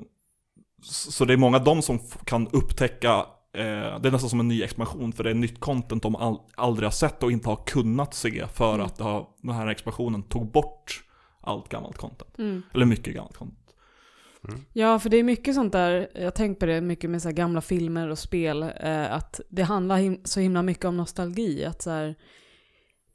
så 0.82 1.24
det 1.24 1.32
är 1.32 1.36
många 1.36 1.56
av 1.56 1.64
dem 1.64 1.82
som 1.82 1.98
kan 2.24 2.48
upptäcka, 2.48 3.14
eh, 3.54 3.98
det 4.00 4.08
är 4.08 4.10
nästan 4.10 4.30
som 4.30 4.40
en 4.40 4.48
ny 4.48 4.62
expansion, 4.62 5.12
för 5.12 5.24
det 5.24 5.30
är 5.30 5.34
nytt 5.34 5.60
content 5.60 6.02
de 6.02 6.16
all, 6.16 6.38
aldrig 6.56 6.86
har 6.86 6.90
sett 6.92 7.22
och 7.22 7.32
inte 7.32 7.48
har 7.48 7.60
kunnat 7.66 8.14
se 8.14 8.46
för 8.46 8.74
Mm. 8.74 8.86
att 8.86 9.00
har, 9.00 9.26
den 9.42 9.54
här 9.54 9.66
expansionen 9.66 10.22
tog 10.22 10.50
bort 10.52 11.02
allt 11.40 11.68
gammalt 11.68 11.96
content. 11.98 12.38
Mm. 12.38 12.62
Eller 12.74 12.86
mycket 12.86 13.14
gammalt 13.14 13.36
content. 13.36 13.65
Ja, 14.72 14.98
för 14.98 15.10
det 15.10 15.16
är 15.16 15.22
mycket 15.22 15.54
sånt 15.54 15.72
där, 15.72 16.08
jag 16.14 16.24
har 16.24 16.30
tänkt 16.30 16.58
på 16.60 16.66
det 16.66 16.80
mycket 16.80 17.10
med 17.10 17.22
så 17.22 17.30
gamla 17.30 17.60
filmer 17.60 18.08
och 18.08 18.18
spel, 18.18 18.62
eh, 18.62 19.12
att 19.12 19.40
det 19.48 19.62
handlar 19.62 19.96
him- 19.98 20.20
så 20.24 20.40
himla 20.40 20.62
mycket 20.62 20.84
om 20.84 20.96
nostalgi. 20.96 21.64
Att 21.64 21.82
så 21.82 21.90
här, 21.90 22.14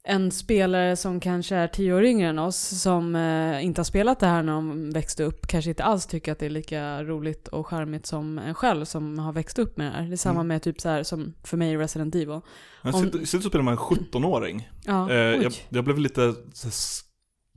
en 0.04 0.30
spelare 0.30 0.96
som 0.96 1.20
kanske 1.20 1.56
är 1.56 1.68
tio 1.68 1.94
år 1.94 2.04
yngre 2.04 2.28
än 2.28 2.38
oss, 2.38 2.56
som 2.82 3.16
eh, 3.16 3.64
inte 3.64 3.78
har 3.80 3.84
spelat 3.84 4.20
det 4.20 4.26
här 4.26 4.42
när 4.42 4.52
de 4.52 4.90
växte 4.90 5.24
upp, 5.24 5.46
kanske 5.46 5.70
inte 5.70 5.84
alls 5.84 6.06
tycker 6.06 6.32
att 6.32 6.38
det 6.38 6.46
är 6.46 6.50
lika 6.50 7.04
roligt 7.04 7.48
och 7.48 7.66
charmigt 7.66 8.06
som 8.06 8.38
en 8.38 8.54
själv 8.54 8.84
som 8.84 9.18
har 9.18 9.32
växt 9.32 9.58
upp 9.58 9.76
med 9.76 9.86
det 9.86 9.90
här. 9.96 10.02
Det 10.08 10.14
är 10.14 10.16
samma 10.16 10.40
Mm. 10.40 10.48
med 10.48 10.62
typ 10.62 10.80
så 10.80 10.88
här 10.88 11.02
som 11.02 11.34
för 11.44 11.56
mig 11.56 11.76
Resident 11.76 12.14
Evil. 12.14 12.40
Om- 12.82 12.92
sitter 12.92 13.36
och 13.38 13.44
spelar 13.44 13.62
med 13.64 13.72
en 13.72 13.78
17-åring. 13.78 14.68
Ja, 14.84 15.10
Eh, 15.10 15.16
jag, 15.16 15.52
jag 15.68 15.84
blev 15.84 15.98
lite 15.98 16.34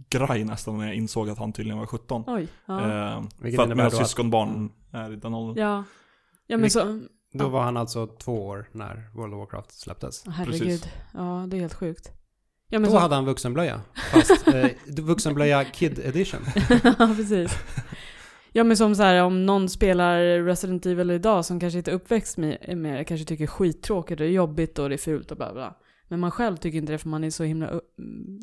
skraj 0.10 0.44
nästan 0.44 0.78
när 0.78 0.86
jag 0.86 0.96
insåg 0.96 1.30
att 1.30 1.38
han 1.38 1.54
tydligen 1.54 1.78
var 1.80 1.86
17. 1.86 2.24
oj. 2.28 2.48
Ja. 2.66 2.82
Eh, 3.16 3.24
Vilket 3.40 3.56
för 3.56 3.64
att 3.64 3.70
mina 3.70 3.90
då 3.90 3.98
att- 3.98 4.08
syskonbarn 4.08 4.72
är 4.92 5.14
i 5.14 5.16
den 5.16 5.34
åldern. 5.34 5.64
ja. 5.66 5.84
Ja 6.48 6.58
men 6.58 6.70
så, 6.70 7.00
Då 7.34 7.50
var 7.50 7.62
han 7.64 7.78
alltså 7.78 8.08
två 8.08 8.46
år 8.48 8.70
när 8.72 9.10
World 9.16 9.34
of 9.34 9.38
Warcraft 9.40 9.72
släpptes. 9.72 10.24
herregud. 10.28 10.62
Precis. 10.62 10.88
Ja, 11.14 11.46
det 11.50 11.58
är 11.58 11.62
helt 11.62 11.74
sjukt. 11.74 12.12
Ja 12.70 12.80
men 12.80 12.90
Då 12.90 12.96
så, 12.96 13.02
hade 13.02 13.16
han 13.16 13.26
vuxenblöja. 13.26 13.82
Fast 14.14 14.48
eh, 14.48 14.70
vuxenblöja 14.88 15.64
Kid 15.64 16.00
Edition. 16.00 16.40
ja, 16.84 17.14
precis. 17.18 17.52
Ja, 18.52 18.64
men 18.64 18.78
som 18.78 18.96
så 18.96 19.04
här, 19.04 19.24
om 19.24 19.46
någon 19.46 19.70
spelar 19.70 20.44
Resident 20.44 20.86
Evil 20.86 21.12
idag 21.12 21.46
som 21.46 21.60
kanske 21.60 21.78
inte 21.78 21.92
är 21.92 21.96
uppväxt 21.96 22.38
med, 22.38 22.78
med 22.78 22.98
det, 23.00 23.04
kanske 23.04 23.26
tycker 23.26 23.48
skittråkigt 23.48 24.12
och 24.12 24.18
det 24.26 24.32
är 24.32 24.34
jobbigt 24.34 24.80
och 24.80 24.90
det 24.90 24.96
är 24.96 24.98
fult 24.98 25.32
och 25.32 25.38
bla 25.38 25.54
bla. 25.54 25.76
Men 26.08 26.20
man 26.20 26.32
själv 26.32 26.58
tycker 26.58 26.78
inte 26.78 26.92
det 26.92 26.98
för 26.98 27.10
man 27.10 27.24
är 27.24 27.30
så 27.30 27.44
himla, 27.44 27.70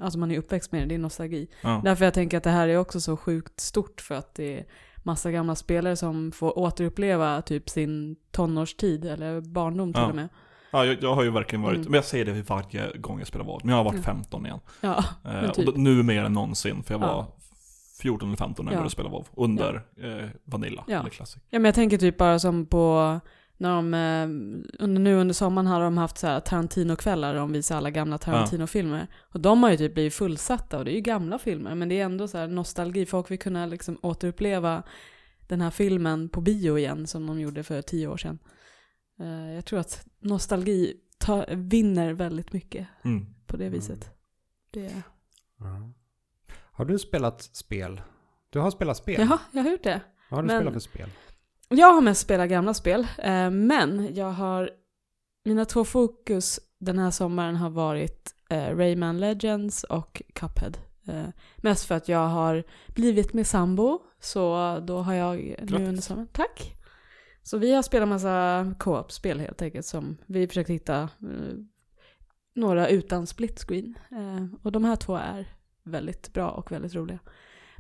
alltså 0.03 0.18
man 0.18 0.31
är 0.31 0.38
uppväxt 0.38 0.72
med 0.72 0.83
det, 0.83 0.87
det 0.87 0.94
är 0.94 0.98
nostalgi. 0.98 1.48
Ja. 1.62 1.81
Därför 1.85 2.05
jag 2.05 2.14
tänker 2.14 2.37
att 2.37 2.44
det 2.44 2.51
här 2.51 2.68
är 2.68 2.77
också 2.79 3.01
så 3.01 3.16
sjukt 3.16 3.61
stort 3.61 4.01
för 4.01 4.14
att 4.14 4.35
det 4.35 4.59
är 4.59 4.64
massa 5.03 5.31
gamla 5.33 5.55
spelare 5.55 5.96
som 5.96 6.33
får 6.33 6.59
återuppleva 6.59 7.42
typ 7.42 7.68
sin 7.68 8.16
tonårstid 8.31 9.05
eller 9.05 9.40
barndom 9.40 9.92
till 9.92 10.03
Ja. 10.03 10.09
och 10.09 10.14
med. 10.14 10.29
Ja, 10.72 10.85
jag, 10.85 11.03
jag 11.03 11.14
har 11.14 11.22
ju 11.22 11.31
verkligen 11.31 11.62
varit, 11.62 11.77
Mm. 11.77 11.90
men 11.90 11.94
jag 11.94 12.05
säger 12.05 12.25
det 12.25 12.42
varje 12.51 12.96
gång 12.98 13.18
jag 13.18 13.29
spelar 13.29 13.44
WoW, 13.44 13.61
men 13.64 13.70
jag 13.70 13.77
har 13.77 13.85
varit 13.85 13.96
Ja. 13.96 14.03
15 14.03 14.46
igen. 14.46 14.61
Ja, 14.81 15.05
Eh, 15.25 15.33
Men 15.33 15.53
typ. 15.53 15.68
och 15.68 15.79
nu 15.79 16.03
mer 16.03 16.25
än 16.25 16.33
någonsin, 16.33 16.83
för 16.83 16.94
jag 16.94 17.03
Ja. 17.03 17.07
var 17.16 17.27
14 18.03 18.29
eller 18.29 18.37
15 18.37 18.64
när 18.64 18.72
jag 18.72 18.77
Ja. 18.77 18.81
började 18.81 18.90
spela 18.92 19.09
WoW, 19.09 19.27
under 19.37 19.75
eh, 20.03 20.29
Vanilla, 20.44 20.85
eller 20.88 21.11
Classic. 21.11 21.42
Ja 21.51 21.59
men 21.59 21.64
jag 21.64 21.75
tänker 21.75 21.98
typ 21.98 22.16
bara 22.18 22.38
som 22.38 22.66
på 22.66 23.20
när 23.62 23.77
de, 23.77 23.94
eh, 23.94 24.83
under, 24.85 25.01
nu 25.01 25.14
under 25.14 25.35
sommaren 25.35 25.66
har 25.66 25.81
de 25.81 25.98
haft 25.98 26.18
så 26.18 26.27
här 26.27 26.40
Tarantino-kvällar 26.40 27.33
där 27.33 27.40
de 27.40 27.53
visar 27.53 27.77
alla 27.77 27.90
gamla 27.90 28.18
Tarantino-filmer. 28.18 29.07
Och 29.20 29.40
de 29.40 29.62
har 29.62 29.70
ju 29.70 29.77
typ 29.77 29.94
blivit 29.94 30.14
fullsatta 30.14 30.79
och 30.79 30.85
det 30.85 30.90
är 30.92 30.94
ju 30.94 31.01
gamla 31.01 31.38
filmer 31.38 31.75
men 31.75 31.88
det 31.88 32.01
är 32.01 32.05
ändå 32.05 32.29
så 32.29 32.38
här 32.38 32.48
nostalgi. 32.48 33.07
Folk 33.07 33.31
vill 33.31 33.38
kunna 33.38 33.66
liksom 33.66 33.98
återuppleva 34.03 34.83
den 35.46 35.61
här 35.61 35.70
filmen 35.70 36.29
på 36.29 36.40
bio 36.40 36.79
igen 36.79 37.07
som 37.07 37.27
de 37.27 37.40
gjorde 37.40 37.62
för 37.62 37.83
tio 37.83 38.07
år 38.07 38.16
sedan. 38.16 38.38
Eh, 39.20 39.53
jag 39.55 39.64
tror 39.64 39.79
att 39.81 40.07
nostalgi 40.20 40.94
ta, 41.18 41.44
vinner 41.48 42.12
väldigt 42.12 42.53
mycket 42.53 42.87
Mm. 43.05 43.27
på 43.46 43.57
det 43.57 43.64
Mm. 43.66 43.72
viset. 43.79 44.11
Det, 44.70 45.03
Ja. 45.59 45.92
Har 46.72 46.85
du 46.85 46.98
spelat 46.98 47.42
spel? 47.42 48.01
Du 48.51 48.59
har 48.59 48.70
spelat 48.70 48.96
spel? 48.96 49.20
Jaha, 49.20 49.38
jag 49.53 49.62
har 49.62 49.70
gjort 49.70 49.83
det. 49.83 50.01
Vad 50.31 50.38
har 50.38 50.42
du 50.42 50.46
men- 50.46 50.59
spelat 50.61 50.72
för 50.72 50.81
spel? 50.81 51.09
Jag 51.74 51.92
har 51.92 52.00
mest 52.00 52.20
spelat 52.20 52.48
gamla 52.48 52.74
spel, 52.74 53.06
eh, 53.18 53.50
men 53.50 54.14
jag 54.14 54.30
har... 54.30 54.70
Mina 55.44 55.64
två 55.64 55.85
fokus 55.85 56.61
den 56.78 56.98
här 56.98 57.11
sommaren 57.11 57.56
har 57.56 57.70
varit 57.70 58.35
eh, 58.50 58.76
Rayman 58.76 59.20
Legends 59.20 59.85
och 59.85 60.22
Cuphead. 60.35 60.72
Eh, 61.08 61.28
mest 61.56 61.85
för 61.85 61.94
att 61.94 62.08
jag 62.08 62.28
har 62.28 62.64
blivit 62.94 63.32
med 63.32 63.46
sambo, 63.46 63.98
så 64.20 64.78
då 64.87 64.98
har 64.98 65.14
jag 65.14 65.37
nu 65.37 65.56
Grattis. 65.58 65.88
under 65.88 66.02
sommaren... 66.02 66.28
Tack! 66.32 66.76
Så 67.42 67.58
vi 67.58 67.72
har 67.74 67.82
spelat 67.82 68.08
massa 68.08 68.74
co-op-spel 68.78 69.40
helt 69.40 69.62
enkelt 69.62 69.87
som 69.87 70.16
vi 70.26 70.48
försökt 70.48 70.70
hitta 70.70 71.00
eh, 71.02 71.56
några 72.54 72.88
utan 72.88 73.26
split 73.26 73.58
screen. 73.58 73.98
Eh, 74.11 74.46
och 74.62 74.72
de 74.72 74.85
här 74.85 74.96
två 74.96 75.16
är 75.16 75.46
väldigt 75.82 76.32
bra 76.32 76.50
och 76.50 76.72
väldigt 76.72 76.94
roliga. 76.94 77.18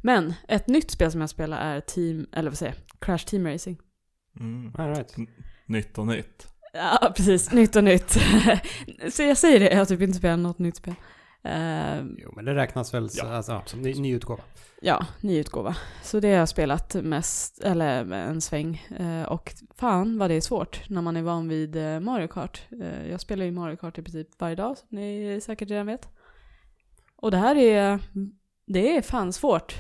Men 0.02 0.34
ett 0.48 0.66
nytt 0.68 0.90
spel 0.90 1.10
som 1.12 1.20
jag 1.20 1.30
spelar 1.30 1.58
är 1.76 1.80
Team, 1.80 2.26
eller 2.32 2.50
vad 2.50 2.58
säger 2.58 2.74
jag, 2.74 3.00
Crash 3.00 3.26
Team 3.26 3.46
Racing. 3.46 3.78
Mm. 4.40 4.72
All 4.78 4.88
right. 4.88 5.16
Nytt 5.66 5.98
och 5.98 6.06
nytt. 6.06 6.46
Ja, 6.72 7.12
precis. 7.16 7.52
Nytt 7.52 7.76
och 7.76 7.84
nytt. 7.84 8.10
så 9.12 9.22
jag 9.22 9.36
säger 9.38 9.60
det, 9.60 9.70
jag 9.70 9.78
har 9.78 9.84
typ 9.84 10.00
inte 10.00 10.18
spelat 10.18 10.38
något 10.38 10.58
nytt 10.58 10.76
spel. 10.76 10.94
Eh, 11.44 12.02
Jo, 12.18 12.32
men 12.36 12.44
det 12.44 12.54
räknas 12.54 12.94
väl 12.94 13.10
så, 13.10 13.26
Ja. 13.26 13.36
alltså, 13.36 13.62
som 13.66 13.82
ny, 13.82 13.94
ny 13.94 14.14
utgåva. 14.14 14.42
ja, 14.82 15.06
ny 15.20 15.38
utgåva. 15.38 15.76
Så 16.02 16.20
det 16.20 16.28
har 16.30 16.36
jag 16.38 16.48
spelat 16.48 16.94
mest, 16.94 17.60
eller 17.60 18.12
en 18.12 18.40
sväng. 18.40 18.86
Eh, 18.98 19.22
och 19.22 19.52
fan 19.74 20.18
vad 20.18 20.30
det 20.30 20.34
är 20.34 20.40
svårt 20.40 20.88
när 20.90 21.02
man 21.02 21.16
är 21.16 21.22
van 21.22 21.48
vid 21.48 21.76
eh, 21.76 22.00
Mario 22.00 22.28
Kart. 22.28 22.62
Eh, 22.82 23.06
jag 23.10 23.20
spelar 23.20 23.44
ju 23.44 23.50
Mario 23.52 23.76
Kart 23.76 23.98
i 23.98 24.02
princip 24.02 24.28
varje 24.38 24.54
dag, 24.56 24.78
som 24.78 24.88
ni 24.90 25.40
säkert 25.42 25.70
redan 25.70 25.86
vet. 25.86 26.08
Och 27.16 27.30
det 27.30 27.36
här 27.36 27.56
är, 27.56 27.98
det 28.66 28.96
är 28.96 29.02
fan 29.02 29.32
svårt. 29.32 29.74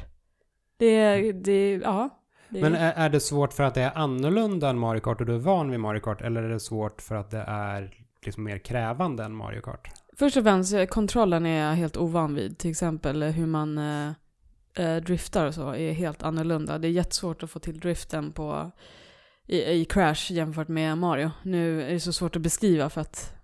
Det 0.82 1.32
det, 1.32 1.80
ja. 1.82 2.08
Det 2.48 2.60
Men 2.60 2.74
är, 2.74 2.92
är 2.92 3.08
det 3.08 3.20
svårt 3.20 3.52
för 3.52 3.62
att 3.62 3.74
det 3.74 3.82
är 3.82 3.98
annorlunda 3.98 4.70
än 4.70 4.78
Mario 4.78 5.00
Kart 5.00 5.20
och 5.20 5.26
du 5.26 5.34
är 5.34 5.38
van 5.38 5.70
vid 5.70 5.80
Mario 5.80 6.00
Kart? 6.00 6.20
Eller 6.22 6.42
är 6.42 6.48
det 6.48 6.60
svårt 6.60 7.02
för 7.02 7.14
att 7.14 7.30
det 7.30 7.44
är 7.46 7.94
liksom 8.24 8.44
mer 8.44 8.58
krävande 8.58 9.24
än 9.24 9.34
Mario 9.34 9.60
Kart? 9.60 9.88
Först 10.16 10.36
och 10.36 10.42
främst, 10.42 10.74
eh, 10.74 10.84
kontrollen 10.84 11.46
är 11.46 11.68
jag 11.68 11.74
helt 11.74 11.96
ovan 11.96 12.34
vid. 12.34 12.58
Till 12.58 12.70
exempel 12.70 13.22
eh, 13.22 13.28
hur 13.28 13.46
man 13.46 13.78
eh, 13.78 14.12
eh, 14.74 14.96
driftar 14.96 15.46
och 15.46 15.54
så 15.54 15.74
är 15.74 15.92
helt 15.92 16.22
annorlunda. 16.22 16.78
Det 16.78 16.88
är 16.88 16.92
jättesvårt 16.92 17.42
att 17.42 17.50
få 17.50 17.58
till 17.58 17.80
driften 17.80 18.32
på, 18.32 18.70
i, 19.46 19.62
i 19.62 19.84
Crash 19.84 20.32
jämfört 20.32 20.68
med 20.68 20.98
Mario. 20.98 21.30
Nu 21.42 21.82
är 21.82 21.90
det 21.90 22.00
så 22.00 22.12
svårt 22.12 22.36
att 22.36 22.42
beskriva 22.42 22.90
för 22.90 23.00
att, 23.00 23.34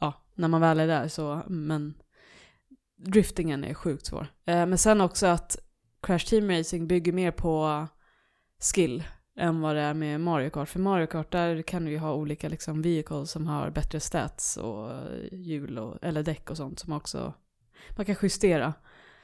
ja, 0.00 0.12
när 0.34 0.48
man 0.48 0.60
väl 0.60 0.80
är 0.80 0.86
där 0.86 1.08
så, 1.08 1.42
men 1.46 1.94
driftingen 2.96 3.64
är 3.64 3.74
sjukt 3.74 4.06
svår. 4.06 4.26
Eh, 4.46 4.66
men 4.66 4.78
sen 4.78 5.00
också 5.00 5.26
att 5.26 5.58
Crash 6.02 6.26
Team 6.26 6.50
Racing 6.50 6.88
bygger 6.88 7.12
mer 7.12 7.30
på 7.30 7.86
skill 8.60 9.04
än 9.36 9.60
vad 9.60 9.76
det 9.76 9.82
är 9.82 9.94
med 9.94 10.20
Mario 10.20 10.50
Kart. 10.50 10.68
För 10.68 10.80
Mario 10.80 11.06
Kart 11.06 11.32
där 11.32 11.62
kan 11.62 11.84
du 11.84 11.90
ju 11.90 11.98
ha 11.98 12.14
olika 12.14 12.48
liksom 12.48 12.82
vehicles 12.82 13.30
som 13.30 13.46
har 13.46 13.70
bättre 13.70 14.00
stats 14.00 14.56
och 14.56 14.90
hjul 15.32 15.78
och, 15.78 15.98
eller 16.02 16.22
däck 16.22 16.50
och 16.50 16.56
sånt 16.56 16.78
som 16.78 16.92
också 16.92 17.34
man 17.96 18.06
kan 18.06 18.16
justera 18.22 18.74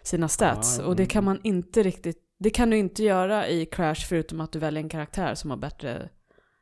sina 0.03 0.29
stats. 0.29 0.79
Och 0.79 0.97
det 0.97 1.07
kan 1.07 1.25
mm. 1.25 1.25
man 1.25 1.41
inte 1.45 1.83
riktigt, 1.83 2.19
det 2.39 2.51
kan 2.51 2.71
du 2.71 2.77
inte 2.77 3.03
göra 3.03 3.49
i 3.49 3.67
Crash 3.67 4.07
förutom 4.09 4.41
att 4.41 4.53
du 4.53 4.59
väljer 4.59 4.83
en 4.83 4.89
karaktär 4.89 5.35
som 5.35 5.51
har 5.51 5.57
bättre 5.57 6.09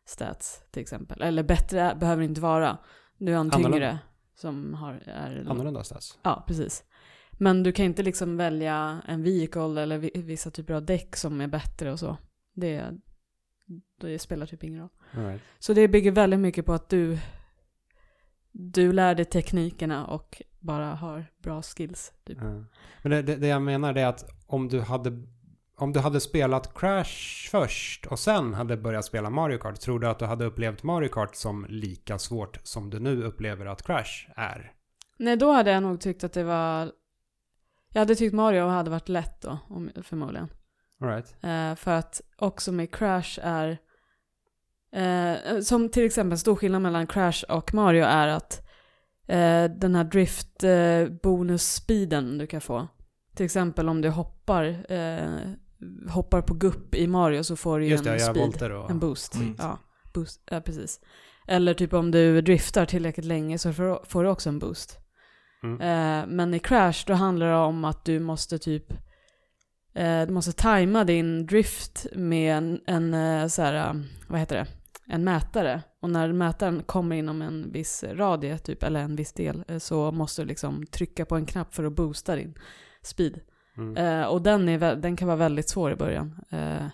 stats 0.06 0.62
till 0.70 0.82
exempel. 0.82 1.22
Eller 1.22 1.42
bättre 1.42 1.96
behöver 2.00 2.22
det 2.22 2.28
inte 2.28 2.40
vara. 2.40 2.78
Du 3.18 3.32
har 3.32 3.40
en 3.40 3.50
tyngre 3.50 3.98
som 4.34 4.74
har, 4.74 4.92
är 5.06 5.46
Annorlunda 5.48 5.84
stats. 5.84 6.18
Ja, 6.22 6.44
precis. 6.46 6.84
Men 7.38 7.62
du 7.62 7.72
kan 7.72 7.84
inte 7.84 8.02
liksom 8.02 8.36
välja 8.36 9.02
en 9.08 9.22
vehicle 9.22 9.82
eller 9.82 9.98
vi- 9.98 10.10
vissa 10.14 10.50
typer 10.50 10.74
av 10.74 10.84
däck 10.84 11.16
som 11.16 11.40
är 11.40 11.46
bättre 11.46 11.92
och 11.92 11.98
så. 11.98 12.16
Det, 12.54 12.92
det 14.00 14.18
spelar 14.18 14.46
typ 14.46 14.64
ingen 14.64 14.80
roll. 14.80 14.90
Right. 15.10 15.42
Så 15.58 15.72
det 15.72 15.88
bygger 15.88 16.10
väldigt 16.12 16.40
mycket 16.40 16.66
på 16.66 16.72
att 16.72 16.88
du, 16.88 17.18
du 18.52 18.92
lär 18.92 19.14
dig 19.14 19.24
teknikerna 19.24 20.06
och 20.06 20.42
bara 20.58 20.94
har 20.94 21.26
bra 21.42 21.62
skills. 21.62 22.12
Typ. 22.24 22.38
Ja. 22.40 22.64
Men 23.02 23.10
det, 23.10 23.22
det, 23.22 23.36
det 23.36 23.46
jag 23.46 23.62
menar 23.62 23.94
är 23.94 24.06
att 24.06 24.30
om 24.46 24.68
du 24.68 24.80
hade 24.80 25.22
om 25.78 25.92
du 25.92 26.00
hade 26.00 26.20
spelat 26.20 26.74
Crash 26.78 27.50
först 27.50 28.06
och 28.06 28.18
sen 28.18 28.54
hade 28.54 28.76
börjat 28.76 29.04
spela 29.04 29.30
Mario 29.30 29.58
Kart, 29.58 29.80
tror 29.80 29.98
du 30.00 30.08
att 30.08 30.18
du 30.18 30.24
hade 30.24 30.44
upplevt 30.44 30.82
Mario 30.82 31.08
Kart 31.08 31.36
som 31.36 31.66
lika 31.68 32.18
svårt 32.18 32.60
som 32.62 32.90
du 32.90 32.98
nu 32.98 33.22
upplever 33.22 33.66
att 33.66 33.82
Crash 33.82 34.30
är? 34.36 34.72
Nej, 35.18 35.36
då 35.36 35.52
hade 35.52 35.70
jag 35.70 35.82
nog 35.82 36.00
tyckt 36.00 36.24
att 36.24 36.32
det 36.32 36.44
var... 36.44 36.92
Jag 37.96 38.00
hade 38.00 38.14
tyckt 38.14 38.34
Mario 38.34 38.66
hade 38.66 38.90
varit 38.90 39.08
lätt 39.08 39.40
då, 39.40 39.58
om, 39.68 39.90
förmodligen. 40.02 40.48
All 41.00 41.08
right. 41.08 41.34
Eh, 41.42 41.74
för 41.74 41.90
att 41.90 42.20
också 42.36 42.72
med 42.72 42.94
Crash 42.94 43.38
är... 43.42 43.78
Eh, 44.92 45.60
som 45.60 45.88
till 45.88 46.06
exempel 46.06 46.38
stor 46.38 46.56
skillnad 46.56 46.82
mellan 46.82 47.06
Crash 47.06 47.44
och 47.48 47.74
Mario 47.74 48.04
är 48.04 48.28
att 48.28 48.66
eh, 49.26 49.64
den 49.64 49.94
här 49.94 50.04
drift 50.04 50.64
eh, 50.64 51.06
bonus-speeden 51.22 52.38
du 52.38 52.46
kan 52.46 52.60
få. 52.60 52.88
Till 53.34 53.44
exempel 53.44 53.88
om 53.88 54.00
du 54.00 54.08
hoppar, 54.08 54.92
eh, 54.92 55.30
hoppar 56.10 56.42
på 56.42 56.54
gupp 56.54 56.94
i 56.94 57.06
Mario 57.06 57.42
så 57.42 57.56
får 57.56 57.78
du 57.78 57.84
ju 57.84 57.90
Just 57.90 58.04
det, 58.04 58.12
en 58.12 58.20
speed. 58.20 58.72
och... 58.72 58.90
En 58.90 58.98
boost. 58.98 59.34
Mm. 59.34 59.56
Ja, 59.58 59.78
boost. 60.14 60.42
Ja, 60.50 60.60
precis. 60.60 61.00
Eller 61.46 61.74
typ 61.74 61.92
om 61.92 62.10
du 62.10 62.40
driftar 62.40 62.86
tillräckligt 62.86 63.26
länge 63.26 63.58
så 63.58 63.72
får, 63.72 64.04
får 64.04 64.24
du 64.24 64.30
också 64.30 64.48
en 64.48 64.58
boost. 64.58 65.05
Mm. 65.66 65.80
Eh, 65.80 66.26
men 66.28 66.54
i 66.54 66.58
Crash 66.58 67.04
då 67.06 67.14
handlar 67.14 67.46
det 67.46 67.56
om 67.56 67.84
att 67.84 68.04
du 68.04 68.18
måste 68.18 68.58
typ 68.58 68.92
eh, 69.94 70.22
du 70.26 70.32
måste 70.32 70.52
tajma 70.52 71.04
din 71.04 71.46
drift 71.46 72.06
med 72.14 72.56
en, 72.56 72.80
en 72.86 73.14
eh, 73.14 73.46
så 73.46 73.62
här, 73.62 74.04
vad 74.28 74.40
heter 74.40 74.56
det, 74.56 74.66
en 75.06 75.24
mätare. 75.24 75.82
Och 76.00 76.10
när 76.10 76.32
mätaren 76.32 76.82
kommer 76.82 77.16
inom 77.16 77.42
en 77.42 77.72
viss 77.72 78.04
radie, 78.12 78.58
typ, 78.58 78.82
eller 78.82 79.00
en 79.00 79.16
viss 79.16 79.32
del, 79.32 79.64
så 79.78 80.12
måste 80.12 80.42
du 80.42 80.48
liksom 80.48 80.86
trycka 80.86 81.24
på 81.24 81.36
en 81.36 81.46
knapp 81.46 81.74
för 81.74 81.84
att 81.84 81.92
boosta 81.92 82.36
din 82.36 82.54
speed. 83.02 83.40
Mm. 83.76 83.96
Eh, 83.96 84.26
och 84.26 84.42
den, 84.42 84.68
är, 84.68 84.96
den 84.96 85.16
kan 85.16 85.28
vara 85.28 85.36
väldigt 85.36 85.68
svår 85.68 85.92
i 85.92 85.96
början. 85.96 86.40
Eh, 86.50 86.86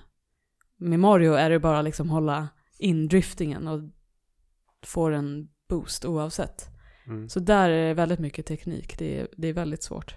med 0.77 1.01
Mario 1.01 1.33
är 1.33 1.51
det 1.51 1.59
bara 1.59 1.83
liksom 1.83 2.11
hålla 2.11 2.49
in 2.79 3.09
driftingen 3.09 3.69
och 3.69 3.81
få 4.83 5.09
en 5.09 5.49
boost 5.69 6.05
oavsett. 6.05 6.72
Mm. 7.07 7.29
Så 7.29 7.41
där 7.41 7.71
är 7.71 7.89
det 7.89 7.95
väldigt 7.95 8.19
mycket 8.19 8.47
teknik. 8.47 8.99
Det 8.99 9.21
är, 9.21 9.29
det 9.37 9.49
är 9.49 9.53
väldigt 9.53 9.83
svårt. 9.83 10.15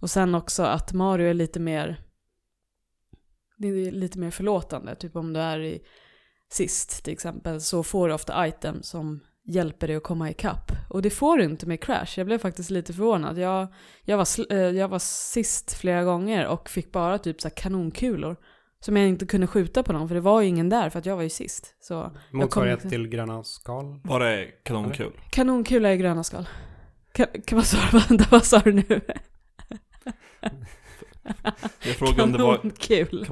Och 0.00 0.10
sen 0.10 0.34
också 0.34 0.62
att 0.62 0.92
Mario 0.92 1.26
är 1.26 1.34
lite 1.34 1.60
mer 1.60 2.06
det 3.56 3.68
är 3.68 3.90
lite 3.90 4.18
mer 4.18 4.30
förlåtande. 4.30 4.94
Typ 4.94 5.16
om 5.16 5.32
du 5.32 5.40
är 5.40 5.60
i 5.60 5.82
sist 6.48 7.04
till 7.04 7.12
exempel 7.12 7.60
så 7.60 7.82
får 7.82 8.08
du 8.08 8.14
ofta 8.14 8.48
item 8.48 8.82
som 8.82 9.20
hjälper 9.44 9.86
dig 9.86 9.96
att 9.96 10.02
komma 10.02 10.30
ikapp. 10.30 10.72
Och 10.90 11.02
det 11.02 11.10
får 11.10 11.38
du 11.38 11.44
inte 11.44 11.66
med 11.66 11.80
Crash. 11.80 12.14
Jag 12.16 12.26
blev 12.26 12.38
faktiskt 12.38 12.70
lite 12.70 12.92
förvånad. 12.92 13.38
Jag, 13.38 13.66
jag, 14.02 14.16
var, 14.16 14.52
eh, 14.52 14.58
jag 14.58 14.88
var 14.88 14.98
sist 14.98 15.74
flera 15.74 16.04
gånger 16.04 16.46
och 16.46 16.70
fick 16.70 16.92
bara 16.92 17.18
typ 17.18 17.40
så 17.40 17.48
här 17.48 17.54
kanonkulor. 17.54 18.36
Som 18.86 18.96
jag 18.96 19.08
inte 19.08 19.26
kunde 19.26 19.46
skjuta 19.46 19.82
på 19.82 19.92
dem 19.92 20.08
för 20.08 20.14
det 20.14 20.20
var 20.20 20.40
ju 20.40 20.48
ingen 20.48 20.68
där 20.68 20.90
för 20.90 20.98
att 20.98 21.06
jag 21.06 21.16
var 21.16 21.22
ju 21.22 21.28
sist. 21.28 21.74
Så 21.80 22.12
Motsvarighet 22.30 22.78
inte- 22.78 22.88
till 22.88 23.08
gröna 23.08 23.44
skal. 23.44 24.00
Var 24.04 24.20
det 24.20 24.46
kanonkul? 24.62 25.12
Kanonkula 25.30 25.92
i 25.92 25.96
gröna 25.96 26.24
skal. 26.24 26.48
Kan, 27.12 27.26
kan, 27.46 27.56
vad, 27.56 27.66
sa, 27.66 27.78
vänta, 28.08 28.24
vad 28.30 28.44
sa 28.44 28.58
du 28.58 28.72
nu? 28.72 29.00
Jag 31.84 31.94
frågade 31.96 32.22
om 32.22 32.32
det 32.32 32.38
var... 32.38 32.56
Kanonkul. 32.56 33.26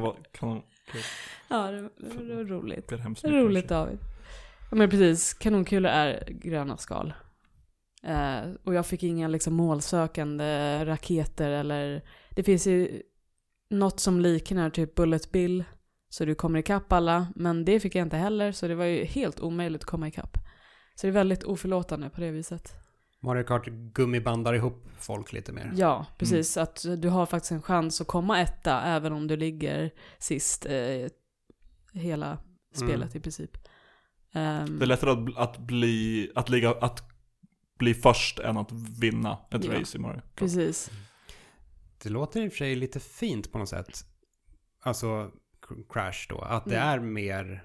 Ja, 1.49 1.71
det, 1.71 1.81
det, 1.81 2.29
det 2.29 2.35
var 2.35 2.45
roligt. 2.45 2.89
det 2.89 2.95
är 2.95 2.99
är 2.99 3.09
mycket 3.09 3.25
roligt 3.25 3.69
kanske. 3.69 3.75
David. 3.75 3.99
Ja 4.71 4.77
men 4.77 4.91
precis, 4.91 5.35
kanonkulor 5.35 5.91
är 5.91 6.29
gröna 6.31 6.77
skal. 6.77 7.15
Eh, 8.03 8.41
och 8.65 8.75
jag 8.75 8.87
fick 8.87 9.03
inga 9.03 9.29
liksom 9.29 9.55
målsökande 9.55 10.85
raketer 10.85 11.51
eller... 11.51 12.03
Det 12.31 12.43
finns 12.43 12.67
ju 12.67 13.03
något 13.71 14.01
som 14.01 14.21
liknar 14.21 14.71
typ 14.71 14.95
Bullet 14.95 15.33
Bill. 15.33 15.65
Så 16.09 16.25
du 16.25 16.35
kommer 16.35 16.59
ikapp 16.59 16.93
alla. 16.93 17.27
Men 17.35 17.65
det 17.65 17.81
fick 17.81 17.95
jag 17.95 18.03
inte 18.07 18.17
heller 18.17 18.53
så 18.53 18.69
det 18.69 18.75
var 18.75 18.85
ju 18.85 19.05
helt 19.05 19.41
omöjligt 19.41 19.83
att 19.83 19.91
komma 19.91 20.09
ikapp. 20.09 20.39
Så 20.95 21.07
det 21.07 21.11
är 21.11 21.13
väldigt 21.13 21.45
oförlåtande 21.45 22.11
på 22.11 22.21
det 22.21 22.31
viset. 22.31 22.73
Mario 23.23 23.43
Kart 23.45 23.67
gummibandar 23.67 24.55
ihop 24.55 24.89
folk 24.99 25.33
lite 25.33 25.53
mer. 25.53 25.73
Ja, 25.77 26.07
precis. 26.19 26.57
Att 26.57 26.85
du 26.99 27.09
har 27.09 27.27
faktiskt 27.27 27.53
en 27.53 27.63
chans 27.63 28.01
att 28.01 28.07
komma 28.07 28.41
etta 28.41 28.83
även 28.83 29.13
om 29.13 29.27
du 29.27 29.37
ligger 29.37 29.91
sist 30.19 30.67
eh, 30.67 31.09
hela 31.93 32.39
spelet 32.75 32.95
Mm. 33.11 33.17
i 33.17 33.21
princip. 33.21 33.51
Ehm, 34.33 34.79
Det 34.79 34.85
är 34.85 34.87
lättare 34.87 35.11
att, 35.11 35.37
att, 35.37 35.59
bli, 35.59 36.31
att, 36.35 36.49
ligga, 36.49 36.71
att 36.71 37.03
bli 37.79 37.95
först 37.95 38.39
än 38.39 38.57
att 38.57 38.73
vinna 39.01 39.39
ett 39.51 39.65
Ja. 39.65 39.81
race 39.81 39.99
i 39.99 40.01
Mario. 40.01 40.21
precis. 40.35 40.91
Det 42.05 42.11
låter 42.11 42.43
i 42.43 42.49
och 42.49 42.53
för 42.53 42.57
sig 42.59 42.75
lite 42.77 43.01
fint 43.01 43.53
på 43.53 43.59
något 43.59 43.69
sätt. 43.69 44.05
Alltså 44.81 45.07
Cr- 45.69 45.85
Crash 45.93 46.27
då. 46.29 46.39
Att 46.39 46.65
det 46.65 46.77
Mm. 46.77 46.89
är 46.89 47.01
mer... 47.01 47.65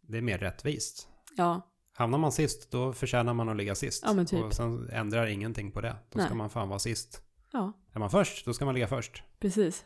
Det 0.00 0.16
är 0.18 0.22
mer 0.22 0.38
rättvist. 0.38 1.08
Ja, 1.36 1.72
Hamnar 1.92 2.18
man 2.18 2.32
sist, 2.32 2.70
då 2.70 2.92
förtjänar 2.92 3.34
man 3.34 3.48
att 3.48 3.56
ligga 3.56 3.74
sist. 3.74 4.02
Ja, 4.06 4.12
men 4.12 4.26
typ. 4.26 4.44
Och 4.44 4.52
sen 4.54 4.90
ändrar 4.90 5.26
ingenting 5.26 5.72
på 5.72 5.80
det. 5.80 5.96
Då 6.10 6.18
ska 6.18 6.28
Nej. 6.28 6.38
man 6.38 6.50
fan 6.50 6.68
vara 6.68 6.78
sist. 6.78 7.22
ja, 7.52 7.72
Är 7.92 7.98
man 7.98 8.10
först, 8.10 8.44
då 8.44 8.54
ska 8.54 8.64
man 8.64 8.74
ligga 8.74 8.86
först. 8.88 9.22
precis. 9.40 9.84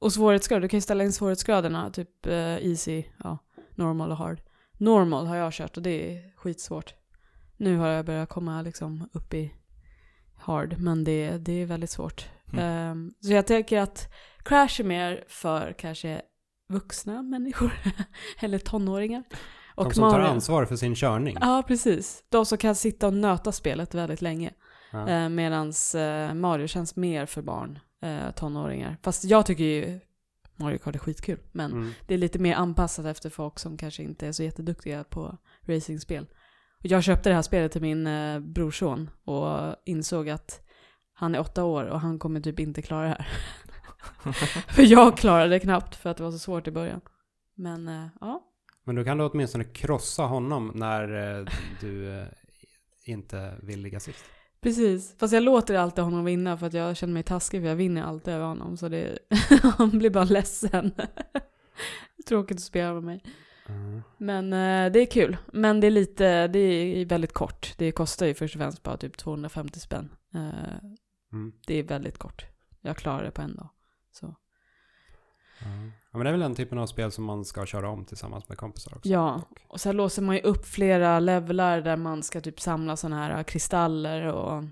Och 0.00 0.12
svårighetsgrad, 0.12 0.62
du 0.62 0.68
kan 0.68 0.76
ju 0.76 0.82
ställa 0.82 1.04
in 1.04 1.12
svårighetsgraderna, 1.12 1.90
typ 1.90 2.26
eh, 2.26 2.34
easy, 2.66 3.04
ja, 3.24 3.38
normal 3.74 4.10
och 4.10 4.16
hard. 4.16 4.40
Normal 4.72 5.26
har 5.26 5.36
jag 5.36 5.52
kört 5.52 5.76
och 5.76 5.82
det 5.82 5.90
är 6.16 6.32
skitsvårt. 6.36 6.94
Nu 7.56 7.76
har 7.76 7.88
jag 7.88 8.06
börjat 8.06 8.28
komma 8.28 8.62
liksom 8.62 9.08
upp 9.12 9.34
i 9.34 9.54
hard, 10.34 10.78
men 10.78 11.04
det, 11.04 11.38
det 11.38 11.52
är 11.52 11.66
väldigt 11.66 11.90
svårt. 11.90 12.28
Mm. 12.52 12.64
Ehm, 12.64 13.12
så 13.20 13.32
jag 13.32 13.46
tänker 13.46 13.78
att 13.80 14.12
Crash 14.44 14.80
är 14.80 14.84
mer 14.84 15.24
för 15.28 15.72
kanske 15.78 16.22
vuxna 16.68 17.22
människor, 17.22 17.72
eller 18.40 18.58
tonåringar. 18.58 19.24
De 19.76 19.90
som 19.94 20.10
tar 20.12 20.20
ansvar 20.20 20.64
för 20.64 20.76
sin 20.76 20.94
körning. 20.94 21.36
Ja, 21.40 21.62
precis. 21.66 22.24
De 22.28 22.46
som 22.46 22.58
kan 22.58 22.74
sitta 22.74 23.06
och 23.06 23.14
nöta 23.14 23.52
spelet 23.52 23.94
väldigt 23.94 24.22
länge. 24.22 24.52
Ja. 24.92 25.08
Eh, 25.08 25.28
Medan 25.28 25.72
eh, 25.96 26.34
Mario 26.34 26.66
känns 26.66 26.96
mer 26.96 27.26
för 27.26 27.42
barn, 27.42 27.78
eh, 28.02 28.30
tonåringar. 28.30 28.96
Fast 29.02 29.24
jag 29.24 29.46
tycker 29.46 29.64
ju 29.64 30.00
Mario 30.56 30.78
Kart 30.78 30.94
är 30.94 30.98
skitkul. 30.98 31.38
Men 31.52 31.72
Mm. 31.72 31.92
det 32.06 32.14
är 32.14 32.18
lite 32.18 32.38
mer 32.38 32.54
anpassat 32.54 33.06
efter 33.06 33.30
folk 33.30 33.58
som 33.58 33.76
kanske 33.76 34.02
inte 34.02 34.26
är 34.26 34.32
så 34.32 34.42
jätteduktiga 34.42 35.04
på 35.04 35.38
racingspel. 35.66 36.26
Och 36.78 36.86
jag 36.86 37.02
köpte 37.04 37.28
det 37.28 37.34
här 37.34 37.42
spelet 37.42 37.72
till 37.72 37.82
min 37.82 38.06
eh, 38.06 38.40
brorson 38.40 39.10
och 39.24 39.76
insåg 39.84 40.28
att 40.28 40.65
han 41.18 41.34
är 41.34 41.40
åtta 41.40 41.64
år 41.64 41.84
och 41.84 42.00
han 42.00 42.18
kommer 42.18 42.40
typ 42.40 42.60
inte 42.60 42.82
klara 42.82 43.02
det 43.02 43.08
här. 43.08 43.26
för 44.74 44.82
jag 44.82 45.16
klarade 45.16 45.48
det 45.50 45.60
knappt 45.60 45.94
för 45.94 46.10
att 46.10 46.16
det 46.16 46.22
var 46.22 46.30
så 46.30 46.38
svårt 46.38 46.66
i 46.66 46.70
början. 46.70 47.00
Men 47.54 47.88
eh, 47.88 48.06
ja, 48.20 48.42
Men 48.84 48.94
du 48.94 49.04
kan 49.04 49.18
då 49.18 49.28
åtminstone 49.28 49.64
krossa 49.64 50.22
honom 50.22 50.72
när 50.74 51.38
eh, 51.38 51.46
du 51.80 52.20
eh, 52.20 52.26
inte 53.04 53.54
vill 53.62 53.80
ligga 53.80 54.00
sist. 54.00 54.24
precis. 54.60 55.18
Fast 55.18 55.34
jag 55.34 55.42
låter 55.42 55.74
alltid 55.74 56.04
honom 56.04 56.24
vinna 56.24 56.58
för 56.58 56.66
att 56.66 56.74
jag 56.74 56.96
känner 56.96 57.14
mig 57.14 57.22
taskig 57.22 57.60
för 57.60 57.68
jag 57.68 57.76
vinner 57.76 58.02
alltid 58.02 58.34
över 58.34 58.46
honom. 58.46 58.76
Så 58.76 58.88
det, 58.88 59.18
han 59.78 59.98
blir 59.98 60.10
bara 60.10 60.24
ledsen. 60.24 60.92
Tråkigt 62.28 62.56
att 62.56 62.62
spela 62.62 62.94
med 62.94 63.02
mig. 63.02 63.22
Mm. 63.68 64.02
Men 64.18 64.52
eh, 64.52 64.92
det 64.92 65.00
är 65.00 65.06
kul. 65.10 65.36
Men 65.52 65.80
det 65.80 65.86
är 65.86 65.90
lite, 65.90 66.46
det 66.48 66.58
är 66.58 67.06
väldigt 67.06 67.32
kort. 67.32 67.74
Det 67.76 67.92
kostar 67.92 68.26
ju 68.26 68.34
först 68.34 68.54
och 68.54 68.60
främst 68.60 68.82
bara 68.82 68.96
typ 68.96 69.16
250 69.16 69.80
spänn. 69.80 70.08
Mm. 71.36 71.52
det 71.66 71.74
är 71.74 71.82
väldigt 71.82 72.18
kort. 72.18 72.46
Jag 72.80 72.96
klarar 72.96 73.24
det 73.24 73.30
på 73.30 73.42
en 73.42 73.56
dag. 73.56 73.68
Så. 74.12 74.36
Ja. 75.60 75.66
ja, 76.10 76.18
men 76.18 76.20
det 76.20 76.28
är 76.28 76.32
väl 76.32 76.40
den 76.40 76.54
typen 76.54 76.78
av 76.78 76.86
spel 76.86 77.12
som 77.12 77.24
man 77.24 77.44
ska 77.44 77.66
köra 77.66 77.88
om 77.90 78.04
tillsammans 78.04 78.48
med 78.48 78.58
kompisar 78.58 78.96
också. 78.96 79.08
Ja, 79.08 79.42
och 79.68 79.80
sen 79.80 79.96
låser 79.96 80.22
man 80.22 80.34
ju 80.36 80.42
upp 80.42 80.66
flera 80.66 81.20
levlar 81.20 81.80
där 81.80 81.96
man 81.96 82.22
ska 82.22 82.40
typ 82.40 82.60
samla 82.60 82.96
sådana 82.96 83.16
här 83.16 83.42
kristaller 83.42 84.26
och 84.26 84.64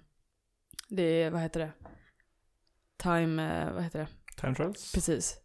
det 0.89 1.03
är, 1.23 1.31
vad 1.31 1.41
heter 1.41 1.61
det? 1.61 1.73
Time, 2.97 3.63
eh, 3.63 3.73
vad 3.73 3.83
heter 3.83 3.99
det? 3.99 4.09
Time 4.41 4.55
Trials? 4.55 4.93
Precis. 4.93 5.37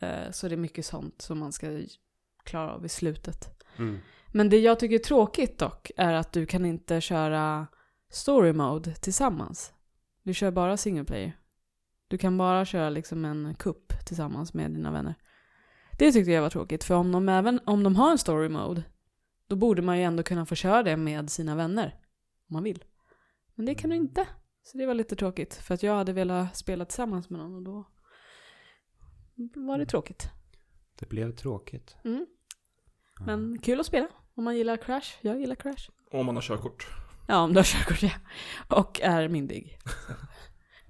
Eh, 0.00 0.30
Så 0.30 0.48
det 0.48 0.54
är 0.54 0.56
mycket 0.56 0.86
sånt 0.86 1.22
som 1.22 1.38
man 1.38 1.52
ska 1.52 1.80
klara 2.44 2.74
av 2.74 2.84
i 2.84 2.88
slutet. 2.88 3.62
Mm. 3.76 3.98
Men 4.32 4.48
det 4.48 4.58
jag 4.58 4.78
tycker 4.78 4.94
är 4.94 4.98
tråkigt 4.98 5.58
dock 5.58 5.90
är 5.96 6.12
att 6.12 6.32
du 6.32 6.46
kan 6.46 6.66
inte 6.66 7.00
köra 7.00 7.66
story 8.10 8.52
mode 8.52 8.94
tillsammans. 8.94 9.72
Du 10.24 10.34
kör 10.34 10.50
bara 10.50 10.76
single 10.76 11.04
player. 11.04 11.38
Du 12.08 12.18
kan 12.18 12.38
bara 12.38 12.64
köra 12.64 12.90
liksom 12.90 13.24
en 13.24 13.54
kupp 13.54 13.92
tillsammans 14.06 14.54
med 14.54 14.70
dina 14.70 14.90
vänner. 14.90 15.14
Det 15.98 16.12
tyckte 16.12 16.30
jag 16.30 16.42
var 16.42 16.50
tråkigt, 16.50 16.84
för 16.84 16.94
om 16.94 17.12
de, 17.12 17.28
även, 17.28 17.60
om 17.66 17.82
de 17.82 17.96
har 17.96 18.10
en 18.10 18.18
story 18.18 18.48
mode, 18.48 18.82
då 19.46 19.56
borde 19.56 19.82
man 19.82 19.98
ju 19.98 20.04
ändå 20.04 20.22
kunna 20.22 20.46
få 20.46 20.54
köra 20.54 20.82
det 20.82 20.96
med 20.96 21.30
sina 21.30 21.54
vänner. 21.54 22.00
Om 22.48 22.54
man 22.54 22.62
vill. 22.62 22.84
Men 23.54 23.66
det 23.66 23.74
kan 23.74 23.90
du 23.90 23.96
inte. 23.96 24.26
Så 24.62 24.78
det 24.78 24.86
var 24.86 24.94
lite 24.94 25.16
tråkigt, 25.16 25.54
för 25.54 25.74
att 25.74 25.82
jag 25.82 25.94
hade 25.94 26.12
velat 26.12 26.56
spela 26.56 26.84
tillsammans 26.84 27.30
med 27.30 27.40
någon 27.40 27.54
och 27.54 27.62
då 27.62 27.86
var 29.54 29.78
det 29.78 29.86
tråkigt. 29.86 30.28
Det 30.98 31.08
blev 31.08 31.32
tråkigt. 31.32 31.96
Mm. 32.04 32.26
Men 33.26 33.58
kul 33.58 33.80
att 33.80 33.86
spela, 33.86 34.08
om 34.34 34.44
man 34.44 34.56
gillar 34.56 34.76
Crash. 34.76 35.18
Jag 35.20 35.40
gillar 35.40 35.54
Crash. 35.54 35.90
Om 36.10 36.26
man 36.26 36.34
har 36.34 36.42
körkort. 36.42 37.03
Ja, 37.26 37.38
om 37.38 37.52
du 37.52 37.58
har 37.58 37.64
körkort 37.64 38.02
ja. 38.02 38.10
Och 38.68 39.00
är 39.00 39.28
myndig. 39.28 39.78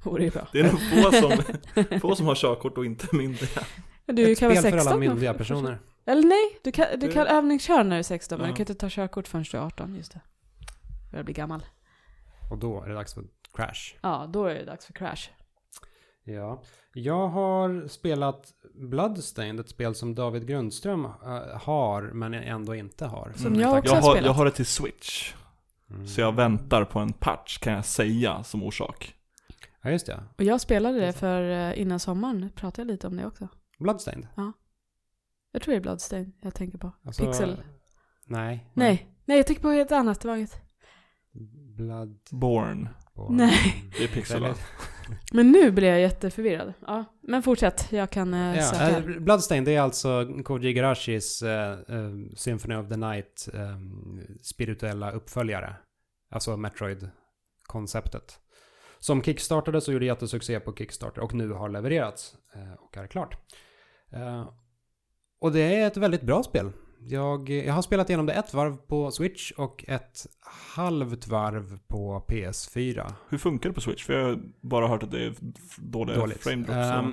Vore 0.03 0.25
ju 0.25 0.31
bra. 0.31 0.49
Det 0.53 0.61
är 0.61 0.65
nog 0.65 0.81
få 0.81 1.13
som, 1.13 2.01
få 2.01 2.17
som 2.17 2.27
har 2.27 2.35
körkort 2.35 2.79
och 2.79 2.85
inte 2.87 3.07
är 3.13 3.17
myndiga. 3.17 3.61
Du 4.07 4.33
Ett 4.33 4.39
kan 4.39 4.49
vara 4.49 4.59
spel 4.61 4.71
för 4.73 4.79
16 4.79 4.81
alla 4.81 4.91
då, 4.91 5.11
myndiga 5.11 5.33
för- 5.33 5.39
personer. 5.39 5.81
Eller 6.07 6.23
nej, 6.23 6.61
du 6.65 6.73
kan, 6.73 6.87
du 7.01 7.13
kan 7.13 7.27
övningsköra 7.27 7.83
när 7.83 7.91
du 7.91 7.99
är 7.99 8.03
16 8.03 8.39
men 8.39 8.49
du 8.51 8.55
kan 8.57 8.63
inte 8.63 8.75
ta 8.75 8.87
körkort 8.91 9.29
förrän 9.29 9.45
du 9.53 9.57
är 9.59 9.63
18, 9.63 9.95
just 9.97 10.13
det. 10.13 10.21
Börjar 11.11 11.25
bli 11.25 11.35
gammal. 11.35 11.67
Och 12.51 12.59
då 12.59 12.83
är 12.83 12.89
det 12.89 12.95
dags 12.95 13.15
för 13.15 13.25
Crash. 13.55 13.97
Ja, 14.01 14.27
då 14.33 14.47
är 14.47 14.55
det 14.55 14.65
dags 14.65 14.87
för 14.87 14.93
Crash. 14.93 15.29
Ja. 16.25 16.63
Jag 16.95 17.29
har 17.29 17.89
spelat 17.89 18.53
Bloodstained, 18.75 19.61
ett 19.61 19.69
spel 19.69 19.95
som 19.95 20.15
David 20.15 20.47
Grundström 20.47 21.05
eh, 21.05 21.11
har, 21.63 22.03
men 22.03 22.35
ändå 22.35 22.75
inte 22.75 23.07
har. 23.07 23.33
Som 23.37 23.47
Mm, 23.47 23.61
jag 23.61 23.79
också 23.79 23.91
jag 23.95 23.95
har 24.01 24.03
har, 24.03 24.11
spelat. 24.15 24.27
jag 24.27 24.33
har 24.35 24.45
det 24.45 24.51
till 24.51 24.67
Switch. 24.67 25.35
Mm. 25.95 26.07
Så 26.07 26.21
jag 26.21 26.33
väntar 26.35 26.85
på 26.85 26.99
en 26.99 27.13
patch 27.13 27.59
kan 27.59 27.73
jag 27.73 27.85
säga 27.85 28.45
som 28.45 28.63
orsak. 28.63 29.15
Ja, 29.83 29.91
just 29.91 30.07
det. 30.07 30.23
Och 30.39 30.45
jag 30.45 30.61
spelade 30.61 31.01
det 31.01 31.13
för 31.13 31.51
eh, 31.51 31.81
innan 31.81 32.01
sommaren, 32.01 32.51
pratade 32.55 32.83
jag 32.83 32.87
lite 32.93 33.07
om 33.07 33.17
det 33.17 33.27
också. 33.27 33.49
Bloodstained. 33.79 34.27
Jag 35.53 35.63
tror 35.63 35.73
det 35.73 35.79
är 35.79 35.83
Bloodstain 35.83 36.33
jag 36.41 36.55
tänker 36.55 36.79
på. 36.79 36.93
Alltså, 37.05 37.27
Pixel. 37.27 37.57
Nej. 38.27 38.71
Nej, 38.73 39.09
nej 39.25 39.37
jag 39.37 39.47
tänker 39.47 39.63
på 39.63 39.71
ett 39.71 39.93
annat, 39.93 40.21
det 40.21 40.29
var 40.29 40.37
inget. 40.37 40.57
Blood... 41.77 42.19
Born. 42.31 42.89
Nej. 43.31 43.85
Det 43.99 44.05
är 44.05 44.09
pixel 44.09 44.43
va? 44.43 44.55
Men 45.33 45.53
nu 45.53 45.71
blir 45.71 45.89
jag 45.89 46.01
jätteförvirrad. 46.01 46.73
Ja, 46.87 47.05
men 47.21 47.43
fortsätt, 47.43 47.93
jag 47.93 48.11
kan 48.11 48.35
eh, 48.35 48.57
Ja, 48.57 48.63
söka. 48.63 48.99
eh, 48.99 49.05
Bloodstained 49.21 49.65
det 49.65 49.75
är 49.77 49.81
alltså 49.81 50.29
Koji 50.45 50.69
Igarashis 50.69 51.43
eh, 51.43 51.73
eh, 51.73 52.11
Symphony 52.37 52.75
of 52.75 52.89
the 52.89 52.97
Night 52.97 53.49
eh, 53.55 53.79
spirituella 54.43 55.11
uppföljare. 55.11 55.77
Alltså 56.35 56.57
Metroid-konceptet. 56.57 58.39
Som 58.99 59.23
kickstartades 59.23 59.89
och 59.89 59.95
gjorde 59.95 60.07
jättesuccé 60.07 60.61
på 60.61 60.75
Kickstarter 60.75 61.23
och 61.23 61.35
nu 61.35 61.51
har 61.51 61.69
levererats 61.69 62.35
eh, 62.55 62.73
och 62.73 62.97
är 62.97 63.07
klart. 63.07 63.37
Eh, 64.13 64.49
och 65.41 65.53
det 65.53 65.61
är 65.61 65.87
ett 65.87 65.97
väldigt 65.97 66.23
bra 66.23 66.43
spel. 66.43 66.73
Jag, 67.01 67.51
jag 67.51 67.75
har 67.75 67.83
spelat 67.83 68.09
igenom 68.11 68.27
det 68.27 68.33
ett 68.33 68.55
varv 68.55 68.77
på 68.77 69.11
Switch 69.11 69.51
och 69.53 69.85
ett 69.89 70.27
halvt 70.75 71.27
varv 71.27 71.79
på 71.87 72.25
PS4. 72.29 73.13
Hur 73.29 73.39
funkar 73.39 73.69
det 73.69 73.75
på 73.75 73.81
Switch? 73.81 74.05
För 74.05 74.13
jag 74.13 74.25
har 74.25 74.43
bara 74.61 74.89
hört 74.89 75.03
att 75.03 75.11
det 75.11 75.25
är 75.25 75.35
dåliga 75.79 76.17
Dåligt. 76.17 76.43
frame 76.43 76.63
drops. 76.63 76.73
Ehm, 76.77 77.13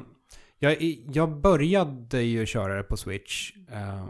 jag, 0.60 0.82
jag 1.14 1.42
började 1.42 2.22
ju 2.22 2.46
köra 2.46 2.76
det 2.78 2.84
på 2.84 2.98
Switch. 2.98 3.52
eh, 3.72 4.06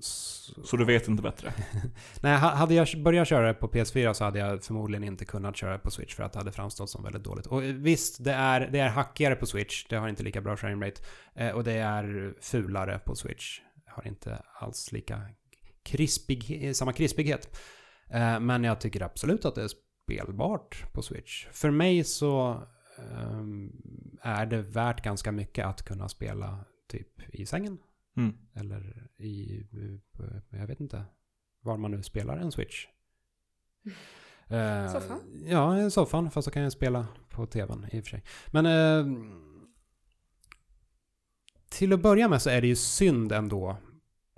så, 0.00 0.62
så 0.64 0.76
du 0.76 0.84
vet 0.84 1.08
inte 1.08 1.22
bättre? 1.22 1.52
nej, 2.20 2.36
hade 2.36 2.74
jag 2.74 2.88
börjat 3.04 3.28
köra 3.28 3.46
det 3.46 3.54
på 3.54 3.68
PS4 3.68 4.12
så 4.12 4.24
hade 4.24 4.38
jag 4.38 4.64
förmodligen 4.64 5.04
inte 5.04 5.24
kunnat 5.24 5.56
köra 5.56 5.72
det 5.72 5.78
på 5.78 5.90
Switch 5.90 6.14
för 6.14 6.22
att 6.22 6.32
det 6.32 6.38
hade 6.38 6.52
framstått 6.52 6.90
som 6.90 7.02
väldigt 7.02 7.24
dåligt. 7.24 7.46
Och 7.46 7.64
eh, 7.64 7.74
visst, 7.74 8.24
det 8.24 8.32
är, 8.32 8.60
det 8.60 8.78
är 8.78 8.88
hackigare 8.88 9.34
på 9.34 9.46
Switch. 9.46 9.86
Det 9.88 9.96
har 9.96 10.08
inte 10.08 10.22
lika 10.22 10.40
bra 10.40 10.56
framerate. 10.56 11.02
Eh, 11.34 11.50
och 11.50 11.64
det 11.64 11.72
är 11.72 12.34
fulare 12.40 12.98
på 12.98 13.14
Switch. 13.14 13.60
Har 13.86 14.06
inte 14.06 14.42
alls 14.54 14.92
lika 14.92 15.22
krispig, 15.82 16.70
samma 16.76 16.92
krispighet. 16.92 17.58
Eh, 18.10 18.40
men 18.40 18.64
jag 18.64 18.80
tycker 18.80 19.02
absolut 19.02 19.44
att 19.44 19.54
det 19.54 19.62
är 19.62 19.70
spelbart 20.04 20.92
på 20.92 21.02
Switch. 21.02 21.46
För 21.52 21.70
mig 21.70 22.04
så 22.04 22.62
ehm, 22.98 23.72
är 24.22 24.46
det 24.46 24.62
värt 24.62 25.04
ganska 25.04 25.32
mycket 25.32 25.66
att 25.66 25.82
kunna 25.82 26.08
spela 26.08 26.64
typ 26.88 27.34
i 27.34 27.46
sängen. 27.46 27.78
Mm. 28.16 28.36
Eller 28.54 29.10
i, 29.16 29.66
eh, 30.20 30.58
jag 30.60 30.66
vet 30.66 30.80
inte, 30.80 31.04
var 31.60 31.76
man 31.76 31.90
nu 31.90 32.02
spelar 32.02 32.36
en 32.36 32.52
Switch. 32.52 32.86
Eh, 34.50 34.92
Soffan? 34.92 35.20
Ja, 35.46 35.78
i 35.78 35.90
soffan. 35.90 36.30
Fast 36.30 36.44
så 36.44 36.50
kan 36.50 36.62
jag 36.62 36.72
spela 36.72 37.06
på 37.28 37.46
tvn 37.46 37.86
i 37.92 38.00
och 38.00 38.04
för 38.04 38.10
sig. 38.10 38.22
Men 38.46 38.66
eh, 38.66 39.06
till 41.68 41.92
att 41.92 42.02
börja 42.02 42.28
med 42.28 42.42
så 42.42 42.50
är 42.50 42.60
det 42.60 42.66
ju 42.66 42.76
synd 42.76 43.32
ändå 43.32 43.76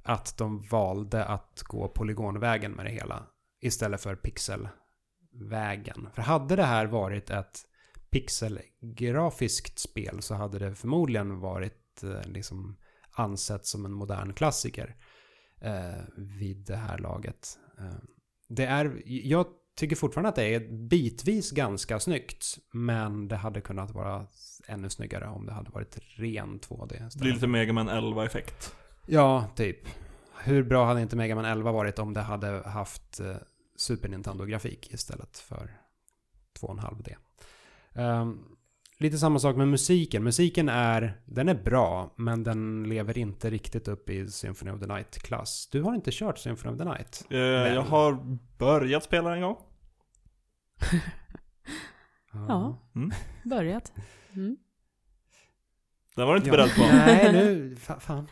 att 0.02 0.36
de 0.36 0.62
valde 0.62 1.24
att 1.24 1.62
gå 1.62 1.88
polygonvägen 1.88 2.72
med 2.72 2.86
det 2.86 2.90
hela. 2.90 3.26
Istället 3.60 4.00
för 4.00 4.14
pixelvägen. 4.14 6.08
För 6.14 6.22
hade 6.22 6.56
det 6.56 6.64
här 6.64 6.86
varit 6.86 7.30
ett 7.30 7.58
pixelgrafiskt 8.10 9.78
spel 9.78 10.22
så 10.22 10.34
hade 10.34 10.58
det 10.58 10.74
förmodligen 10.74 11.40
varit 11.40 12.02
eh, 12.02 12.22
liksom 12.24 12.76
ansett 13.20 13.66
som 13.66 13.84
en 13.84 13.92
modern 13.92 14.32
klassiker 14.32 14.96
eh, 15.60 16.02
vid 16.16 16.56
det 16.66 16.76
här 16.76 16.98
laget. 16.98 17.58
Eh, 17.78 17.98
det 18.48 18.66
är, 18.66 19.02
jag 19.06 19.46
tycker 19.76 19.96
fortfarande 19.96 20.28
att 20.28 20.34
det 20.34 20.54
är 20.54 20.88
bitvis 20.88 21.50
ganska 21.50 22.00
snyggt, 22.00 22.58
men 22.72 23.28
det 23.28 23.36
hade 23.36 23.60
kunnat 23.60 23.90
vara 23.90 24.26
ännu 24.66 24.90
snyggare 24.90 25.28
om 25.28 25.46
det 25.46 25.52
hade 25.52 25.70
varit 25.70 25.98
ren 26.16 26.60
2D. 26.60 27.08
Det 27.12 27.20
blir 27.20 27.32
lite 27.32 27.46
Mega 27.46 27.72
Man 27.72 27.90
11-effekt. 27.90 28.74
Ja, 29.06 29.46
typ. 29.56 29.78
Hur 30.42 30.62
bra 30.62 30.86
hade 30.86 31.02
inte 31.02 31.16
Mega 31.16 31.34
Man 31.34 31.44
11 31.44 31.72
varit 31.72 31.98
om 31.98 32.14
det 32.14 32.20
hade 32.20 32.68
haft 32.68 33.20
eh, 33.20 33.36
Super 33.76 34.08
Nintendo-grafik 34.08 34.94
istället 34.94 35.38
för 35.38 35.70
2,5D? 36.60 37.14
Um, 37.94 38.56
lite 39.00 39.18
samma 39.18 39.38
sak 39.38 39.56
med 39.56 39.68
musiken. 39.68 40.24
Musiken 40.24 40.68
är, 40.68 41.20
den 41.26 41.48
är 41.48 41.54
bra, 41.54 42.14
men 42.16 42.42
den 42.44 42.82
lever 42.88 43.18
inte 43.18 43.50
riktigt 43.50 43.88
upp 43.88 44.10
i 44.10 44.28
Symphony 44.28 44.70
of 44.70 44.80
the 44.80 44.86
Night-klass. 44.86 45.68
Du 45.72 45.82
har 45.82 45.94
inte 45.94 46.10
kört 46.12 46.38
Symphony 46.38 46.72
of 46.74 46.78
the 46.78 46.84
Night? 46.84 47.26
Eh, 47.30 47.38
jag 47.74 47.82
har 47.82 48.38
börjat 48.58 49.04
spela 49.04 49.34
en 49.36 49.42
gång. 49.42 49.56
Ja. 52.32 52.78
Mm. 52.94 53.10
Börjat. 53.44 53.92
Mm. 54.32 54.56
Den 56.16 56.26
var 56.26 56.34
du 56.34 56.38
inte 56.38 56.50
Ja. 56.50 56.56
beredd 56.56 56.74
på. 56.74 56.80
Nej, 56.92 57.32
nu, 57.32 57.74
fa- 57.74 58.00
fan. 58.00 58.28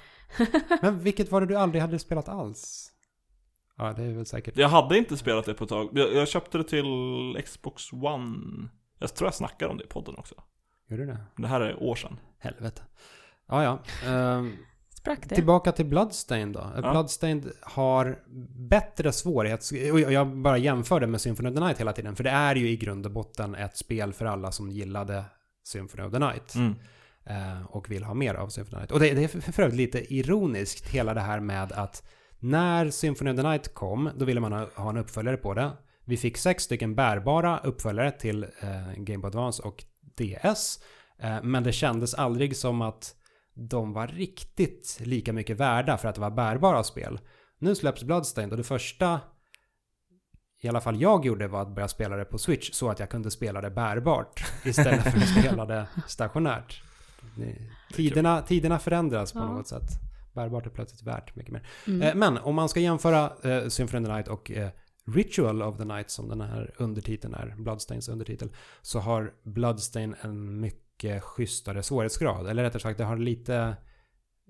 Men 0.82 1.00
vilket 1.00 1.30
var 1.30 1.40
det 1.40 1.46
du 1.46 1.54
aldrig 1.56 1.82
hade 1.82 1.98
spelat 1.98 2.28
alls? 2.28 2.92
Ja, 3.76 3.92
det 3.92 4.02
är 4.02 4.12
väl 4.12 4.26
säkert. 4.26 4.56
Jag 4.56 4.68
hade 4.68 4.98
inte 4.98 5.16
spelat 5.16 5.44
det 5.44 5.54
på 5.54 5.64
ett 5.64 5.70
tag. 5.70 5.88
Jag, 5.92 6.14
jag 6.14 6.28
köpte 6.28 6.58
det 6.58 6.64
till 6.64 6.84
Xbox 7.44 7.92
One. 7.92 8.68
Jag 8.98 9.14
tror 9.14 9.26
jag 9.26 9.34
snackade 9.34 9.70
om 9.70 9.76
det 9.78 9.84
i 9.84 9.88
podden 9.88 10.14
också. 10.18 10.34
Gör 10.88 10.98
du 10.98 11.06
det? 11.06 11.18
Det 11.36 11.46
här 11.46 11.60
är 11.60 11.82
år 11.82 11.94
sedan. 11.94 12.20
Helvete. 12.38 12.82
Ja, 13.48 13.62
ja. 13.64 13.82
Ehm, 14.10 14.56
Sprack 14.94 15.18
det? 15.28 15.34
Tillbaka 15.34 15.72
till 15.72 15.86
Bloodstained 15.86 16.54
då. 16.54 16.72
Ja. 16.76 16.90
Bloodstained 16.90 17.52
har 17.62 18.18
bättre 18.68 19.12
svårighets... 19.12 19.72
och 19.72 20.00
Jag 20.00 20.36
bara 20.36 20.58
jämför 20.58 21.00
det 21.00 21.06
med 21.06 21.20
Symphony 21.20 21.48
of 21.48 21.54
the 21.54 21.60
Night 21.60 21.80
hela 21.80 21.92
tiden. 21.92 22.16
För 22.16 22.24
det 22.24 22.30
är 22.30 22.54
ju 22.54 22.68
i 22.70 22.76
grund 22.76 23.06
och 23.06 23.12
botten 23.12 23.54
ett 23.54 23.76
spel 23.76 24.12
för 24.12 24.26
alla 24.26 24.52
som 24.52 24.70
gillade 24.70 25.24
Symphony 25.64 26.02
of 26.02 26.12
the 26.12 26.18
Night. 26.18 26.54
Mm. 26.54 26.74
eh, 27.26 27.66
Och 27.66 27.90
vill 27.90 28.04
ha 28.04 28.14
mer 28.14 28.34
av 28.34 28.48
Symphony 28.48 28.66
of 28.66 28.70
the 28.70 28.80
Night. 28.80 28.92
Och 28.92 29.00
det, 29.00 29.14
det 29.14 29.24
är 29.24 29.28
för 29.28 29.52
för 29.52 29.62
övrigt 29.62 29.76
lite 29.76 30.14
ironiskt 30.14 30.88
hela 30.88 31.14
det 31.14 31.20
här 31.20 31.40
med 31.40 31.72
att 31.72 32.08
när 32.38 32.90
Symphony 32.90 33.30
of 33.30 33.36
the 33.36 33.42
Night 33.42 33.74
kom, 33.74 34.10
då 34.16 34.24
ville 34.24 34.40
man 34.40 34.52
ha, 34.52 34.66
ha 34.74 34.90
en 34.90 34.96
uppföljare 34.96 35.36
på 35.36 35.54
det. 35.54 35.70
Vi 36.04 36.16
fick 36.16 36.36
sex 36.36 36.62
stycken 36.64 36.94
bärbara 36.94 37.58
uppföljare 37.58 38.10
till 38.10 38.42
eh, 38.44 38.92
Game 38.96 39.18
Boy 39.18 39.28
Advance 39.28 39.62
och 39.62 39.84
DS. 40.18 40.80
Eh, 41.18 41.42
men 41.42 41.62
det 41.62 41.72
kändes 41.72 42.14
aldrig 42.14 42.56
som 42.56 42.82
att 42.82 43.14
de 43.54 43.92
var 43.92 44.06
riktigt 44.06 44.98
lika 45.00 45.32
mycket 45.32 45.56
värda 45.56 45.98
för 45.98 46.08
att 46.08 46.14
det 46.14 46.20
var 46.20 46.30
bärbara 46.30 46.84
spel. 46.84 47.20
Nu 47.58 47.74
släpps 47.74 48.02
Bloodstained 48.04 48.52
och 48.52 48.56
det 48.58 48.64
första 48.64 49.20
i 50.62 50.68
alla 50.68 50.80
fall 50.80 51.00
jag 51.00 51.26
gjorde 51.26 51.48
var 51.48 51.62
att 51.62 51.74
börja 51.74 51.88
spela 51.88 52.16
det 52.16 52.24
på 52.24 52.38
Switch 52.38 52.70
så 52.72 52.88
att 52.90 52.98
jag 52.98 53.10
kunde 53.10 53.30
spela 53.30 53.60
det 53.60 53.70
bärbart 53.70 54.44
istället 54.64 55.02
för 55.02 55.18
att 55.18 55.28
spela 55.38 55.64
det 55.66 55.86
stationärt. 56.06 56.82
Tiderna, 57.94 58.42
tiderna 58.42 58.78
förändras 58.78 59.32
på 59.32 59.38
Ja. 59.38 59.44
något 59.52 59.68
sätt. 59.68 59.88
Bärbart 60.34 60.66
är 60.66 60.70
plötsligt 60.70 61.02
värt 61.02 61.36
mycket 61.36 61.52
mer. 61.52 61.66
Mm. 61.86 62.02
Eh, 62.02 62.14
Men 62.14 62.38
om 62.38 62.54
man 62.54 62.68
ska 62.68 62.80
jämföra 62.80 63.32
eh, 63.42 63.68
Symphony 63.68 64.02
of 64.04 64.08
the 64.08 64.12
Night 64.14 64.28
och 64.28 64.50
eh, 64.50 64.68
Ritual 65.14 65.62
of 65.62 65.76
the 65.76 65.84
Night 65.84 66.10
som 66.10 66.28
den 66.28 66.40
här 66.40 66.74
undertiteln 66.78 67.34
är, 67.34 67.54
Bloodstains 67.58 68.08
undertitel, 68.08 68.48
så 68.82 68.98
har 68.98 69.34
Bloodstain 69.42 70.14
en 70.20 70.60
mycket 70.60 71.22
schysstare 71.22 71.82
svårighetsgrad. 71.82 72.48
Eller 72.48 72.62
rättare 72.62 72.82
sagt, 72.82 72.98
det 72.98 73.04
har 73.04 73.16
lite, 73.16 73.76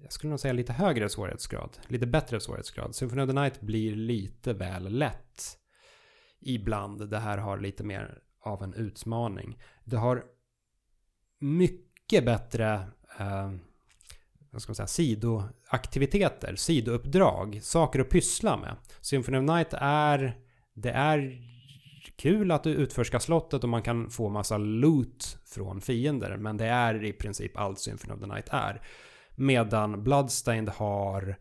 jag 0.03 0.13
skulle 0.13 0.31
nog 0.31 0.41
säga 0.41 0.53
lite 0.53 0.73
högre 0.73 1.09
svårighetsgrad. 1.09 1.79
Lite 1.89 2.07
bättre 2.07 2.41
svårighetsgrad. 2.41 2.95
Symphony 2.95 3.23
of 3.23 3.29
the 3.29 3.41
Night 3.41 3.61
blir 3.61 3.97
lite 3.97 4.53
väl 4.53 4.99
lätt 4.99 5.59
ibland. 6.41 7.11
Det 7.11 7.19
här 7.19 7.39
har 7.39 7.59
lite 7.59 7.85
mer 7.85 8.19
av 8.41 8.63
en 8.63 8.75
utmaning. 8.75 9.59
Det 9.85 9.97
har 9.97 10.25
mycket 11.39 12.25
bättre 12.25 12.89
eh, 13.19 13.53
vad 14.51 14.63
ska 14.63 14.71
man 14.71 14.75
säga, 14.75 14.87
sidoaktiviteter, 14.87 16.57
sidouppdrag, 16.57 17.61
saker 17.63 18.01
att 18.01 18.11
pyssla 18.11 18.57
med. 18.57 18.77
Symphony 19.01 19.39
of 19.39 19.45
Night 19.45 19.75
är, 19.81 20.39
det 20.81 20.91
är 20.91 21.43
kul 22.17 22.51
att 22.51 22.63
du 22.63 22.71
utforskar 22.71 23.19
slottet 23.19 23.63
och 23.63 23.69
man 23.69 23.83
kan 23.83 24.11
få 24.11 24.29
massa 24.29 24.59
loot 24.59 25.39
från 25.45 25.81
fiender, 25.81 26.37
men 26.37 26.57
det 26.57 26.67
är 26.67 27.05
i 27.05 27.13
princip 27.13 27.59
allt 27.59 27.79
Symphony 27.79 28.15
of 28.15 28.21
the 28.21 28.27
Night 28.27 28.49
är. 28.49 28.83
Medan 29.37 30.05
Bloodstained 30.05 30.69
har 30.69 31.37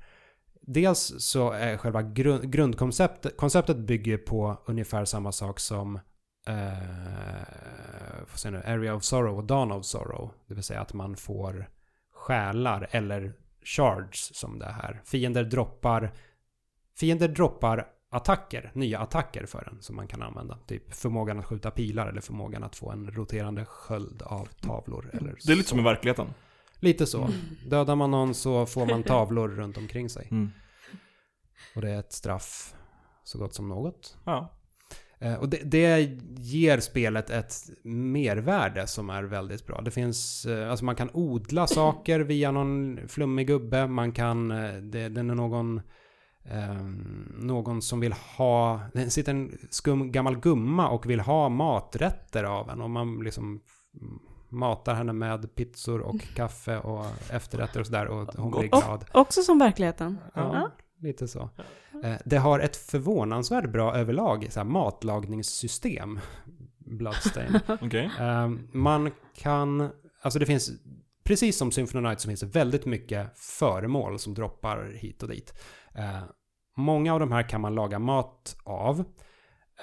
Dels 0.69 1.13
så 1.17 1.51
är 1.51 1.77
själva 1.77 2.01
grund, 2.01 2.51
grundkonceptet 2.51 3.37
konceptet 3.37 3.77
bygger 3.77 4.17
på 4.17 4.57
ungefär 4.65 5.05
samma 5.05 5.31
sak 5.31 5.59
som 5.59 5.95
eh, 6.47 8.25
får 8.25 8.37
se 8.37 8.51
nu, 8.51 8.57
Area 8.65 8.95
of 8.95 9.03
Sorrow 9.03 9.37
och 9.37 9.43
Dawn 9.43 9.71
of 9.71 9.85
Sorrow. 9.85 10.31
Det 10.47 10.53
vill 10.53 10.63
säga 10.63 10.81
att 10.81 10.93
man 10.93 11.15
får 11.15 11.69
själar 12.13 12.87
eller 12.91 13.33
shards 13.63 14.31
som 14.33 14.59
det 14.59 14.71
här. 14.71 15.01
Fiender 15.05 15.43
droppar, 15.43 16.13
fiender 16.99 17.27
droppar 17.27 17.87
attacker, 18.09 18.71
nya 18.75 18.99
attacker 18.99 19.45
för 19.45 19.69
en 19.71 19.81
som 19.81 19.95
man 19.95 20.07
kan 20.07 20.21
använda. 20.21 20.57
Typ 20.67 20.93
förmågan 20.93 21.39
att 21.39 21.45
skjuta 21.45 21.71
pilar 21.71 22.07
eller 22.07 22.21
förmågan 22.21 22.63
att 22.63 22.75
få 22.75 22.91
en 22.91 23.11
roterande 23.11 23.65
sköld 23.65 24.21
av 24.21 24.45
tavlor. 24.61 25.09
Eller 25.13 25.35
Det 25.45 25.51
är 25.51 25.55
lite 25.55 25.63
så. 25.63 25.69
som 25.69 25.79
i 25.79 25.83
verkligheten. 25.83 26.27
Lite 26.79 27.05
så. 27.05 27.29
Dödar 27.69 27.95
man 27.95 28.11
någon 28.11 28.33
så 28.33 28.65
får 28.65 28.85
man 28.85 29.03
tavlor 29.03 29.47
runt 29.49 29.77
omkring 29.77 30.09
sig. 30.09 30.27
Mm. 30.31 30.49
Och 31.75 31.81
det 31.81 31.89
är 31.91 31.99
ett 31.99 32.13
straff 32.13 32.75
så 33.23 33.39
gott 33.39 33.53
som 33.53 33.69
något. 33.69 34.17
Ja. 34.25 34.53
Eh, 35.19 35.33
Och 35.33 35.49
det, 35.49 35.57
det 35.63 35.99
ger 36.37 36.79
spelet 36.79 37.29
ett 37.29 37.53
mervärde 37.83 38.87
som 38.87 39.09
är 39.09 39.23
väldigt 39.23 39.65
bra. 39.67 39.81
Det 39.81 39.91
finns, 39.91 40.45
eh, 40.45 40.69
alltså 40.71 40.85
man 40.85 40.95
kan 40.95 41.09
odla 41.13 41.67
saker 41.67 42.19
via 42.19 42.51
någon 42.51 42.99
flummig 43.07 43.47
gubbe. 43.47 43.87
Man 43.87 44.11
kan, 44.11 44.51
eh, 44.51 44.73
det, 44.75 45.09
den 45.09 45.29
är 45.29 45.35
någon, 45.35 45.81
någon 47.37 47.81
som 47.81 47.99
vill 47.99 48.13
ha, 48.13 48.81
det 48.93 49.09
sitter 49.09 49.31
en 49.31 49.57
skum 49.69 50.11
gammal 50.11 50.39
gumma 50.39 50.89
och 50.89 51.09
vill 51.09 51.19
ha 51.19 51.49
maträtter 51.49 52.43
av 52.43 52.69
en. 52.69 52.81
Och 52.81 52.89
man 52.89 53.19
liksom 53.23 53.61
matar 54.49 54.93
henne 54.95 55.13
med 55.13 55.55
pizzor 55.55 55.99
och 56.01 56.21
kaffe 56.35 56.79
och 56.79 57.05
efterrätter 57.31 57.79
och 57.79 57.85
sådär 57.85 58.05
och 58.05 58.33
hon 58.37 58.51
blir 58.51 58.69
glad. 58.69 59.05
Också 59.13 59.41
som 59.41 59.59
verkligheten. 59.59 60.17
Ja, 60.35 60.51
Ja. 60.53 60.71
lite 61.01 61.27
så. 61.27 61.49
Eh, 62.03 62.15
Det 62.25 62.37
har 62.37 62.59
ett 62.59 62.75
förvånansvärt 62.75 63.69
bra 63.71 63.95
överlag 63.95 64.47
så 64.49 64.59
här, 64.59 64.65
matlagningssystem. 64.67 66.19
Bloodstain. 66.77 67.59
Okej. 67.81 68.11
Eh, 68.19 68.49
man 68.71 69.11
kan, 69.35 69.89
alltså 70.21 70.39
det 70.39 70.45
finns, 70.45 70.71
precis 71.23 71.57
som 71.57 71.71
Symphony 71.71 72.07
Night 72.07 72.19
så 72.19 72.27
finns 72.27 72.39
det 72.39 72.45
väldigt 72.47 72.85
mycket 72.85 73.39
föremål 73.39 74.19
som 74.19 74.33
droppar 74.33 74.91
hit 74.95 75.23
och 75.23 75.29
dit. 75.29 75.53
Många 76.79 77.13
av 77.13 77.19
de 77.19 77.31
här 77.31 77.49
kan 77.49 77.61
man 77.61 77.75
laga 77.75 77.99
mat 77.99 78.57
av. 78.63 79.03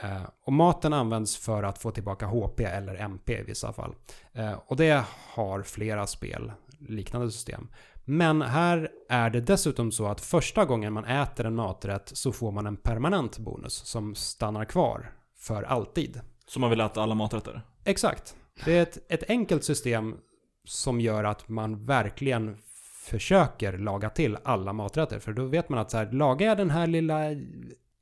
Eh, 0.03 0.23
och 0.45 0.53
maten 0.53 0.93
används 0.93 1.37
för 1.37 1.63
att 1.63 1.79
få 1.79 1.91
tillbaka 1.91 2.27
HP 2.27 2.61
eller 2.61 2.95
MP 2.95 3.39
i 3.39 3.43
vissa 3.43 3.73
fall. 3.73 3.95
Eh, 4.33 4.53
och 4.67 4.77
det 4.77 5.05
har 5.35 5.63
flera 5.63 6.07
spel, 6.07 6.53
liknande 6.89 7.31
system. 7.31 7.69
Men 8.05 8.43
här 8.43 8.91
är 9.09 9.31
det 9.31 9.41
dessutom 9.41 9.93
så 9.93 10.07
att 10.07 10.21
första 10.21 10.65
gången 10.65 10.93
man 10.93 11.05
äter 11.05 11.47
en 11.47 11.55
maträtt 11.55 12.11
så 12.15 12.33
får 12.33 12.53
man 12.53 12.67
en 12.67 12.77
permanent 12.77 13.39
bonus 13.39 13.75
som 13.75 14.15
stannar 14.15 14.65
kvar 14.65 15.13
för 15.39 15.63
alltid. 15.63 16.21
Så 16.47 16.61
man 16.61 16.71
vill 16.71 16.81
äta 16.81 17.03
alla 17.03 17.15
maträtter? 17.15 17.63
Exakt. 17.85 18.37
Det 18.65 18.79
är 18.79 18.83
ett, 18.83 18.99
ett 19.13 19.31
enkelt 19.31 19.65
system 19.65 20.17
som 20.65 21.01
gör 21.01 21.25
att 21.25 21.49
man 21.49 21.87
verkligen 21.87 22.59
försöker 23.05 23.79
laga 23.79 24.11
till 24.11 24.39
alla 24.45 24.73
maträtter. 24.73 25.19
För 25.19 25.33
då 25.33 25.45
vet 25.45 25.69
man 25.69 25.79
att 25.79 25.91
så 25.91 25.97
här, 25.97 26.13
lagar 26.13 26.47
jag 26.47 26.57
den 26.57 26.71
här 26.71 26.87
lilla 26.87 27.21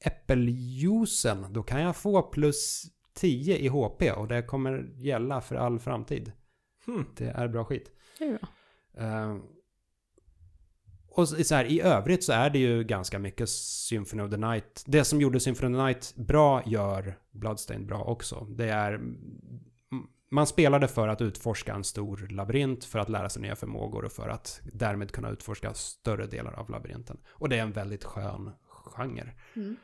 äppeljuicen 0.05 1.46
då 1.50 1.62
kan 1.62 1.82
jag 1.82 1.96
få 1.96 2.22
plus 2.22 2.84
10 3.14 3.59
i 3.59 3.68
HP 3.68 4.03
och 4.16 4.28
det 4.28 4.42
kommer 4.42 4.90
gälla 4.96 5.40
för 5.40 5.57
all 5.57 5.78
framtid. 5.78 6.32
Hmm. 6.86 7.07
Det 7.16 7.28
är 7.28 7.48
bra 7.48 7.64
skit. 7.64 7.92
Det 8.18 8.24
är 8.24 8.38
bra. 8.38 8.48
Eh, 9.07 9.36
och 11.09 11.28
så 11.28 11.44
så 11.44 11.55
här, 11.55 11.64
i 11.64 11.80
övrigt 11.80 12.24
så 12.24 12.32
är 12.32 12.50
det 12.50 12.59
ju 12.59 12.84
ganska 12.84 13.18
mycket 13.18 13.48
Symphony 13.48 14.22
of 14.22 14.30
the 14.30 14.36
Night. 14.36 14.84
Det 14.86 15.05
som 15.05 15.20
gjorde 15.20 15.40
Symphony 15.40 15.74
of 15.74 15.78
the 15.78 15.84
Night 15.84 16.14
bra 16.16 16.62
gör 16.66 17.18
Bloodstained 17.30 17.86
bra 17.86 18.05
också. 18.05 18.46
Det 18.50 18.68
är... 18.68 19.00
Man 20.32 20.46
spelade 20.46 20.88
för 20.88 21.08
att 21.08 21.20
utforska 21.20 21.74
en 21.74 21.84
stor 21.84 22.26
labyrint, 22.30 22.84
för 22.84 22.98
att 22.98 23.08
lära 23.08 23.28
sig 23.28 23.42
nya 23.42 23.56
förmågor 23.56 24.04
och 24.04 24.12
för 24.12 24.28
att 24.28 24.60
därmed 24.72 25.12
kunna 25.12 25.30
utforska 25.30 25.74
större 25.74 26.26
delar 26.26 26.52
av 26.52 26.70
labyrinten. 26.70 27.18
Och 27.30 27.48
det 27.48 27.58
är 27.58 27.62
en 27.62 27.72
väldigt 27.72 28.04
skön 28.04 28.50
genre. 28.96 29.32
Mm. 29.56 29.76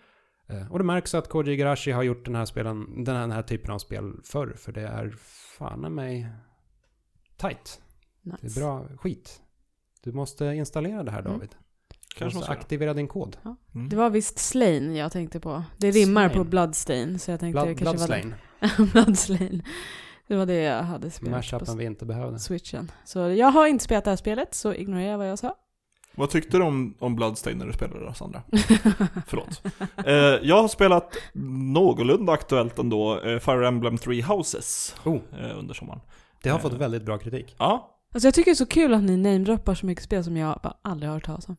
Eh, 0.49 0.73
Och 0.73 0.79
det 0.79 0.85
märks 0.85 1.15
att 1.15 1.29
Koji 1.29 1.53
Igarashi 1.53 1.91
har 1.91 2.03
gjort 2.03 2.25
den 2.25 2.35
här, 2.35 2.45
spelen, 2.45 3.05
den 3.05 3.15
här, 3.15 3.23
den 3.23 3.31
här 3.33 3.43
typen 3.43 3.71
av 3.75 3.79
spel 3.79 4.13
förr, 4.25 4.55
för 4.57 4.73
det 4.73 4.83
är 4.89 5.11
fan 5.59 5.85
i 5.85 5.89
mig 5.91 6.29
tight. 7.37 7.81
Det 8.23 8.31
är 8.31 8.43
Nice. 8.43 8.61
bra 8.61 8.89
skit. 8.99 9.41
Du 10.03 10.13
måste 10.13 10.45
installera 10.45 11.03
det 11.03 11.11
här 11.11 11.21
Mm. 11.21 11.33
David. 11.33 11.51
Du 11.91 12.19
Kanske 12.19 12.39
måste 12.39 12.53
aktivera 12.53 12.95
din 12.95 13.09
kod. 13.09 13.37
Mm. 13.75 13.89
Det 13.89 13.97
var 13.97 14.11
visst 14.11 14.39
Slain 14.39 14.97
jag 14.97 15.13
tänkte 15.13 15.41
på. 15.41 15.65
Det 15.79 15.91
rimmar 15.91 16.29
på 16.29 16.35
Slain. 16.35 16.51
Bloodstain, 16.51 17.19
så 17.19 17.31
jag 17.31 17.41
tänkte 17.41 17.53
Blood, 17.55 17.69
det 17.69 17.75
kanske 17.75 17.97
Bloodslain. 18.07 18.35
var 18.61 18.69
det. 18.87 18.93
Bloodslain. 18.93 19.63
Det 20.29 20.37
var 20.37 20.47
det 20.47 20.55
jag 20.63 20.83
hade 20.83 21.11
spelat 21.11 21.37
Mashupen 21.39 21.67
på 21.67 21.75
vi 21.75 21.85
inte 21.85 22.05
behövde. 22.07 22.39
switchen. 22.39 22.91
Så 23.05 23.19
jag 23.19 23.47
har 23.51 23.67
inte 23.67 23.85
spelat 23.85 24.05
det 24.05 24.11
här 24.11 24.17
spelet, 24.17 24.55
så 24.55 24.75
ignorera 24.75 25.17
vad 25.17 25.31
jag 25.31 25.39
sa. 25.39 25.55
Vad 26.15 26.31
tyckte 26.31 26.57
du 26.57 26.63
om, 26.65 26.95
om 26.99 27.17
Bloodstained 27.17 27.59
när 27.59 27.67
du 27.67 27.73
spelade 27.73 28.05
det, 28.07 28.15
Sandra? 28.15 28.43
Förlåt. 29.27 29.63
Eh, 30.07 30.15
jag 30.49 30.63
har 30.63 30.69
spelat 30.69 31.17
någorlunda 31.73 32.33
aktuellt 32.33 32.79
ändå, 32.79 33.21
eh, 33.21 33.39
Fire 33.39 33.69
Emblem 33.69 33.99
Three 33.99 34.23
Houses 34.23 34.97
Oh, 35.05 35.15
eh, 35.41 35.59
under 35.59 35.75
sommaren. 35.75 36.01
det 36.43 36.49
har 36.51 36.59
Eh. 36.59 36.63
fått 36.63 36.73
väldigt 36.73 37.03
bra 37.03 37.19
kritik. 37.19 37.55
Ja, 37.59 37.95
Alltså 38.15 38.27
jag 38.27 38.35
tycker 38.35 38.51
det 38.51 38.53
är 38.53 38.57
så 38.57 38.67
kul 38.67 38.95
att 38.95 39.03
ni 39.03 39.17
namedroppar 39.17 39.75
så 39.75 39.87
mycket 39.87 40.05
spel 40.05 40.25
som 40.25 40.37
jag 40.37 40.61
bara 40.63 40.75
aldrig 40.83 41.09
har 41.11 41.15
hört 41.17 41.25
talas 41.27 41.49
om. 41.49 41.57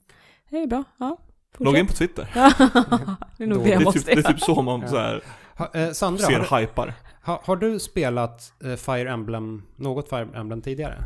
Det 0.49 0.57
är 0.57 0.67
bra, 0.67 0.83
ja. 0.97 1.17
logga 1.57 1.79
in 1.79 1.87
på 1.87 1.93
Twitter. 1.93 2.29
Det 3.37 3.43
är 3.43 3.47
nog 3.47 3.57
det 3.57 3.63
Det 3.63 3.69
jag 3.69 3.81
är, 3.81 3.85
måste 3.85 3.99
typ, 3.99 4.05
det 4.05 4.11
är 4.11 4.15
göra. 4.17 4.31
typ 4.33 4.41
så 4.41 4.61
man 4.61 4.81
Ja. 4.81 4.87
så 4.87 4.97
här, 4.97 5.21
Ha, 5.57 5.69
eh, 5.73 5.91
Sandra, 5.91 6.23
ser 6.25 6.59
hypar. 6.59 6.93
Har, 7.29 7.39
har 7.43 7.55
du 7.55 7.79
spelat 7.79 8.53
eh, 8.63 8.75
Fire 8.75 9.09
Emblem, 9.09 9.63
något 9.75 10.09
Fire 10.09 10.27
Emblem 10.35 10.61
tidigare? 10.61 11.03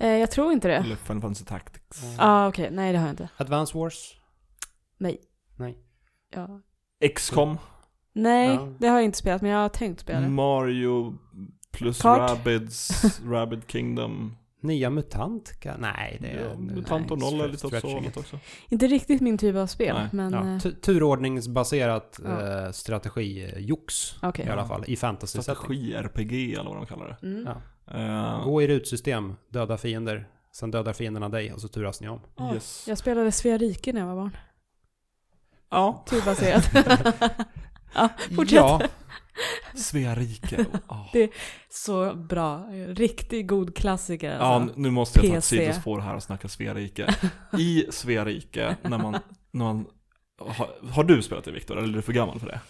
Eh, 0.00 0.08
jag 0.08 0.30
tror 0.30 0.52
inte 0.52 0.68
det. 0.68 0.76
Eller 0.76 0.96
Final 0.96 1.20
Fantasy 1.20 1.44
Tactics. 1.44 2.02
Ja. 2.02 2.08
Ja, 2.08 2.16
ah, 2.18 2.48
okej. 2.48 2.68
Nej, 2.72 2.92
det 2.92 2.98
har 2.98 3.06
jag 3.06 3.12
inte. 3.12 3.28
Advance 3.36 3.78
Wars? 3.78 4.16
Nej. 4.98 5.20
Nej. 5.56 5.78
Ja. 6.34 6.60
XCOM, 7.16 7.58
Nej, 8.12 8.48
Ja. 8.48 8.68
det 8.78 8.88
har 8.88 8.94
jag 8.94 9.04
inte 9.04 9.18
spelat, 9.18 9.42
men 9.42 9.50
jag 9.50 9.58
har 9.58 9.68
tänkt 9.68 10.00
spela 10.00 10.20
det. 10.20 10.28
Mario 10.28 11.18
plus 11.72 12.02
Kart. 12.02 12.30
Rabbids, 12.30 13.20
Rabbid 13.24 13.62
Kingdom. 13.66 14.36
Nya 14.60 14.90
MUTANT? 14.90 15.52
Nej, 15.78 16.18
det 16.20 16.28
är... 16.28 16.48
Ja, 16.48 16.58
Mutant 16.58 17.10
och 17.10 17.18
Noll 17.18 17.40
är 17.40 17.48
lite 17.48 17.66
åt 17.66 17.80
så 17.80 17.98
också. 18.20 18.38
Inte 18.68 18.86
riktigt 18.86 19.20
min 19.20 19.38
typ 19.38 19.56
av 19.56 19.66
spel, 19.66 19.94
Nej. 19.96 20.08
men... 20.12 20.32
Ja, 20.32 20.38
eh, 20.54 20.58
tu- 20.58 20.74
turordningsbaserat 20.80 22.20
Ja. 22.24 22.64
eh, 22.64 22.70
strategi-jox 22.72 24.14
Okej. 24.22 24.46
i 24.46 24.50
alla 24.50 24.64
fall, 24.66 24.84
i 24.86 24.96
fantasy-setting. 24.96 25.42
Strategi-RPG 25.42 26.54
eller 26.54 26.64
vad 26.70 26.76
de 26.76 26.86
kallar 26.86 27.08
det. 27.20 27.26
Mm. 27.26 27.48
Ja. 27.86 27.98
Eh, 28.38 28.44
Gå 28.44 28.62
i 28.62 28.68
rutsystem, 28.68 29.34
döda 29.48 29.78
fiender, 29.78 30.28
sen 30.52 30.70
dödar 30.70 30.92
fienderna 30.92 31.28
dig 31.28 31.52
och 31.52 31.60
så 31.60 31.68
turas 31.68 32.00
ni 32.00 32.08
om. 32.08 32.20
Ja, 32.36 32.54
yes. 32.54 32.84
Jag 32.88 32.98
spelade 32.98 33.32
Svea 33.32 33.58
rike 33.58 33.92
när 33.92 34.00
jag 34.00 34.08
var 34.08 34.16
barn. 34.16 34.36
Ja, 35.70 36.04
Turbaserat. 36.08 36.70
ja, 37.94 38.08
fortsätt. 38.36 38.56
Ja, 38.56 38.80
Svea 39.74 40.14
rike. 40.14 40.66
Ja. 40.88 41.10
Det- 41.12 41.30
Så 41.70 42.14
bra. 42.14 42.58
Riktigt 42.88 43.46
god 43.46 43.76
klassiker 43.76 44.30
Ja, 44.32 44.36
alltså. 44.38 44.74
n- 44.74 44.82
nu 44.82 44.90
måste 44.90 45.18
jag 45.20 45.30
ta 45.30 45.36
ett 45.38 45.44
sidospår 45.44 46.00
här 46.00 46.14
och 46.16 46.22
snacka 46.22 46.48
Svea 46.48 46.74
rike. 46.74 47.14
I 47.58 47.84
Svea 47.90 48.24
rike, 48.24 48.76
när 48.82 48.98
man, 48.98 49.12
när 49.52 49.64
man 49.64 49.86
har, 50.40 50.68
har 50.90 51.04
du 51.04 51.22
spelat 51.22 51.44
det 51.44 51.52
Viktor, 51.52 51.78
eller 51.78 51.88
är 51.88 51.92
du 51.92 52.02
för 52.02 52.12
gammal 52.12 52.40
för 52.40 52.46
det? 52.46 52.60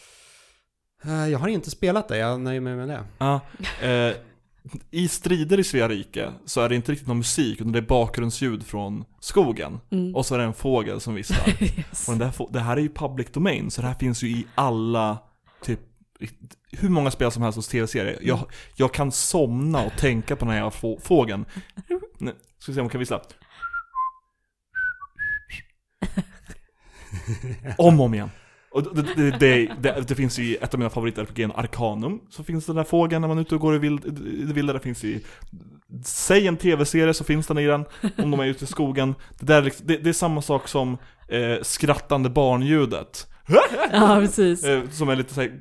Eh, 1.04 1.28
jag 1.28 1.38
har 1.38 1.48
inte 1.48 1.70
spelat 1.70 2.08
det, 2.08 2.18
jag 2.18 2.40
nöjer 2.40 2.60
mig 2.60 2.76
med 2.76 2.88
det. 2.88 3.04
Ja. 3.18 3.40
Eh, 3.82 4.16
I 4.90 5.08
strider 5.08 5.60
i 5.60 5.64
Svea 5.64 5.88
rike 5.88 6.32
så 6.44 6.60
är 6.60 6.68
det 6.68 6.74
inte 6.74 6.92
riktigt 6.92 7.08
någon 7.08 7.18
musik, 7.18 7.60
utan 7.60 7.72
det 7.72 7.78
är 7.78 7.82
bakgrundsljud 7.82 8.66
från 8.66 9.04
skogen. 9.20 9.80
Mm. 9.90 10.14
Och 10.16 10.26
så 10.26 10.34
är 10.34 10.38
det 10.38 10.44
en 10.44 10.54
fågel 10.54 11.00
som 11.00 11.14
visslar. 11.14 11.48
yes. 11.62 12.08
Och 12.08 12.16
den 12.16 12.18
där, 12.18 12.52
det 12.52 12.60
här 12.60 12.76
är 12.76 12.80
ju 12.80 12.88
public 12.88 13.28
domain, 13.32 13.70
så 13.70 13.80
det 13.80 13.86
här 13.88 13.94
finns 13.94 14.22
ju 14.22 14.28
i 14.28 14.46
alla 14.54 15.18
typ 15.62 15.80
hur 16.72 16.88
många 16.88 17.10
spel 17.10 17.30
som 17.30 17.42
helst 17.42 17.56
hos 17.56 17.68
tv-serier. 17.68 18.18
Jag, 18.22 18.38
jag 18.74 18.94
kan 18.94 19.12
somna 19.12 19.84
och 19.84 19.92
tänka 19.98 20.36
på 20.36 20.44
den 20.44 20.54
här 20.54 20.70
få, 20.70 20.98
fågeln. 21.02 21.44
Nu, 22.18 22.32
ska 22.58 22.72
vi 22.72 22.74
se 22.74 22.80
om 22.80 22.84
jag 22.84 22.92
kan 22.92 22.98
vissla. 22.98 23.22
Om 27.78 28.00
och 28.00 28.06
om 28.06 28.14
igen. 28.14 28.30
Och 28.70 28.96
det, 28.96 29.02
det, 29.16 29.30
det, 29.30 29.72
det, 29.80 30.08
det 30.08 30.14
finns 30.14 30.38
i 30.38 30.56
ett 30.56 30.74
av 30.74 30.80
mina 30.80 30.90
favorit-RPG, 30.90 31.50
Arcanum, 31.56 32.20
så 32.30 32.44
finns 32.44 32.66
den 32.66 32.76
där 32.76 32.84
fågeln 32.84 33.20
när 33.20 33.28
man 33.28 33.38
är 33.38 33.42
ute 33.42 33.54
och 33.54 33.60
går 33.60 33.74
i, 33.74 33.78
vild, 33.78 34.00
det 34.46 34.52
vilda. 34.52 34.72
Det 34.72 34.80
finns 34.80 35.04
i, 35.04 35.24
säg 36.04 36.46
en 36.46 36.56
tv-serie 36.56 37.14
så 37.14 37.24
finns 37.24 37.46
den 37.46 37.58
i 37.58 37.66
den, 37.66 37.84
om 38.18 38.30
de 38.30 38.40
är 38.40 38.44
ute 38.46 38.64
i 38.64 38.66
skogen. 38.66 39.14
Det, 39.38 39.46
där, 39.46 39.58
är 39.58 39.62
liksom- 39.62 39.86
det, 39.86 39.96
det 39.96 40.08
är 40.08 40.12
samma 40.12 40.42
sak 40.42 40.68
som 40.68 40.98
eh, 41.28 41.62
skrattande 41.62 42.30
barnljudet. 42.30 43.26
Ja, 43.92 44.16
precis. 44.20 44.64
Eh, 44.64 44.88
som 44.90 45.08
är 45.08 45.16
lite 45.16 45.34
såhär, 45.34 45.52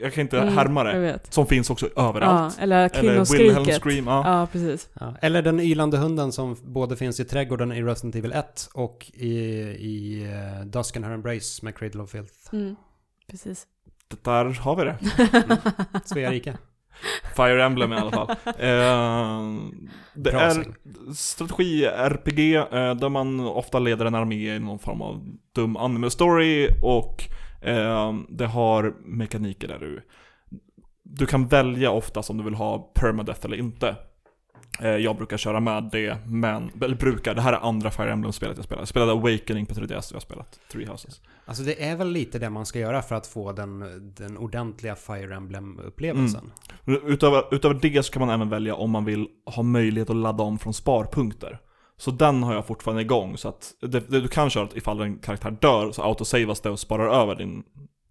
jag 0.00 0.12
kan 0.14 0.22
inte 0.22 0.40
Mm, 0.40 0.54
härma 0.54 0.84
det. 0.84 1.18
Som 1.30 1.46
finns 1.46 1.70
också 1.70 1.88
Ja, 1.96 2.08
överallt. 2.08 2.58
eller 2.60 2.76
Eller 2.76 2.88
kvinnoskriket. 2.88 3.82
Scream, 3.82 4.06
ja. 4.06 4.22
Ja, 4.40 4.46
precis. 4.52 4.88
Ja. 5.00 5.14
Eller 5.22 5.42
den 5.42 5.60
ylande 5.60 5.96
hunden 5.98 6.32
som 6.32 6.56
både 6.64 6.96
finns 6.96 7.20
i 7.20 7.24
trädgården 7.24 7.72
i 7.72 7.82
Resident 7.82 8.14
Evil 8.14 8.32
1 8.32 8.68
och 8.74 9.10
i, 9.14 9.28
i 9.78 10.26
uh, 10.60 10.66
Dusk 10.66 10.96
and 10.96 11.04
Her 11.04 11.12
Embrace 11.12 11.64
med 11.64 11.76
Cradle 11.78 12.02
of 12.02 12.10
Filth. 12.10 12.34
Mm, 12.52 12.76
precis. 13.30 13.66
Det 14.08 14.24
där 14.24 14.44
har 14.44 14.76
vi 14.76 14.84
det. 14.84 14.96
Svea 16.04 16.30
rike. 16.30 16.56
Fire 17.36 17.64
Emblem 17.64 17.92
i 17.92 17.96
alla 17.96 18.10
fall. 18.10 18.28
Eh, 18.58 19.42
det 20.14 20.30
Bra 20.32 20.40
är 20.40 20.50
säng. 20.50 20.74
strategi-RPG 21.14 22.54
eh, 22.56 22.94
där 22.94 23.08
man 23.08 23.40
ofta 23.40 23.78
leder 23.78 24.04
en 24.06 24.14
armé 24.14 24.54
i 24.54 24.58
någon 24.58 24.78
form 24.78 25.02
av 25.02 25.24
dum 25.54 25.76
anime-story 25.76 26.68
och 26.82 27.24
eh, 27.24 27.36
det 28.28 28.46
har 28.46 28.94
mekaniker 29.04 29.68
där 29.68 29.78
du 29.78 30.02
du 31.10 31.26
kan 31.26 31.46
välja 31.46 31.90
oftast 31.90 32.30
om 32.30 32.38
du 32.38 32.44
vill 32.44 32.54
ha 32.54 32.78
permadeath 32.94 33.46
eller 33.46 33.56
inte. 33.56 33.96
Eh, 34.80 34.88
jag 34.88 35.16
brukar 35.16 35.36
köra 35.36 35.60
med 35.60 35.88
det, 35.92 36.18
men, 36.26 36.70
eller 36.82 36.96
brukar, 36.96 37.34
det 37.34 37.40
här 37.40 37.52
är 37.52 37.56
andra 37.56 37.90
Fire 37.90 38.12
Emblem-spelet 38.12 38.56
jag 38.56 38.64
spelar. 38.64 38.80
Jag 38.80 38.88
spelade 38.88 39.12
Awakening 39.12 39.66
på 39.66 39.74
3DS 39.74 39.96
och 39.96 40.10
jag 40.10 40.16
har 40.16 40.20
spelat 40.20 40.60
Three 40.72 40.86
Houses. 40.86 41.20
Alltså 41.46 41.62
det 41.62 41.84
är 41.84 41.96
väl 41.96 42.08
lite 42.08 42.38
det 42.38 42.50
man 42.50 42.66
ska 42.66 42.78
göra 42.78 43.02
för 43.02 43.14
att 43.14 43.26
få 43.26 43.52
den, 43.52 43.84
den 44.16 44.38
ordentliga 44.38 44.96
Fire 44.96 45.34
Emblem-upplevelsen. 45.34 46.50
Utöver, 46.84 47.54
utöver 47.54 47.74
det 47.74 48.02
så 48.02 48.12
kan 48.12 48.20
man 48.20 48.30
även 48.30 48.48
välja 48.48 48.74
om 48.74 48.90
man 48.90 49.04
vill 49.04 49.26
ha 49.44 49.62
möjlighet 49.62 50.10
att 50.10 50.16
ladda 50.16 50.44
om 50.44 50.58
från 50.58 50.74
sparpunkter. 50.74 51.58
Så 51.98 52.10
den 52.10 52.42
har 52.42 52.54
jag 52.54 52.66
fortfarande 52.66 53.02
igång, 53.02 53.36
så 53.36 53.48
att 53.48 53.74
det, 53.80 54.10
det 54.10 54.20
du 54.20 54.28
kan 54.28 54.50
köra 54.50 54.68
ifall 54.74 55.00
en 55.00 55.18
karaktär 55.18 55.50
dör 55.50 55.92
så 55.92 56.02
autosavas 56.02 56.60
det 56.60 56.70
och 56.70 56.78
sparar 56.78 57.22
över 57.22 57.34
din, 57.34 57.62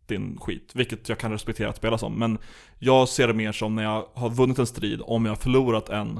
din 0.08 0.38
skit. 0.38 0.72
Vilket 0.76 1.10
jag 1.10 1.18
kan 1.18 1.32
respektera 1.32 1.70
att 1.70 1.78
spela 1.78 1.98
som. 1.98 2.20
Men 2.20 2.38
jag 2.80 3.10
ser 3.10 3.28
det 3.28 3.34
mer 3.34 3.52
som 3.52 3.76
när 3.76 3.84
jag 3.84 4.06
har 4.14 4.30
vunnit 4.30 4.60
en 4.60 4.68
strid, 4.68 5.02
om 5.04 5.26
jag 5.26 5.32
har 5.32 5.38
förlorat 5.38 5.90
en, 5.90 6.20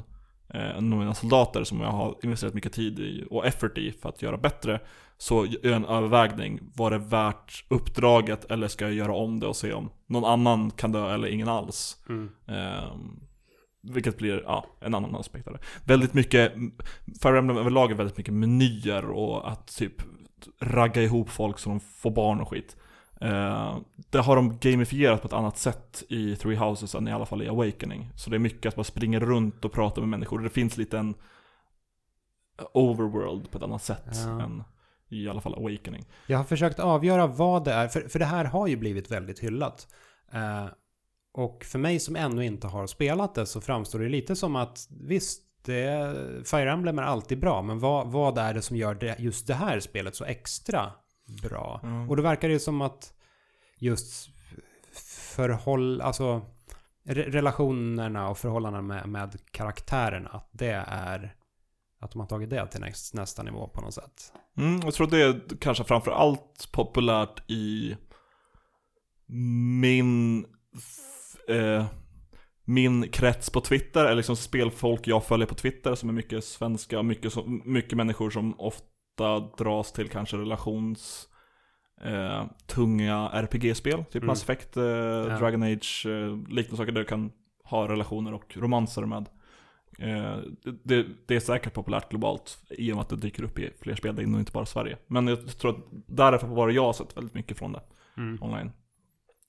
eh, 0.54 0.76
en 0.76 0.92
av 0.92 0.98
mina 0.98 1.14
soldater 1.14 1.64
som 1.64 1.80
jag 1.80 1.90
har 1.90 2.16
investerat 2.22 2.54
mycket 2.54 2.72
tid 2.72 2.98
i 2.98 3.24
och 3.30 3.46
effort 3.46 3.78
i 3.78 3.92
för 3.92 4.08
att 4.08 4.22
göra 4.22 4.36
bättre. 4.36 4.80
Så 5.18 5.46
gör 5.46 5.60
jag 5.62 5.76
en 5.76 5.84
övervägning, 5.84 6.60
var 6.74 6.90
det 6.90 6.98
värt 6.98 7.64
uppdraget 7.68 8.50
eller 8.50 8.68
ska 8.68 8.84
jag 8.84 8.94
göra 8.94 9.14
om 9.14 9.40
det 9.40 9.46
och 9.46 9.56
se 9.56 9.72
om 9.72 9.90
någon 10.06 10.24
annan 10.24 10.70
kan 10.70 10.92
dö 10.92 11.14
eller 11.14 11.28
ingen 11.28 11.48
alls. 11.48 11.96
Mm. 12.08 12.30
Ehm, 12.46 13.20
vilket 13.90 14.18
blir, 14.18 14.42
ja, 14.44 14.66
en 14.80 14.94
annan 14.94 15.14
aspekt 15.16 15.46
av 15.46 15.52
det. 15.52 15.60
Väldigt 15.84 16.14
mycket, 16.14 16.52
Fire 17.22 17.38
Emblem 17.38 17.56
överlag 17.56 17.90
är 17.90 17.94
väldigt 17.94 18.16
mycket 18.16 18.34
menyer 18.34 19.10
och 19.10 19.50
att 19.50 19.76
typ 19.76 19.94
ragga 20.60 21.02
ihop 21.02 21.30
folk 21.30 21.58
så 21.58 21.68
de 21.68 21.80
får 21.80 22.10
barn 22.10 22.40
och 22.40 22.48
skit. 22.48 22.76
Ehm, 23.20 23.84
det 24.10 24.18
har 24.18 24.36
de 24.36 24.58
gamifierat 24.58 25.20
på 25.22 25.26
ett 25.26 25.32
annat 25.32 25.58
sätt 25.58 26.02
i 26.08 26.36
Three 26.36 26.56
Houses 26.56 26.94
än 26.94 27.08
i 27.08 27.12
alla 27.12 27.26
fall 27.26 27.42
i 27.42 27.48
Awakening. 27.48 28.10
Så 28.16 28.30
det 28.30 28.36
är 28.36 28.40
mycket 28.40 28.66
att 28.66 28.76
man 28.76 28.84
springer 28.84 29.20
runt 29.20 29.64
och 29.64 29.72
pratar 29.72 30.02
med 30.02 30.08
människor. 30.08 30.38
Det 30.38 30.50
finns 30.50 30.76
lite 30.76 30.98
en 30.98 31.14
overworld 32.74 33.50
på 33.50 33.58
ett 33.58 33.64
annat 33.64 33.82
sätt 33.82 34.06
Ja. 34.12 34.42
än 34.42 34.64
i 35.08 35.28
alla 35.28 35.40
fall 35.40 35.54
Awakening. 35.54 36.04
Jag 36.26 36.36
har 36.38 36.44
försökt 36.44 36.78
avgöra 36.80 37.26
vad 37.26 37.64
det 37.64 37.72
är, 37.72 37.88
för, 37.88 38.00
för 38.08 38.18
det 38.18 38.24
här 38.24 38.44
har 38.44 38.66
ju 38.66 38.76
blivit 38.76 39.10
väldigt 39.10 39.38
hyllat. 39.38 39.86
Eh, 40.32 40.66
och 41.36 41.64
för 41.64 41.78
mig 41.78 42.00
som 42.00 42.16
ännu 42.16 42.44
inte 42.44 42.66
har 42.66 42.86
spelat 42.86 43.34
det 43.34 43.46
så 43.46 43.60
framstår 43.60 43.98
det 43.98 44.08
lite 44.08 44.36
som 44.36 44.56
att 44.56 44.88
visst, 45.00 45.42
det, 45.64 46.16
Fire 46.44 46.72
Emblem 46.72 46.98
är 46.98 47.02
alltid 47.02 47.40
bra, 47.40 47.62
men 47.62 47.78
vad, 47.78 48.12
vad 48.12 48.38
är 48.38 48.54
det 48.54 48.62
som 48.62 48.76
gör 48.76 48.94
det, 48.94 49.16
just 49.18 49.46
det 49.46 49.54
här 49.54 49.80
spelet 49.80 50.16
så 50.16 50.24
extra 50.24 50.92
bra? 51.42 51.80
Mm. 51.82 52.10
Och 52.10 52.16
då 52.16 52.22
verkar 52.22 52.48
det 52.48 52.60
som 52.60 52.80
att 52.80 53.12
just 53.78 54.30
förhåll, 55.36 56.00
alltså 56.00 56.42
re- 57.04 57.30
relationerna 57.30 58.28
och 58.28 58.38
förhållandena 58.38 58.82
med, 58.82 59.08
med 59.08 59.38
karaktärerna, 59.50 60.28
att 60.28 60.48
det 60.52 60.84
är 60.88 61.34
att 62.00 62.10
de 62.10 62.20
har 62.20 62.26
tagit 62.26 62.50
det 62.50 62.66
till 62.66 62.80
näst, 62.80 63.14
nästa 63.14 63.42
nivå 63.42 63.68
på 63.68 63.80
något 63.80 63.94
sätt. 63.94 64.32
Mm, 64.58 64.80
jag 64.84 64.94
tror 64.94 65.06
det 65.06 65.22
är 65.22 65.40
kanske 65.60 65.84
framför 65.84 66.10
allt 66.10 66.68
populärt 66.72 67.50
i 67.50 67.96
min 69.80 70.46
eh, 71.48 71.86
min 72.64 73.08
krets 73.08 73.50
på 73.50 73.60
Twitter, 73.60 74.04
eller 74.04 74.14
liksom 74.14 74.36
spelfolk 74.36 75.06
jag 75.06 75.24
följer 75.24 75.46
på 75.46 75.54
Twitter 75.54 75.94
som 75.94 76.08
är 76.08 76.12
mycket 76.12 76.44
svenska, 76.44 77.02
mycket, 77.02 77.32
mycket 77.64 77.96
människor 77.96 78.30
som 78.30 78.60
ofta 78.60 79.40
dras 79.58 79.92
till 79.92 80.08
kanske 80.08 80.36
relations 80.36 81.28
eh, 82.04 82.44
tunga 82.66 83.28
RPG-spel, 83.32 84.04
typ 84.04 84.14
Mm. 84.14 84.26
Mass 84.26 84.42
Effect, 84.42 84.76
eh, 84.76 84.82
Dragon 85.38 85.62
Age, 85.62 86.06
eh, 86.06 86.36
liknande 86.36 86.76
saker 86.76 86.92
där 86.92 87.00
du 87.00 87.04
kan 87.04 87.32
ha 87.64 87.88
relationer 87.88 88.34
och 88.34 88.56
romanser 88.56 89.06
med. 89.06 89.28
Eh, 89.98 90.36
det, 90.82 91.06
det, 91.26 91.36
är 91.36 91.40
säkert 91.40 91.74
populärt 91.74 92.10
globalt 92.10 92.58
i 92.70 92.92
och 92.92 92.96
med 92.96 93.02
att 93.02 93.08
det 93.08 93.16
dyker 93.16 93.42
upp 93.42 93.58
i 93.58 93.70
fler 93.80 93.94
spel, 93.94 94.16
det 94.16 94.22
är 94.22 94.26
nog 94.26 94.40
inte 94.40 94.52
bara 94.52 94.66
Sverige. 94.66 94.96
Men 95.06 95.26
jag 95.26 95.58
tror 95.58 95.70
att 95.70 95.84
därför 96.06 96.46
var 96.46 96.68
det 96.68 96.74
jag 96.74 96.94
sett 96.94 97.16
väldigt 97.16 97.34
mycket 97.34 97.58
från 97.58 97.72
det 97.72 97.80
online. 98.40 98.72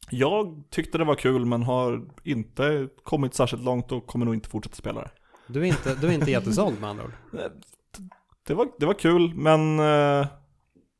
Jag 0.09 0.63
tyckte 0.69 0.97
det 0.97 1.03
var 1.03 1.15
kul 1.15 1.45
men 1.45 1.63
har 1.63 2.07
inte 2.23 2.89
kommit 3.03 3.33
särskilt 3.33 3.63
långt 3.63 3.91
och 3.91 4.07
kommer 4.07 4.25
nog 4.25 4.35
inte 4.35 4.49
fortsätta 4.49 4.75
spela 4.75 5.01
det. 5.01 5.11
Du 5.47 5.61
är 5.61 5.65
inte, 5.65 5.95
du 5.95 6.07
är 6.07 6.11
inte 6.11 6.31
jättesåld 6.31 6.81
med 6.81 6.89
andra 6.89 7.03
ord. 7.03 7.13
Det 8.47 8.53
var, 8.53 8.67
det 8.79 8.85
var 8.85 8.93
kul 8.93 9.35
men 9.35 9.79
eh, 9.79 10.27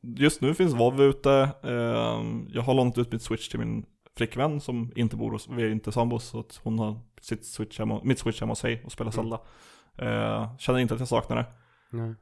just 0.01 0.41
nu 0.41 0.53
finns 0.53 0.73
WoW 0.73 1.01
ute. 1.01 1.49
Eh, 1.63 2.23
jag 2.49 2.61
har 2.61 2.73
lånat 2.73 2.97
ut 2.97 3.11
mitt 3.11 3.21
switch 3.21 3.49
till 3.49 3.59
min 3.59 3.85
flickvän 4.17 4.61
som 4.61 4.91
inte 4.95 5.15
bor 5.15 5.31
hos, 5.31 5.49
vi 5.49 5.63
är 5.63 5.69
inte 5.69 5.91
sambos 5.91 6.25
så 6.25 6.39
att 6.39 6.59
hon 6.63 6.79
har 6.79 6.99
sitt 7.21 7.45
switch 7.45 7.79
hemma, 7.79 8.01
mitt 8.03 8.19
switch 8.19 8.39
hemma 8.39 8.51
hos 8.51 8.59
sig 8.59 8.83
och 8.85 8.91
spelar 8.91 9.11
Mm. 9.11 9.23
Zelda. 9.23 9.39
Eh, 9.97 10.57
känner 10.57 10.79
inte 10.79 10.93
att 10.93 10.99
jag 10.99 11.09
saknar 11.09 11.37
det. 11.37 11.45
Nej. 11.91 12.15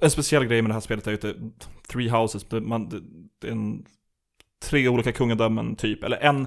En, 0.00 0.10
speciell 0.10 0.44
grej 0.44 0.62
med 0.62 0.70
det 0.70 0.74
här 0.74 0.80
spelet 0.80 1.06
är 1.06 1.10
ju 1.10 1.16
att 1.16 1.70
Three 1.88 2.08
Houses, 2.08 2.46
man, 2.50 2.88
det, 2.88 3.00
det 3.38 3.48
är 3.48 3.52
en, 3.52 3.84
tre 4.60 4.88
olika 4.88 5.12
kungadömen 5.12 5.76
typ, 5.76 6.04
eller 6.04 6.16
en 6.16 6.46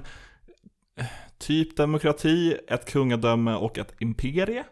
typ 1.38 1.76
demokrati, 1.76 2.56
ett 2.68 2.90
kungadöme 2.90 3.54
och 3.54 3.78
ett 3.78 3.94
imperie. 3.98 4.64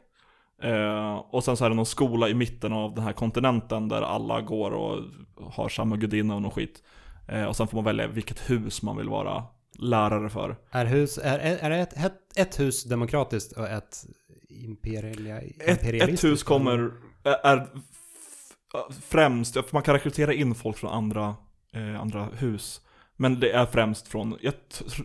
Eh, 0.62 1.14
och 1.14 1.44
sen 1.44 1.56
så 1.56 1.64
är 1.64 1.68
det 1.68 1.76
någon 1.76 1.86
skola 1.86 2.28
i 2.28 2.34
mitten 2.34 2.72
av 2.72 2.94
den 2.94 3.04
här 3.04 3.12
kontinenten 3.12 3.88
där 3.88 4.02
alla 4.02 4.40
går 4.40 4.70
och 4.70 5.02
har 5.52 5.68
samma 5.68 5.96
gudinna 5.96 6.34
och 6.34 6.42
något 6.42 6.54
skit. 6.54 6.82
Eh, 7.28 7.44
och 7.44 7.56
sen 7.56 7.66
får 7.68 7.76
man 7.76 7.84
välja 7.84 8.06
vilket 8.06 8.50
hus 8.50 8.82
man 8.82 8.96
vill 8.96 9.08
vara 9.08 9.44
lärare 9.78 10.28
för. 10.28 10.56
Är, 10.70 10.84
hus, 10.86 11.18
är, 11.18 11.38
är 11.38 11.70
ett, 11.70 11.92
ett, 11.92 12.12
ett 12.36 12.60
hus 12.60 12.84
demokratiskt 12.84 13.52
och 13.52 13.68
ett 13.68 14.06
imperialia, 14.48 15.40
Ett, 15.40 15.60
ett 15.60 15.70
imperialistiskt? 15.70 16.24
hus 16.24 16.42
kommer, 16.42 16.90
är, 17.24 17.66
främst, 19.02 19.72
man 19.72 19.82
kan 19.82 19.94
rekrytera 19.94 20.34
in 20.34 20.54
folk 20.54 20.76
från 20.76 20.90
andra, 20.90 21.34
eh, 21.72 22.00
andra 22.00 22.24
hus. 22.24 22.80
Men 23.20 23.40
det 23.40 23.52
är 23.52 23.66
främst 23.66 24.08
från, 24.08 24.38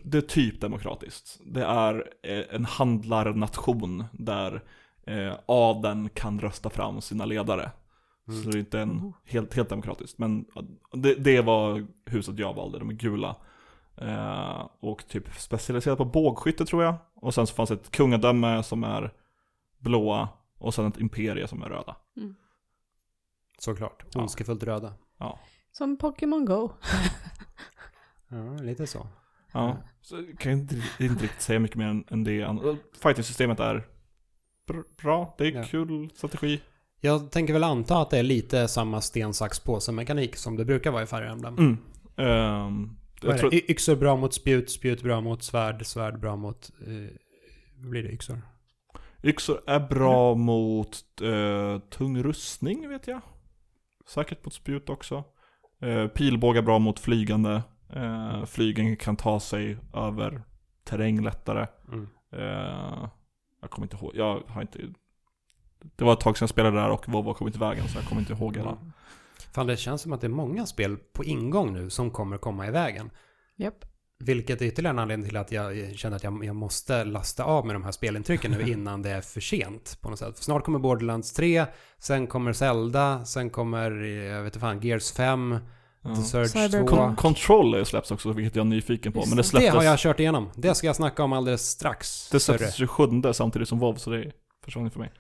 det 0.04 0.18
är 0.18 0.22
typ 0.22 0.62
demokratiskt. 0.62 1.40
Det 1.46 1.64
är 1.64 2.10
eh, 2.24 2.44
en 2.50 2.66
handlarnation 2.66 4.04
där 4.12 4.64
eh, 5.04 5.34
adeln 5.46 6.10
kan 6.10 6.40
rösta 6.40 6.70
fram 6.70 7.02
sina 7.02 7.26
ledare. 7.26 7.72
Mm. 8.28 8.44
Så 8.44 8.50
det 8.50 8.58
är 8.58 8.60
inte 8.60 8.80
en 8.80 9.14
helt, 9.26 9.54
helt 9.54 9.70
demokratiskt. 9.70 10.18
Men 10.18 10.46
det, 10.94 11.16
det 11.16 11.42
var 11.42 11.88
huset 12.06 12.40
jag 12.40 12.54
valde, 12.54 12.80
de 12.80 12.90
är 12.90 12.94
gula. 12.94 13.36
Eh, 13.98 14.68
och 14.80 15.08
typ 15.08 15.34
specialiserat 15.38 15.98
på 15.98 16.06
bågskytte 16.06 16.66
tror 16.66 16.84
jag. 16.84 16.96
Och 17.16 17.34
sen 17.34 17.48
så 17.48 17.54
fanns 17.54 17.72
ett 17.72 17.92
kungadöme 17.92 18.64
som 18.64 18.84
är 18.84 19.14
blåa. 19.80 20.30
Och 20.58 20.74
sen 20.74 20.86
ett 20.86 21.00
imperie 21.00 21.48
som 21.48 21.64
är 21.64 21.70
röda. 21.70 21.96
Såklart. 23.60 24.06
Ja. 24.14 24.22
Ondskefullt 24.22 24.64
röda. 24.64 24.94
Som 25.72 25.98
Pokémon 25.98 26.46
Go. 26.46 26.70
Ja, 28.30 28.58
lite 28.62 28.88
så. 28.88 29.08
Ja, 29.54 29.78
så 30.02 30.16
kan 30.38 30.52
jag 30.52 30.62
inte, 30.62 30.76
inte 31.00 31.24
riktigt 31.24 31.42
säga 31.42 31.60
mycket 31.60 31.78
mer 31.78 31.86
än, 31.88 32.04
än 32.12 32.24
det. 32.24 32.58
Fighting-systemet 33.02 33.60
är 33.60 33.88
br- 34.70 34.84
bra, 35.02 35.36
det 35.38 35.48
är 35.48 35.52
Ja. 35.52 35.64
kul 35.64 36.10
strategi. 36.16 36.62
Jag 37.02 37.32
tänker 37.32 37.54
väl 37.54 37.64
anta 37.64 37.98
att 37.98 38.10
det 38.10 38.18
är 38.20 38.24
lite 38.24 38.68
samma 38.68 39.02
sten, 39.02 39.34
sax, 39.34 39.60
påse 39.60 39.92
mekanik 39.92 40.36
som 40.36 40.56
det 40.58 40.66
brukar 40.66 40.92
vara 40.92 41.04
i 41.04 41.06
Fire 41.06 41.30
Emblem. 41.30 41.58
Mm. 41.58 41.78
Är 43.22 43.30
jag 43.30 43.40
tror, 43.40 43.54
Yxor 43.54 43.96
bra 43.96 44.16
mot 44.16 44.34
spjut, 44.34 44.70
spjut 44.72 45.02
bra 45.04 45.22
mot 45.22 45.44
svärd, 45.44 45.86
svärd 45.86 46.20
bra 46.20 46.36
mot... 46.36 46.72
Vad 47.78 47.90
blir 47.90 48.04
det? 48.04 48.10
Yxor? 48.10 48.42
yxor 49.24 49.62
är 49.68 49.80
bra 49.80 50.36
mot 50.36 51.04
eh, 51.22 51.80
tung 51.90 52.24
rustning 52.24 52.90
vet 52.90 53.08
jag. 53.08 53.22
Säkert 54.08 54.46
mot 54.46 54.54
spjut 54.54 54.90
också. 54.90 55.24
Eh, 55.82 56.08
pilbågar 56.08 56.62
bra 56.62 56.80
mot 56.80 57.00
flygande. 57.00 57.62
Eh, 57.90 58.46
flygen 58.46 58.98
kan 58.98 59.16
ta 59.16 59.40
sig 59.40 59.78
över 59.94 60.42
terräng 60.84 61.24
lättare. 61.24 61.68
Mm. 61.88 62.08
Eh, 62.32 63.10
jag 63.62 63.70
kommer 63.70 63.86
inte 63.86 63.96
ihåg, 63.96 64.12
jag 64.16 64.44
har 64.48 64.62
inte... 64.62 64.80
Det 65.96 66.04
var 66.04 66.14
ett 66.14 66.20
tag 66.20 66.38
sedan 66.38 66.44
jag 66.44 66.50
spelade 66.50 66.78
där 66.78 66.90
och 66.90 67.10
Volvo 67.10 67.34
kom 67.34 67.48
inte 67.48 67.58
i 67.58 67.60
vägen 67.60 67.88
så 67.88 67.98
jag 67.98 68.06
kommer 68.06 68.22
inte 68.22 68.34
ihåg 68.34 68.60
alla. 68.60 68.72
Mm. 68.72 68.92
Fan, 69.54 69.68
det 69.68 69.78
känns 69.78 70.02
som 70.02 70.14
att 70.14 70.22
det 70.22 70.28
är 70.28 70.30
många 70.30 70.66
spel 70.66 70.98
på 70.98 71.24
ingång 71.24 71.74
nu 71.74 71.90
som 71.90 72.12
kommer 72.12 72.38
komma 72.38 72.68
i 72.68 72.72
vägen. 72.72 73.12
Japp. 73.56 73.86
Vilket 74.20 74.62
är 74.62 74.66
ytterligare 74.66 74.94
en 74.96 75.00
anledning 75.00 75.28
till 75.28 75.38
att 75.38 75.52
jag 75.52 75.96
känner 75.96 76.16
att 76.16 76.24
jag, 76.24 76.46
jag 76.46 76.56
måste 76.56 77.04
lasta 77.04 77.44
av 77.44 77.66
med 77.66 77.76
de 77.76 77.84
här 77.84 77.92
spelintrycken 77.92 78.52
nu 78.52 78.62
innan 78.72 79.02
det 79.02 79.10
är 79.10 79.22
för 79.22 79.42
sent 79.42 79.98
på 80.02 80.10
något 80.10 80.20
sätt. 80.20 80.38
För 80.38 80.44
snart 80.44 80.64
kommer 80.64 80.80
Borderlands 80.80 81.34
3, 81.34 81.66
sen 81.98 82.28
kommer 82.28 82.54
Zelda, 82.54 83.26
sen 83.26 83.50
kommer, 83.50 84.04
eh, 84.04 84.10
jag 84.10 84.44
vet 84.44 84.54
inte 84.54 84.60
fan, 84.60 84.82
Gears 84.82 85.12
5, 85.12 85.52
Ja. 85.52 85.60
The 86.16 86.22
Surge 86.22 86.48
Cyberpunk. 86.48 86.90
2. 86.90 86.96
Con- 86.96 87.16
Control 87.16 87.74
är 87.74 87.78
ju 87.78 87.86
släpps 87.86 88.12
också, 88.12 88.32
vilket 88.32 88.56
jag 88.56 88.64
är 88.66 88.70
nyfiken 88.70 89.12
på. 89.12 89.20
Just 89.20 89.30
Men 89.30 89.38
det 89.38 89.44
släpptes, 89.44 89.72
Det 89.72 89.78
har 89.78 89.84
jag 89.84 90.00
kört 90.00 90.20
igenom. 90.20 90.50
Det 90.56 90.76
ska 90.76 90.88
jag 90.88 90.96
snacka 90.96 91.24
om 91.24 91.34
alldeles 91.34 91.70
strax. 91.70 92.30
det 92.32 92.40
släpptes 92.40 92.76
27 92.76 93.04
samtidigt 93.34 93.68
som 93.70 93.80
WoW 93.80 93.96
så 93.96 94.10
det 94.10 94.18
är 94.18 94.32
första 94.66 94.80
gången 94.80 94.92
för 94.92 95.00
mig. 95.00 95.12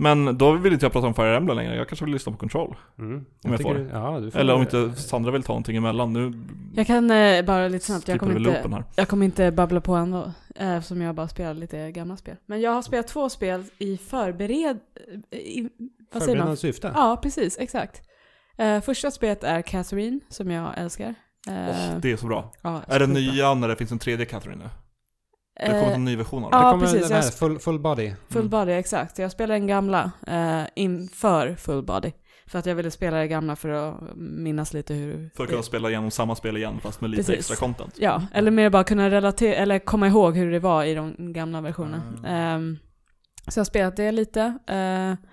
Men 0.00 0.38
då 0.38 0.52
vill 0.52 0.72
inte 0.72 0.84
jag 0.84 0.92
prata 0.92 1.06
om 1.06 1.14
Fire 1.14 1.36
Emblem 1.36 1.56
längre, 1.56 1.76
jag 1.76 1.88
kanske 1.88 2.04
vill 2.04 2.14
lyssna 2.14 2.32
på 2.32 2.38
Control. 2.38 2.76
Mm. 2.98 3.24
jag 3.42 3.56
tycker 3.58 3.62
får. 3.70 3.74
du- 3.78 3.90
Ja, 3.92 4.20
du 4.20 4.30
får 4.30 4.38
Eller 4.38 4.54
om 4.54 4.60
inte 4.60 4.92
Sandra 4.96 5.30
vill 5.30 5.42
ta 5.42 5.52
någonting 5.52 5.76
emellan, 5.76 6.12
nu 6.12 6.32
Jag 6.74 6.86
kan 6.86 7.10
eh, 7.10 7.44
bara 7.44 7.68
lite 7.68 7.84
snabbt, 7.86 8.08
jag 8.08 8.20
kommer, 8.20 8.36
inte, 8.38 8.84
jag 8.96 9.08
kommer 9.08 9.24
inte 9.26 9.50
babbla 9.52 9.80
på 9.80 9.94
ändå. 9.94 10.32
eh, 10.56 10.72
Eftersom 10.76 11.00
jag 11.00 11.14
bara 11.14 11.28
spelar 11.28 11.54
lite 11.54 11.90
gamla 11.90 12.16
spel. 12.16 12.36
Men 12.46 12.60
jag 12.60 12.70
har 12.70 12.82
spelat 12.82 13.08
två 13.08 13.28
spel 13.28 13.64
i 13.78 13.96
förbered... 13.96 14.78
I, 15.30 15.68
vad 16.12 16.22
säger 16.22 16.38
man? 16.38 16.46
Förberedande 16.46 16.56
syfte. 16.56 16.92
Ja, 16.94 17.18
precis. 17.22 17.58
Exakt. 17.58 18.02
Eh, 18.58 18.80
första 18.80 19.10
spelet 19.10 19.44
är 19.44 19.62
Catherine, 19.62 20.20
som 20.28 20.50
jag 20.50 20.78
älskar. 20.78 21.14
Eh, 21.48 21.68
Åh, 21.68 21.98
det 22.02 22.12
är 22.12 22.16
så 22.16 22.26
bra. 22.26 22.52
ja, 22.62 22.82
Är 22.86 22.98
det 22.98 23.06
nya 23.06 23.54
när 23.54 23.68
det 23.68 23.76
finns 23.76 23.92
en 23.92 23.98
tredje 23.98 24.26
Catherine 24.26 24.64
nu? 24.64 24.70
Det 25.60 25.66
har 25.68 25.74
Eh, 25.74 25.80
kommit 25.80 25.96
en 25.96 26.04
ny 26.04 26.16
version 26.16 26.44
av 26.44 26.50
ja, 26.52 26.58
det. 26.58 26.64
det 26.66 26.70
kommer 26.70 26.84
precis, 26.86 27.02
den 27.08 27.16
här, 27.16 27.24
jag- 27.24 27.34
full, 27.34 27.58
full 27.58 27.78
body. 27.78 28.12
Full 28.28 28.38
Mm. 28.40 28.50
body, 28.50 28.72
exakt. 28.72 29.18
Jag 29.18 29.30
spelade 29.32 29.60
den 29.60 29.66
gamla 29.66 30.10
eh, 30.26 30.62
inför 30.74 31.54
full 31.54 31.82
body. 31.82 32.12
För 32.46 32.58
att 32.58 32.66
jag 32.66 32.74
ville 32.74 32.90
spela 32.90 33.16
det 33.16 33.26
gamla 33.28 33.56
för 33.56 33.68
att 33.68 33.94
minnas 34.16 34.72
lite 34.74 34.94
hur... 34.94 35.30
För 35.36 35.44
att 35.44 35.50
kunna 35.50 35.62
spela 35.62 35.88
igenom 35.88 36.10
samma 36.10 36.34
spel 36.34 36.56
igen 36.56 36.80
fast 36.82 37.00
med 37.00 37.10
lite 37.10 37.22
Precis. 37.22 37.38
extra 37.50 37.66
content. 37.66 37.94
Ja, 37.98 38.22
eller 38.34 38.50
mer 38.50 38.70
bara 38.70 38.84
kunna 38.84 39.10
relatera, 39.10 39.54
eller 39.54 39.78
komma 39.78 40.06
ihåg 40.08 40.36
hur 40.36 40.52
det 40.52 40.58
var 40.58 40.84
i 40.84 40.94
de 40.94 41.32
gamla 41.32 41.60
versionerna. 41.60 42.02
Mm. 42.18 42.24
Ehm, 42.24 42.78
så 43.48 43.58
jag 43.58 43.60
har 43.60 43.66
spelat 43.66 43.96
det 43.96 44.12
lite. 44.12 44.40
Uh, 44.70 45.27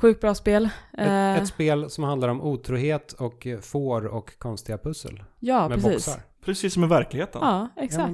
sjukt 0.00 0.20
bra 0.20 0.34
spel. 0.34 0.64
Ett, 0.64 1.06
Eh, 1.06 1.36
ett 1.36 1.48
spel 1.48 1.90
som 1.90 2.04
handlar 2.04 2.28
om 2.28 2.40
otrohet 2.40 3.12
och 3.12 3.46
får 3.62 4.06
och 4.06 4.38
konstiga 4.38 4.78
pussel. 4.78 5.22
ja, 5.40 5.68
med 5.68 5.82
precis. 5.82 5.92
boxar. 6.06 6.22
Precis 6.44 6.74
som 6.74 6.84
i 6.84 6.86
verkligheten. 6.86 7.40
Ja, 7.44 7.68
exakt. 7.76 8.12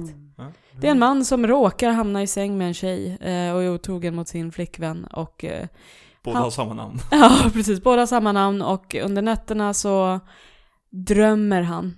Det 0.81 0.87
är 0.87 0.91
en 0.91 0.99
man 0.99 1.25
som 1.25 1.47
råkar 1.47 1.91
hamna 1.91 2.23
i 2.23 2.27
säng 2.27 2.57
med 2.57 2.67
en 2.67 2.73
tjej 2.73 3.17
eh, 3.21 3.53
och 3.55 3.63
är 3.63 3.69
otrogen 3.69 4.15
mot 4.15 4.27
sin 4.27 4.51
flickvän 4.51 5.05
och 5.05 5.45
eh, 5.45 5.67
Båda 6.23 6.35
Han- 6.37 6.43
har 6.43 6.51
samma 6.51 6.73
namn. 6.73 6.99
Ja, 7.11 7.31
precis. 7.53 7.83
Båda 7.83 8.01
har 8.01 8.05
samma 8.07 8.31
namn 8.31 8.61
och 8.61 8.95
under 8.95 9.21
nätterna 9.21 9.73
så 9.73 10.19
drömmer 10.89 11.61
han. 11.61 11.97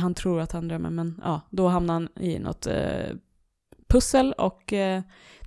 Han 0.00 0.14
tror 0.14 0.40
att 0.40 0.52
han 0.52 0.68
drömmer, 0.68 0.90
men 0.90 1.20
ja, 1.24 1.40
då 1.50 1.68
hamnar 1.68 1.94
han 1.94 2.08
i 2.20 2.38
något 2.38 2.66
pussel 3.88 4.32
och 4.32 4.62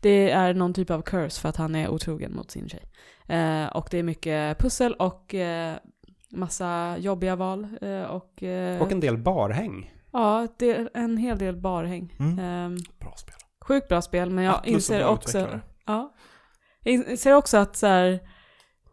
det 0.02 0.32
är 0.32 0.54
någon 0.54 0.74
typ 0.74 0.90
av 0.90 1.02
curse 1.02 1.42
för 1.42 1.50
att 1.50 1.56
han 1.58 1.76
är 1.76 1.90
otrogen 1.90 2.36
mot 2.36 2.52
sin 2.52 2.70
tjej. 2.70 2.84
Eh, 3.32 3.68
och 3.68 3.88
det 3.92 3.98
är 3.98 4.04
mycket 4.04 4.58
pussel 4.60 4.94
och 4.94 5.36
eh, 5.36 5.76
massa 6.32 6.98
jobbiga 6.98 7.36
val 7.36 7.68
eh, 7.82 8.04
och, 8.04 8.44
eh, 8.44 8.82
Och 8.82 8.92
en 8.92 9.00
del 9.00 9.18
barhäng. 9.18 9.94
ja, 10.14 10.48
det 10.58 10.72
är 10.72 10.90
en 10.94 11.18
hel 11.18 11.38
del 11.38 11.56
barhäng. 11.56 12.16
Mm. 12.20 12.40
Ehm, 12.40 12.78
Bra 13.00 13.14
spel. 13.18 13.36
sjukt 13.66 13.88
bra 13.88 14.02
spel, 14.02 14.30
men 14.30 14.44
jag 14.44 14.56
Atlus 14.56 14.68
är 14.68 14.74
inser 14.74 15.06
också. 15.08 15.60
Ja. 15.86 16.14
Jag 16.84 16.94
inser 16.94 17.34
också 17.34 17.58
att 17.58 17.76
så 17.76 17.88
här, 17.88 18.20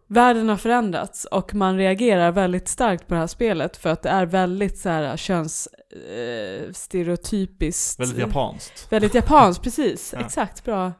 världen 0.06 0.48
har 0.48 0.56
förändrats 0.56 1.24
och 1.24 1.54
man 1.54 1.76
reagerar 1.76 2.32
väldigt 2.32 2.68
starkt 2.68 3.06
på 3.06 3.14
det 3.14 3.20
här 3.20 3.26
spelet 3.26 3.76
för 3.76 3.90
att 3.90 4.02
det 4.02 4.08
är 4.08 4.26
väldigt 4.26 4.78
så 4.78 4.88
här 4.88 5.16
köns 5.16 5.68
eh, 5.92 6.72
stereotypiskt. 6.72 8.00
Väldigt 8.00 8.18
japanskt. 8.18 8.92
Väldigt 8.92 9.14
japanskt, 9.14 9.62
precis. 9.64 10.12
Ja. 10.16 10.20
Exakt, 10.24 10.64
bra. 10.64 10.92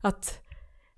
Att 0.00 0.41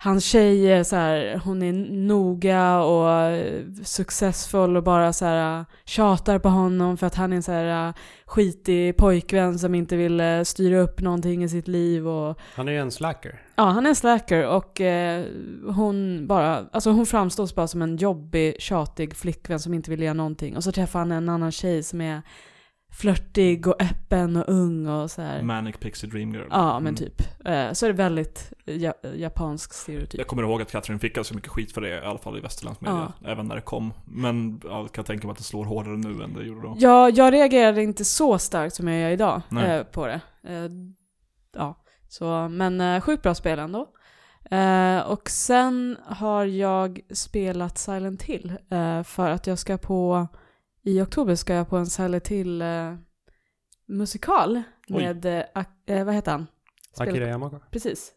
hans 0.04 0.24
tjej 0.24 0.72
är 0.72 0.82
så 0.82 0.96
här, 0.96 1.40
hon 1.44 1.62
är 1.62 1.72
noga 1.92 2.80
och 2.80 3.38
successfull 3.84 4.76
och 4.76 4.82
bara 4.82 5.12
så 5.12 5.24
här 5.24 5.64
tjatar 5.84 6.38
på 6.38 6.48
honom 6.48 6.96
för 6.96 7.06
att 7.06 7.14
han 7.14 7.32
är 7.32 7.36
en 7.36 7.42
så 7.42 7.52
här 7.52 7.94
skitig 8.26 8.96
pojkvän 8.96 9.58
som 9.58 9.74
inte 9.74 9.96
vill 9.96 10.20
eh, 10.20 10.42
styra 10.42 10.78
upp 10.78 11.00
någonting 11.00 11.44
i 11.44 11.48
sitt 11.48 11.68
liv 11.68 12.08
och 12.08 12.38
Han 12.54 12.68
är 12.68 12.72
ju 12.72 12.78
en 12.78 12.90
slacker. 12.90 13.42
Ja, 13.56 13.64
han 13.64 13.86
är 13.86 13.90
en 13.90 13.96
slacker 13.96 14.46
och 14.46 14.80
eh, 14.80 15.24
hon 15.66 16.26
bara, 16.26 16.66
alltså 16.72 16.90
hon 16.90 17.06
framstår 17.06 17.54
bara 17.54 17.66
som 17.66 17.82
en 17.82 17.96
jobbig, 17.96 18.60
tjatig 18.60 19.16
flickvän 19.16 19.60
som 19.60 19.74
inte 19.74 19.90
vill 19.90 20.02
göra 20.02 20.14
någonting. 20.14 20.56
Och 20.56 20.64
så 20.64 20.72
träffar 20.72 20.98
han 20.98 21.12
en 21.12 21.28
annan 21.28 21.52
tjej 21.52 21.82
som 21.82 22.00
är 22.00 22.22
flörtig 23.00 23.66
och 23.66 23.82
öppen 23.82 24.36
och 24.36 24.44
ung 24.48 24.88
och 24.88 25.10
så 25.10 25.22
här. 25.22 25.42
Manic 25.42 25.76
Pixie 25.76 26.10
Dream 26.10 26.32
Girl. 26.34 26.46
Ja, 26.50 26.80
men 26.80 26.80
Mm. 26.80 26.94
typ. 26.94 27.20
Eh, 27.44 27.72
så 27.72 27.86
är 27.86 27.90
det 27.90 27.96
väldigt 27.96 28.52
ja, 28.64 28.92
japansk 29.16 29.72
stereotyp. 29.72 30.18
Jag 30.18 30.26
kommer 30.26 30.42
ihåg 30.42 30.62
att 30.62 30.70
Catherine 30.70 30.98
fick 31.00 31.14
ganska 31.14 31.34
mycket 31.34 31.50
skit 31.50 31.72
för 31.72 31.80
det, 31.80 31.88
i 31.88 32.06
alla 32.06 32.18
fall 32.18 32.38
i 32.38 32.40
västerländsk 32.40 32.80
media. 32.80 33.12
Även 33.24 33.46
när 33.46 33.54
det 33.54 33.60
kom. 33.60 33.92
Men 34.06 34.60
ja, 34.64 34.80
jag 34.80 34.92
kan 34.92 35.04
tänka 35.04 35.26
mig 35.26 35.32
att 35.32 35.38
det 35.38 35.44
slår 35.44 35.64
hårdare 35.64 35.96
nu 35.96 36.22
än 36.24 36.34
det 36.34 36.42
gjorde 36.44 36.62
då. 36.62 36.76
Ja, 36.78 37.08
jag 37.10 37.32
reagerade 37.32 37.82
inte 37.82 38.04
så 38.04 38.38
starkt 38.38 38.74
som 38.74 38.88
jag 38.88 39.00
gör 39.00 39.10
idag 39.10 39.42
Nej. 39.48 39.76
eh, 39.78 39.82
på 39.84 40.06
det. 40.06 40.20
Eh, 40.48 40.70
ja, 41.56 41.84
så, 42.08 42.48
men 42.48 43.00
sjukt 43.00 43.22
bra 43.22 43.34
spel 43.34 43.58
ändå. 43.58 43.88
Och 45.06 45.30
sen 45.30 45.96
har 46.06 46.44
jag 46.44 47.00
spelat 47.14 47.78
Silent 47.78 48.22
Hill 48.22 48.52
för 49.04 49.30
att 49.30 49.46
jag 49.46 49.58
ska 49.58 49.78
på, 49.78 50.28
i 50.84 51.00
oktober 51.00 51.34
ska 51.34 51.54
jag 51.54 51.68
på 51.68 51.76
en 51.76 51.86
Silent 51.86 52.28
Hill 52.28 52.62
eh, 52.62 52.94
musikal 53.88 54.62
Oj. 54.88 55.02
med, 55.02 55.24
eh, 55.24 55.42
eh, 55.86 56.04
vad 56.04 56.14
heter 56.14 56.32
han? 56.32 56.46
Akira 56.98 57.26
Yamaoka. 57.28 57.60
Precis. 57.70 58.12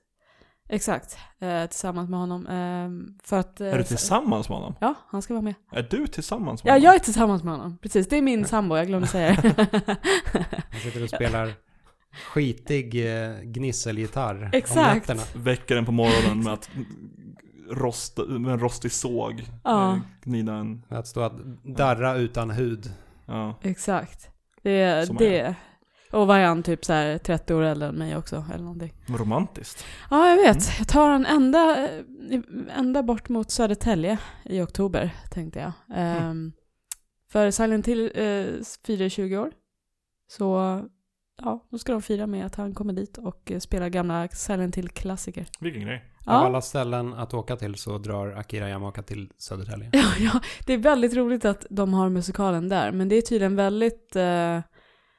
Exakt. 0.70 1.18
Eh, 1.40 1.66
tillsammans 1.66 2.10
med 2.10 2.20
honom. 2.20 2.48
Eh, 2.48 3.18
för 3.28 3.40
att... 3.40 3.62
eh, 3.62 3.68
Är 3.68 3.78
du 3.78 3.84
tillsammans 3.84 4.50
med 4.50 4.58
honom? 4.58 4.76
Ja, 4.82 4.94
han 5.08 5.22
ska 5.22 5.34
vara 5.34 5.42
med. 5.42 5.54
Är 5.72 5.88
du 5.92 6.08
tillsammans 6.08 6.64
med 6.64 6.70
Ja, 6.70 6.74
honom? 6.74 6.84
jag 6.84 6.96
är 6.96 7.00
tillsammans 7.00 7.44
med 7.44 7.54
honom. 7.54 7.78
Precis, 7.82 8.08
det 8.08 8.18
är 8.18 8.22
min 8.22 8.46
sambo, 8.46 8.78
jag 8.78 8.88
glömde 8.88 9.08
säga 9.08 9.38
det. 9.42 9.56
Han 10.72 10.80
sitter 10.84 11.04
och 11.04 11.10
spelar 11.10 11.54
skitig 12.26 13.16
eh, 13.16 13.40
gnisselgitarr 13.42 14.44
om 14.44 14.50
Exakt. 14.54 14.96
nätterna. 15.08 15.22
Väcker 15.44 15.76
den 15.76 15.86
på 15.86 15.92
morgonen 15.92 16.44
med 16.44 16.54
att 16.54 16.70
rosta, 17.70 18.24
med 18.26 18.54
en 18.54 18.60
rostig 18.60 18.92
såg. 18.92 19.44
Ja. 19.64 19.94
eh, 19.94 20.00
Gnida 20.24 20.54
en, 20.54 20.84
Att 20.90 21.08
stå 21.08 21.22
att 21.22 21.34
darra 21.64 22.16
utan 22.16 22.50
hud. 22.50 22.94
ja. 23.26 23.56
Exakt. 23.62 24.30
Det, 24.64 25.08
Som 25.08 25.16
det. 25.16 25.56
Och 26.12 26.28
var 26.28 26.40
han 26.40 26.64
typ 26.64 26.86
så 26.86 26.94
här 26.94 27.18
30 27.18 27.54
år 27.54 27.62
äldre 27.62 27.88
än 27.88 27.96
mig 27.96 28.18
också, 28.18 28.46
eller 28.54 28.64
någonting. 28.64 28.94
Romantiskt. 29.08 29.86
Ja, 30.10 30.30
jag 30.30 30.36
vet. 30.36 30.56
Mm. 30.68 30.76
Jag 30.78 30.88
tar 30.88 31.12
en 31.12 31.26
ända, 31.26 31.90
ända 32.76 33.04
bort 33.04 33.30
mot 33.30 33.52
Södertälje 33.52 34.20
i 34.46 34.62
oktober, 34.62 35.16
tänkte 35.32 35.60
jag. 35.60 35.72
Ehm, 35.96 36.54
för 37.30 37.52
Silent 37.52 37.88
Hill 37.88 38.00
uh, 38.18 38.64
firar 38.86 39.10
20 39.10 39.38
år. 39.38 39.52
Så, 40.28 40.82
ja, 41.42 41.68
då 41.72 41.78
ska 41.78 41.92
de 41.92 42.02
fira 42.02 42.28
med 42.28 42.46
att 42.46 42.56
han 42.56 42.74
kommer 42.76 42.94
dit 42.94 43.18
och 43.18 43.52
eh, 43.52 43.60
spelar 43.60 43.90
gamla 43.90 44.28
Silent 44.28 44.76
Hill-klassiker. 44.78 45.48
Vilken 45.60 45.82
grej. 45.82 46.04
Av 46.28 46.34
Ja. 46.42 46.46
alla 46.46 46.62
ställen 46.62 47.14
att 47.14 47.34
åka 47.34 47.56
till 47.56 47.76
så 47.76 47.98
drar 47.98 48.28
Akira 48.32 48.70
Yamaoka 48.70 49.04
till 49.04 49.32
Södertälje. 49.38 49.90
Ja, 49.94 50.12
ja, 50.20 50.40
det 50.66 50.74
är 50.74 50.78
väldigt 50.78 51.14
roligt 51.16 51.46
att 51.46 51.66
de 51.70 51.94
har 51.94 52.10
musikalen 52.10 52.70
där, 52.70 52.92
men 52.92 53.10
det 53.10 53.16
är 53.16 53.22
tydligen 53.22 53.56
väldigt, 53.56 54.16
eh, 54.16 54.60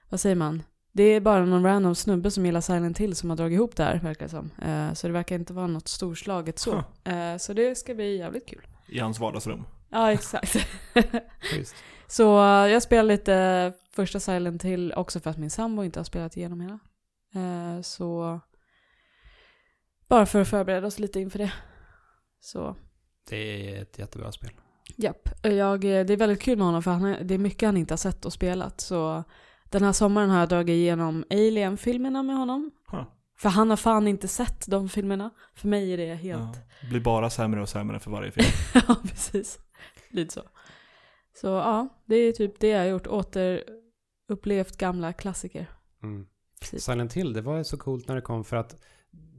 vad 0.09 0.20
säger 0.20 0.36
man? 0.36 0.62
Det 0.92 1.02
är 1.02 1.20
bara 1.20 1.44
någon 1.44 1.62
random 1.64 1.94
snubbe 1.94 2.30
som 2.30 2.46
gillar 2.46 2.61
Silent 2.61 2.98
Hill 2.98 3.16
som 3.16 3.30
har 3.30 3.36
dragit 3.36 3.56
ihop 3.56 3.76
det 3.76 3.84
här, 3.84 3.98
verkar 4.02 4.24
det 4.26 4.30
som. 4.30 4.50
Eh, 4.62 4.92
så 4.92 5.06
det 5.06 5.12
verkar 5.12 5.34
inte 5.36 5.52
vara 5.52 5.66
något 5.66 5.88
storslaget 5.88 6.59
så. 6.59 6.84
Eh, 7.04 7.36
så 7.38 7.52
det 7.52 7.78
ska 7.78 7.94
bli 7.94 8.16
jävligt 8.18 8.48
kul. 8.48 8.66
I 8.88 8.98
hans 8.98 9.20
vardagsrum. 9.20 9.64
Ja, 9.90 10.12
exakt. 10.12 10.56
Så 12.06 12.38
eh, 12.44 12.70
jag 12.72 12.82
spelar 12.82 13.02
lite 13.02 13.72
första 13.92 14.20
Silent 14.20 14.62
Hill 14.64 14.92
också 14.96 15.20
för 15.20 15.30
att 15.30 15.38
min 15.38 15.50
sambo 15.50 15.84
inte 15.84 15.98
har 15.98 16.04
spelat 16.04 16.36
igenom 16.36 16.61
hela. 16.61 16.78
Eh, 17.34 17.82
så 17.82 18.40
bara 20.09 20.26
för 20.26 20.40
att 20.40 20.48
förbereda 20.48 20.86
oss 20.86 20.98
lite 20.98 21.20
inför 21.20 21.38
det. 21.38 21.52
Så 22.40 22.76
Det 23.30 23.36
är 23.76 23.82
ett 23.82 23.98
jättebra 23.98 24.32
spel. 24.32 24.50
Japp. 24.96 25.28
Jag, 25.42 25.80
det 25.80 26.11
är 26.11 26.16
väldigt 26.16 26.42
kul 26.42 26.59
med 26.59 26.66
honom 26.66 26.82
för 26.82 26.90
han, 26.90 27.04
är- 27.04 27.24
det 27.24 27.34
är 27.34 27.38
mycket 27.38 27.66
han 27.66 27.76
inte 27.76 27.92
har 27.92 27.98
sett 27.98 28.24
och 28.24 28.32
spelat. 28.32 28.80
Så 28.80 29.24
Den 29.70 29.82
här 29.82 29.92
sommaren 29.92 30.30
har 30.30 30.38
jag 30.40 30.48
dragit 30.48 30.74
igenom 30.74 31.24
Alien-filmerna 31.30 32.22
med 32.22 32.36
honom. 32.36 32.70
Huh. 32.90 33.04
För 33.38 33.48
han 33.48 33.70
har 33.70 33.76
fan 33.76 34.09
inte 34.09 34.28
sett 34.28 34.66
de 34.66 34.88
filmerna. 34.88 35.30
För 35.54 35.68
mig 35.68 35.92
är 35.92 35.96
det 35.96 36.14
helt... 36.14 36.40
Ja. 36.82 36.88
Blir 36.90 37.00
bara 37.00 37.30
sämre 37.30 37.62
och 37.62 37.68
sämre 37.68 37.98
för 38.00 38.11
varje 38.11 38.30
film. 38.30 38.46
Ja, 38.88 38.96
precis. 39.02 39.59
Lite 40.11 40.34
så. 40.34 40.42
Så 41.40 41.46
ja, 41.46 41.88
det 42.06 42.16
är 42.16 42.32
typ 42.32 42.61
det 42.61 42.68
jag 42.68 42.78
har 42.78 42.86
gjort. 42.86 43.06
Återupplevt 43.06 44.76
gamla 44.76 45.12
klassiker. 45.12 45.70
Mm. 46.02 46.26
Precis. 46.61 46.84
Silent 46.84 47.12
Hill, 47.12 47.32
det 47.32 47.40
var 47.40 47.56
ju 47.59 47.64
så 47.64 47.76
coolt 47.76 48.09
när 48.09 48.14
det 48.14 48.20
kom 48.22 48.44
för 48.44 48.56
att 48.56 48.76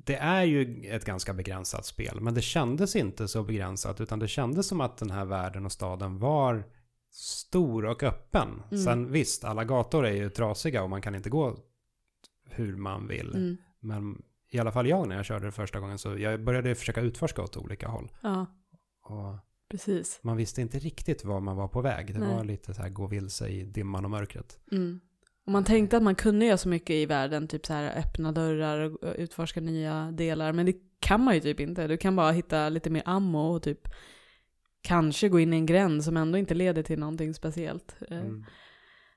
det 0.09 0.15
är 0.15 0.43
ju 0.43 0.85
ett 0.85 1.05
ganska 1.05 1.33
begränsat 1.33 1.85
spel. 1.85 2.21
Men 2.21 2.33
det 2.33 2.41
kändes 2.41 2.95
inte 2.95 3.27
så 3.27 3.43
begränsat 3.43 4.01
utan 4.01 4.19
det 4.19 4.27
kändes 4.27 4.67
som 4.67 4.81
att 4.81 4.97
den 4.97 5.09
här 5.11 5.25
världen 5.25 5.65
och 5.65 5.71
staden 5.71 6.19
var 6.19 6.63
stor 7.11 7.85
och 7.85 8.03
öppen. 8.03 8.63
Mm. 8.71 8.83
Sen 8.83 9.11
visst, 9.11 9.43
alla 9.43 9.63
gator 9.63 10.05
är 10.05 10.11
ju 10.11 10.29
trasiga 10.29 10.83
och 10.83 10.89
man 10.89 11.01
kan 11.01 11.15
inte 11.15 11.29
gå 11.29 11.57
hur 12.49 12.75
man 12.75 13.07
vill. 13.07 13.35
Mm. 13.35 13.57
Men 13.79 14.21
i 14.51 14.59
alla 14.59 14.71
fall 14.71 14.87
jag 14.87 15.07
när 15.07 15.15
jag 15.15 15.25
körde 15.25 15.45
det 15.45 15.51
första 15.51 15.79
gången 15.79 15.97
så 15.97 16.17
jag 16.17 16.43
började 16.43 16.75
försöka 16.75 17.01
utforska 17.01 17.41
åt 17.41 17.57
olika 17.57 17.87
håll. 17.87 18.11
Ja, 18.21 18.45
Och 19.03 19.35
precis. 19.71 20.19
man 20.23 20.37
visste 20.37 20.61
inte 20.61 20.79
riktigt 20.79 21.25
var 21.25 21.39
man 21.39 21.55
var 21.55 21.67
på 21.67 21.81
väg. 21.81 22.13
Det 22.13 22.19
Nej. 22.19 22.35
var 22.35 22.43
lite 22.43 22.73
så 22.73 22.81
här 22.81 22.89
gå 22.89 23.07
vilse 23.07 23.47
i 23.47 23.63
dimman 23.63 24.05
och 24.05 24.11
mörkret. 24.11 24.59
Mm. 24.71 24.99
Och 25.49 25.53
man 25.53 25.63
tänkte 25.63 25.97
att 25.97 26.03
man 26.03 26.15
kunde 26.15 26.45
göra 26.45 26.57
så 26.57 26.69
mycket 26.69 26.93
i 26.93 27.05
världen, 27.05 27.47
typ 27.47 27.65
så 27.65 27.73
här 27.73 27.97
öppna 27.97 28.31
dörrar 28.31 29.05
och 29.05 29.15
utforska 29.17 29.61
nya 29.61 30.11
delar. 30.11 30.53
Men 30.53 30.65
det 30.65 30.75
kan 30.99 31.23
man 31.23 31.35
ju 31.35 31.39
typ 31.39 31.59
inte. 31.59 31.87
Du 31.87 31.97
kan 31.97 32.15
bara 32.15 32.31
hitta 32.31 32.69
lite 32.69 32.89
mer 32.89 33.03
ammo 33.05 33.39
och 33.39 33.63
typ 33.63 33.87
kanske 34.81 35.29
gå 35.29 35.39
in 35.39 35.53
i 35.53 35.55
en 35.55 35.65
gränd 35.65 36.03
som 36.03 36.17
ändå 36.17 36.37
inte 36.37 36.53
leder 36.53 36.83
till 36.83 36.99
någonting 36.99 37.33
speciellt. 37.33 37.95
Eh, 38.07 38.17
Mm. 38.17 38.45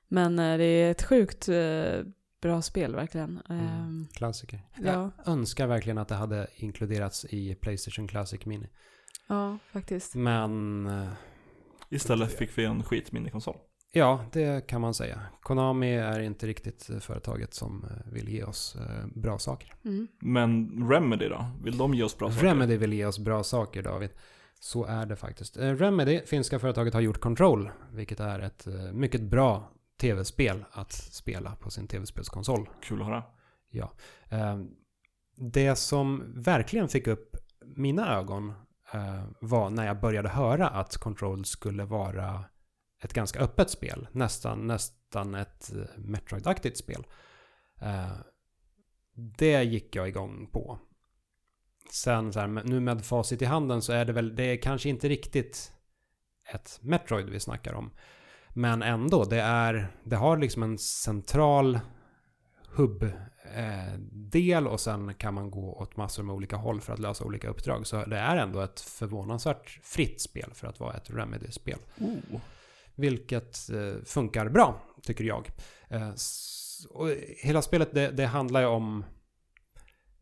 Men 0.07 0.39
eh, 0.39 0.57
det 0.57 0.63
är 0.63 0.91
ett 0.91 1.03
sjukt 1.03 1.49
eh, 1.49 2.05
bra 2.41 2.61
spel 2.61 2.95
verkligen. 2.95 3.41
Mm. 3.49 3.65
Ehm, 3.65 4.07
Klassiker. 4.13 4.61
Ja. 4.75 4.83
Jag 4.83 5.11
önskar 5.27 5.67
verkligen 5.67 5.97
att 5.97 6.07
det 6.07 6.15
hade 6.15 6.47
inkluderats 6.55 7.25
i 7.25 7.55
Playstation 7.55 8.07
Classic 8.07 8.45
Mini. 8.45 8.69
Ja, 9.27 9.57
faktiskt. 9.71 10.15
Men 10.15 10.87
Istället 11.89 12.37
fick 12.37 12.57
vi 12.57 12.65
en 12.65 12.83
skit 12.83 13.11
minikonsol. 13.11 13.57
Ja, 13.93 14.25
det 14.31 14.67
kan 14.67 14.81
man 14.81 14.93
säga. 14.93 15.21
Konami 15.41 15.95
är 15.95 16.19
inte 16.19 16.47
riktigt 16.47 16.89
eh, 16.89 16.99
företaget 16.99 17.53
som 17.53 17.83
eh, 17.83 18.11
vill 18.13 18.29
ge 18.29 18.43
oss 18.43 18.75
eh, 18.75 19.07
bra 19.15 19.39
saker. 19.39 19.73
Mm. 19.85 20.07
Men 20.19 20.69
Remedy 20.89 21.27
då? 21.29 21.45
Vill 21.63 21.77
de 21.77 21.93
ge 21.93 22.03
oss 22.03 22.17
bra 22.17 22.31
saker? 22.31 22.47
Remedy 22.47 22.77
vill 22.77 22.93
ge 22.93 23.05
oss 23.05 23.19
bra 23.19 23.43
saker, 23.43 23.83
David. 23.83 24.09
Så 24.59 24.85
är 24.85 25.05
det 25.05 25.15
faktiskt. 25.15 25.57
Remedy, 25.57 26.21
finska 26.25 26.59
företaget, 26.59 26.93
har 26.93 27.01
gjort 27.01 27.19
Control, 27.19 27.71
vilket 27.91 28.19
är 28.19 28.39
ett 28.39 28.67
mycket 28.93 29.21
bra 29.21 29.71
tv-spel 30.01 30.65
att 30.71 30.91
spela 30.93 31.55
på 31.55 31.69
sin 31.69 31.87
tv-spelskonsol. 31.87 32.69
Kul 32.81 33.01
att 33.01 33.07
höra. 33.07 33.23
Eh, 34.29 34.57
Det 35.35 35.75
som 35.75 36.33
verkligen 36.35 36.87
fick 36.87 37.07
upp 37.07 37.35
mina 37.75 38.17
ögon 38.17 38.53
var 39.39 39.69
när 39.69 39.85
jag 39.85 39.99
började 39.99 40.29
höra 40.29 40.67
att 40.67 40.97
Control 40.97 41.45
skulle 41.45 41.85
vara 41.85 42.45
ett 43.03 43.13
ganska 43.13 43.39
öppet 43.39 43.69
spel. 43.69 44.07
Nästan, 44.11 44.67
nästan 44.67 45.35
ett 45.35 45.73
eh, 45.73 45.83
Metroid-aktigt 45.97 46.75
spel. 46.75 47.05
Eh, 47.81 48.17
det 49.15 49.63
gick 49.63 49.95
jag 49.95 50.07
igång 50.07 50.49
på. 50.51 50.79
Sen 51.91 52.33
så 52.33 52.39
här, 52.39 52.47
nu 52.47 52.79
med 52.79 53.05
facit 53.05 53.41
i 53.41 53.45
handen 53.45 53.81
så 53.81 53.93
är 53.93 54.05
det 54.05 54.13
väl, 54.13 54.35
det 54.35 54.43
är 54.43 54.57
kanske 54.57 54.89
inte 54.89 55.09
riktigt 55.09 55.73
ett 56.53 56.79
Metroid 56.81 57.29
vi 57.29 57.39
snackar 57.39 57.73
om. 57.73 57.91
Men 58.49 58.81
ändå, 58.81 59.23
det 59.23 59.41
är, 59.41 59.87
det 60.03 60.15
har 60.15 60.37
liksom 60.37 60.63
en 60.63 60.77
central 60.77 61.79
hubb-del 62.67 64.65
eh, 64.65 64.71
och 64.71 64.79
sen 64.79 65.13
kan 65.13 65.33
man 65.33 65.51
gå 65.51 65.73
åt 65.73 65.97
massor 65.97 66.23
med 66.23 66.35
olika 66.35 66.55
håll 66.55 66.81
för 66.81 66.93
att 66.93 66.99
lösa 66.99 67.25
olika 67.25 67.49
uppdrag. 67.49 67.87
Så 67.87 68.05
det 68.05 68.17
är 68.17 68.37
ändå 68.37 68.61
ett 68.61 68.79
förvånansvärt 68.79 69.79
fritt 69.83 70.21
spel 70.21 70.51
för 70.53 70.67
att 70.67 70.79
vara 70.79 70.93
ett 70.93 71.09
Remedy-spel. 71.09 71.79
Oh. 71.99 72.39
Vilket 72.95 73.69
eh, 73.69 74.03
funkar 74.05 74.49
bra, 74.49 74.81
tycker 75.01 75.23
jag. 75.23 75.51
Eh, 75.89 76.13
och 76.89 77.09
hela 77.37 77.61
spelet, 77.61 77.93
det, 77.93 78.11
det 78.11 78.25
handlar 78.25 78.61
ju 78.61 78.67
om, 78.67 79.05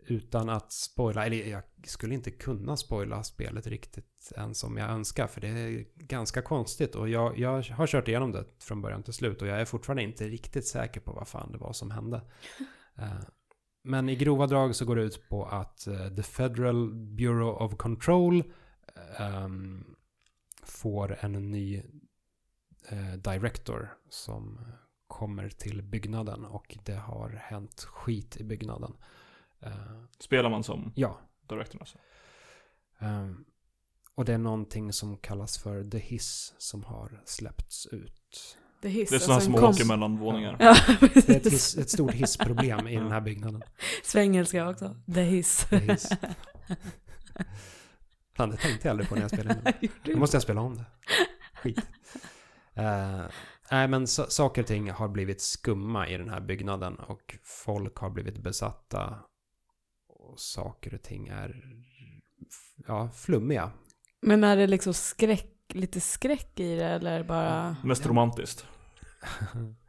utan 0.07 0.49
att 0.49 0.72
spoila, 0.72 1.26
eller 1.26 1.49
jag 1.49 1.63
skulle 1.86 2.13
inte 2.13 2.32
kunna 2.32 2.78
spoila 2.78 3.24
spelet 3.24 3.67
riktigt 3.67 4.32
än 4.36 4.55
som 4.55 4.78
jag 4.78 4.89
önskar, 4.89 5.28
för 5.28 5.41
det 5.41 5.47
är 5.47 5.86
ganska 5.95 6.41
konstigt. 6.41 6.95
Och 6.95 7.09
jag, 7.09 7.39
jag 7.39 7.61
har 7.61 7.88
kört 7.88 8.07
igenom 8.07 8.32
det 8.32 8.45
från 8.59 8.82
början 8.82 9.03
till 9.03 9.13
slut 9.13 9.41
och 9.41 9.47
jag 9.47 9.61
är 9.61 9.65
fortfarande 9.65 10.03
inte 10.03 10.28
riktigt 10.28 10.67
säker 10.67 11.01
på 11.01 11.11
vad 11.11 11.28
fan 11.28 11.51
det 11.51 11.57
var 11.57 11.74
som 11.74 11.91
hände. 11.91 12.22
Eh, 12.97 13.22
Men 13.84 14.09
i 14.09 14.15
grova 14.15 14.47
drag 14.47 14.76
så 14.76 14.86
går 14.86 14.95
det 14.95 15.03
ut 15.03 15.30
på 15.30 15.45
att 15.45 15.88
The 16.15 16.24
Federal 16.24 16.93
Bureau 16.93 17.51
of 17.51 17.76
Control 17.78 18.43
ehm, 19.17 19.86
får 20.63 21.17
en 21.19 21.51
ny 21.51 21.84
director 23.17 23.93
som 24.09 24.59
kommer 25.07 25.49
till 25.49 25.82
byggnaden 25.82 26.45
och 26.45 26.77
det 26.84 26.95
har 26.95 27.29
hänt 27.29 27.82
skit 27.82 28.38
i 28.38 28.43
byggnaden. 28.43 28.93
Eh, 29.59 29.71
Spelar 30.19 30.49
man 30.49 30.63
som 30.63 30.91
ja. 30.95 31.19
directorn 31.49 31.79
alltså? 31.82 31.97
ehm, 32.99 33.45
och 34.15 34.25
det 34.25 34.34
är 34.34 34.38
någonting 34.38 34.93
som 34.93 35.17
kallas 35.17 35.57
för 35.57 35.89
The 35.89 35.97
Hiss 35.97 36.53
som 36.57 36.84
har 36.84 37.21
släppts 37.25 37.86
ut. 37.86 38.57
Det, 38.82 38.89
hiss, 38.89 39.09
Det 39.09 39.15
är 39.15 39.19
sådana 39.19 39.36
alltså 39.36 39.51
som 39.51 39.63
åker 39.63 39.86
mellan 39.86 40.17
våningar. 40.17 40.57
Ja, 40.59 40.75
Det 41.13 41.29
är 41.29 41.38
ett, 41.38 41.45
hiss, 41.53 41.77
ett 41.77 41.89
stort 41.89 42.11
hissproblem 42.13 42.88
i 42.88 42.95
den 42.95 43.11
här 43.11 43.21
byggnaden. 43.21 43.63
Svengelska 44.03 44.69
också. 44.69 44.95
The 45.13 45.21
hiss. 45.21 45.65
The 45.69 45.77
Hiss. 45.77 46.09
Fan, 48.34 48.49
det 48.49 48.57
tänkte 48.57 48.88
jag 48.88 48.91
aldrig 48.91 49.09
på 49.09 49.15
när 49.15 49.21
jag 49.21 49.32
spelade 49.32 49.73
in 49.82 49.89
det. 50.03 50.13
Nu 50.13 50.19
måste 50.19 50.36
jag 50.36 50.41
spela 50.43 50.61
om 50.61 50.75
det. 50.77 50.86
Skit. 51.53 51.79
Eh, 52.76 53.26
nej, 53.72 53.88
men 53.88 54.05
so- 54.05 54.30
saker 54.30 54.61
och 54.61 54.67
ting 54.67 54.91
har 54.91 55.07
blivit 55.07 55.41
skumma 55.41 56.07
i 56.07 56.17
den 56.17 56.30
här 56.30 56.39
byggnaden 56.41 56.95
och 56.95 57.38
folk 57.43 57.97
har 57.97 58.09
blivit 58.09 58.38
besatta. 58.38 59.19
Och 60.07 60.39
saker 60.39 60.93
och 60.93 61.01
ting 61.01 61.28
är 61.28 61.55
ja, 62.88 63.09
flummiga. 63.09 63.72
Men 64.22 64.43
är 64.43 64.57
det 64.57 64.67
liksom 64.67 64.93
skräck, 64.93 65.55
lite 65.67 66.01
skräck 66.01 66.59
i 66.59 66.76
det 66.76 66.86
eller 66.86 67.24
bara... 67.24 67.76
Mest 67.84 68.05
romantiskt. 68.05 68.65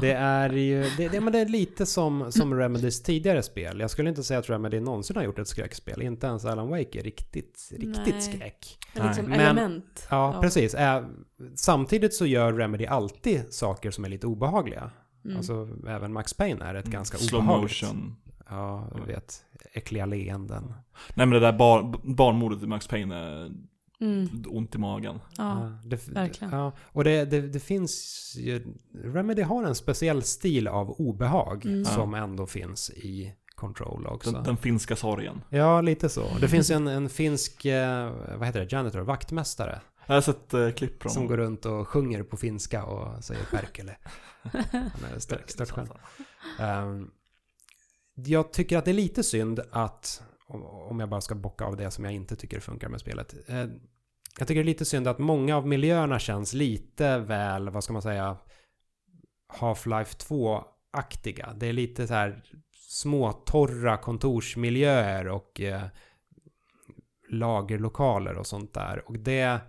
Det 0.00 0.12
är 0.12 0.50
ju 0.50 0.84
det, 0.96 1.08
det, 1.08 1.20
men 1.20 1.32
det 1.32 1.38
är 1.38 1.46
lite 1.46 1.86
som, 1.86 2.32
som 2.32 2.54
Remedys 2.54 3.02
tidigare 3.02 3.42
spel. 3.42 3.80
Jag 3.80 3.90
skulle 3.90 4.08
inte 4.08 4.22
säga 4.22 4.40
att 4.40 4.50
Remedy 4.50 4.80
någonsin 4.80 5.16
har 5.16 5.22
gjort 5.22 5.38
ett 5.38 5.48
skräckspel. 5.48 6.02
Inte 6.02 6.26
ens 6.26 6.44
Alan 6.44 6.68
Wake 6.68 6.98
är 6.98 7.02
riktigt, 7.02 7.68
riktigt 7.72 8.14
Nej. 8.14 8.22
skräck. 8.22 8.78
liksom 8.94 9.24
Men- 9.24 9.40
element. 9.40 10.06
Ja, 10.10 10.38
precis. 10.42 10.74
Eh, 10.74 11.04
samtidigt 11.54 12.14
så 12.14 12.26
gör 12.26 12.52
Remedy 12.52 12.86
alltid 12.86 13.42
saker 13.50 13.90
som 13.90 14.04
är 14.04 14.08
lite 14.08 14.26
obehagliga. 14.26 14.90
Mm. 15.24 15.36
Alltså 15.36 15.68
även 15.88 16.12
Max 16.12 16.34
Payne 16.34 16.64
är 16.64 16.74
ett 16.74 16.86
ganska 16.86 17.18
Slow 17.18 17.40
obehagligt. 17.42 17.82
motion. 17.82 18.16
Ja, 18.48 18.90
du 18.96 19.12
vet. 19.12 19.42
Äckliga 19.72 20.06
leenden. 20.06 20.64
Nej 21.14 21.26
men 21.26 21.30
det 21.30 21.40
där 21.40 21.52
bar, 21.52 21.94
barnmordet 22.04 22.62
i 22.62 22.66
Max 22.66 22.86
Payne 22.88 23.16
är 23.16 23.50
mm. 24.00 24.44
ont 24.48 24.74
i 24.74 24.78
magen. 24.78 25.20
Ja, 25.36 25.78
det, 25.84 26.08
verkligen. 26.08 26.54
Ja, 26.54 26.72
och 26.82 27.04
det, 27.04 27.24
det, 27.24 27.40
det 27.40 27.60
finns 27.60 28.34
ju... 28.38 28.74
Remedy 29.04 29.42
har 29.42 29.64
en 29.64 29.74
speciell 29.74 30.22
stil 30.22 30.68
av 30.68 30.90
obehag 30.90 31.64
Mm. 31.66 31.84
som 31.84 32.14
ändå 32.14 32.46
finns 32.46 32.90
i 32.90 33.34
Control 33.54 34.06
också. 34.06 34.30
Den, 34.30 34.44
den 34.44 34.56
finska 34.56 34.96
sorgen. 34.96 35.42
Ja, 35.48 35.80
lite 35.80 36.08
så. 36.08 36.28
Det 36.40 36.48
finns 36.48 36.70
en, 36.70 36.86
en 36.86 37.08
finsk, 37.08 37.64
eh, 37.64 38.12
vad 38.36 38.46
heter 38.46 38.60
det, 38.60 38.72
janitor, 38.72 39.00
vaktmästare. 39.00 39.80
Jag 40.06 40.14
har 40.14 40.20
sett 40.20 40.54
eh, 40.54 40.70
klipp 40.70 41.02
från 41.02 41.12
Som 41.12 41.26
går 41.26 41.36
runt 41.36 41.66
och 41.66 41.88
sjunger 41.88 42.22
på 42.22 42.36
finska 42.36 42.84
och 42.84 43.24
säger 43.24 43.44
perkele. 43.44 43.96
Han 44.42 45.14
är 45.14 45.18
stört, 45.18 45.50
stört 45.50 45.70
skön. 45.70 45.88
Ehm, 46.60 47.10
jag 48.14 48.52
tycker 48.52 48.78
att 48.78 48.84
det 48.84 48.90
är 48.90 48.92
lite 48.92 49.22
synd 49.22 49.60
att, 49.70 50.22
om- 50.48 51.00
jag 51.00 51.08
bara 51.08 51.20
ska 51.20 51.34
bocka 51.34 51.64
av 51.64 51.76
det 51.76 51.90
som 51.90 52.04
jag 52.04 52.14
inte 52.14 52.36
tycker 52.36 52.60
funkar 52.60 52.88
med 52.88 53.00
spelet. 53.00 53.34
Eh, 53.48 53.66
jag 54.38 54.48
tycker 54.48 54.54
det 54.54 54.60
är 54.60 54.64
lite 54.64 54.84
synd 54.84 55.08
att 55.08 55.18
många 55.18 55.56
av 55.56 55.66
miljöerna 55.66 56.18
känns 56.18 56.52
lite 56.52 57.18
väl, 57.18 57.68
vad 57.70 57.84
ska 57.84 57.92
man 57.92 58.02
säga, 58.02 58.36
Half-Life 59.60 60.16
2-aktiga. 60.28 61.52
Det 61.56 61.66
är 61.66 61.72
lite 61.72 62.06
så 62.06 62.14
här 62.14 62.42
små 62.88 63.32
torra 63.32 63.96
kontorsmiljöer 63.96 65.28
och 65.28 65.60
eh, 65.60 65.82
lagerlokaler 67.30 68.38
och 68.38 68.46
sånt 68.46 68.74
där. 68.74 69.08
Och 69.08 69.18
det, 69.18 69.60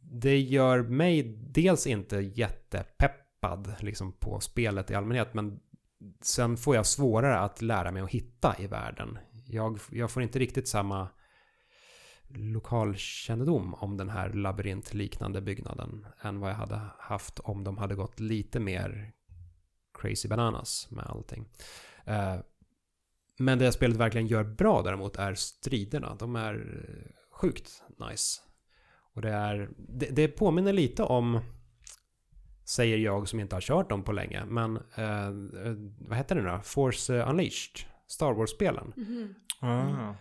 det 0.00 0.38
gör 0.40 0.82
mig 0.82 1.22
dels 1.38 1.86
inte 1.86 2.16
jättepeppad 2.16 3.74
liksom, 3.80 4.12
på 4.12 4.40
spelet 4.40 4.90
i 4.90 4.94
allmänhet, 4.94 5.34
men 5.34 5.60
sen 6.22 6.56
får 6.56 6.76
jag 6.76 6.86
svårare 6.86 7.38
att 7.38 7.62
lära 7.62 7.90
mig 7.92 8.02
att 8.02 8.10
hitta 8.10 8.56
i 8.58 8.66
världen. 8.66 9.18
Jag, 9.50 9.78
jag 9.90 10.10
får 10.10 10.22
inte 10.22 10.38
riktigt 10.38 10.68
samma 10.68 11.08
lokalkännedom 12.28 13.74
om 13.74 13.96
den 13.96 14.08
här 14.08 14.32
labyrintliknande 14.32 15.40
byggnaden 15.40 16.06
än 16.22 16.40
vad 16.40 16.50
jag 16.50 16.54
hade 16.54 16.80
haft 16.98 17.38
om 17.38 17.64
de 17.64 17.78
hade 17.78 17.94
gått 17.94 18.20
lite 18.20 18.60
mer 18.60 19.12
crazy 20.00 20.28
bananas 20.28 20.90
med 20.90 21.06
allting. 21.06 21.48
Eh, 22.04 22.36
men 23.38 23.58
det 23.58 23.72
spelet 23.72 23.96
verkligen 23.96 24.26
gör 24.26 24.44
bra 24.44 24.82
däremot 24.82 25.16
är 25.16 25.34
striderna. 25.34 26.14
De 26.14 26.36
är 26.36 26.82
sjukt 27.30 27.82
nice. 28.10 28.40
Och 29.14 29.22
det 29.22 29.30
är, 29.30 29.70
det, 29.76 30.06
det 30.06 30.28
påminner 30.28 30.72
lite 30.72 31.02
om, 31.02 31.40
säger 32.64 32.98
jag 32.98 33.28
som 33.28 33.40
inte 33.40 33.56
har 33.56 33.60
kört 33.60 33.88
dem 33.88 34.02
på 34.02 34.12
länge, 34.12 34.44
men 34.44 34.76
eh, 34.94 35.26
eh 35.26 35.74
vad 35.98 36.18
heter 36.18 36.34
det 36.34 36.42
nu 36.42 36.48
då? 36.48 36.60
Force 36.62 37.22
Unleashed, 37.22 37.86
Star 38.10 38.32
Wars-spelen. 38.32 38.92
Mhm. 38.96 39.34
Ah. 39.60 40.14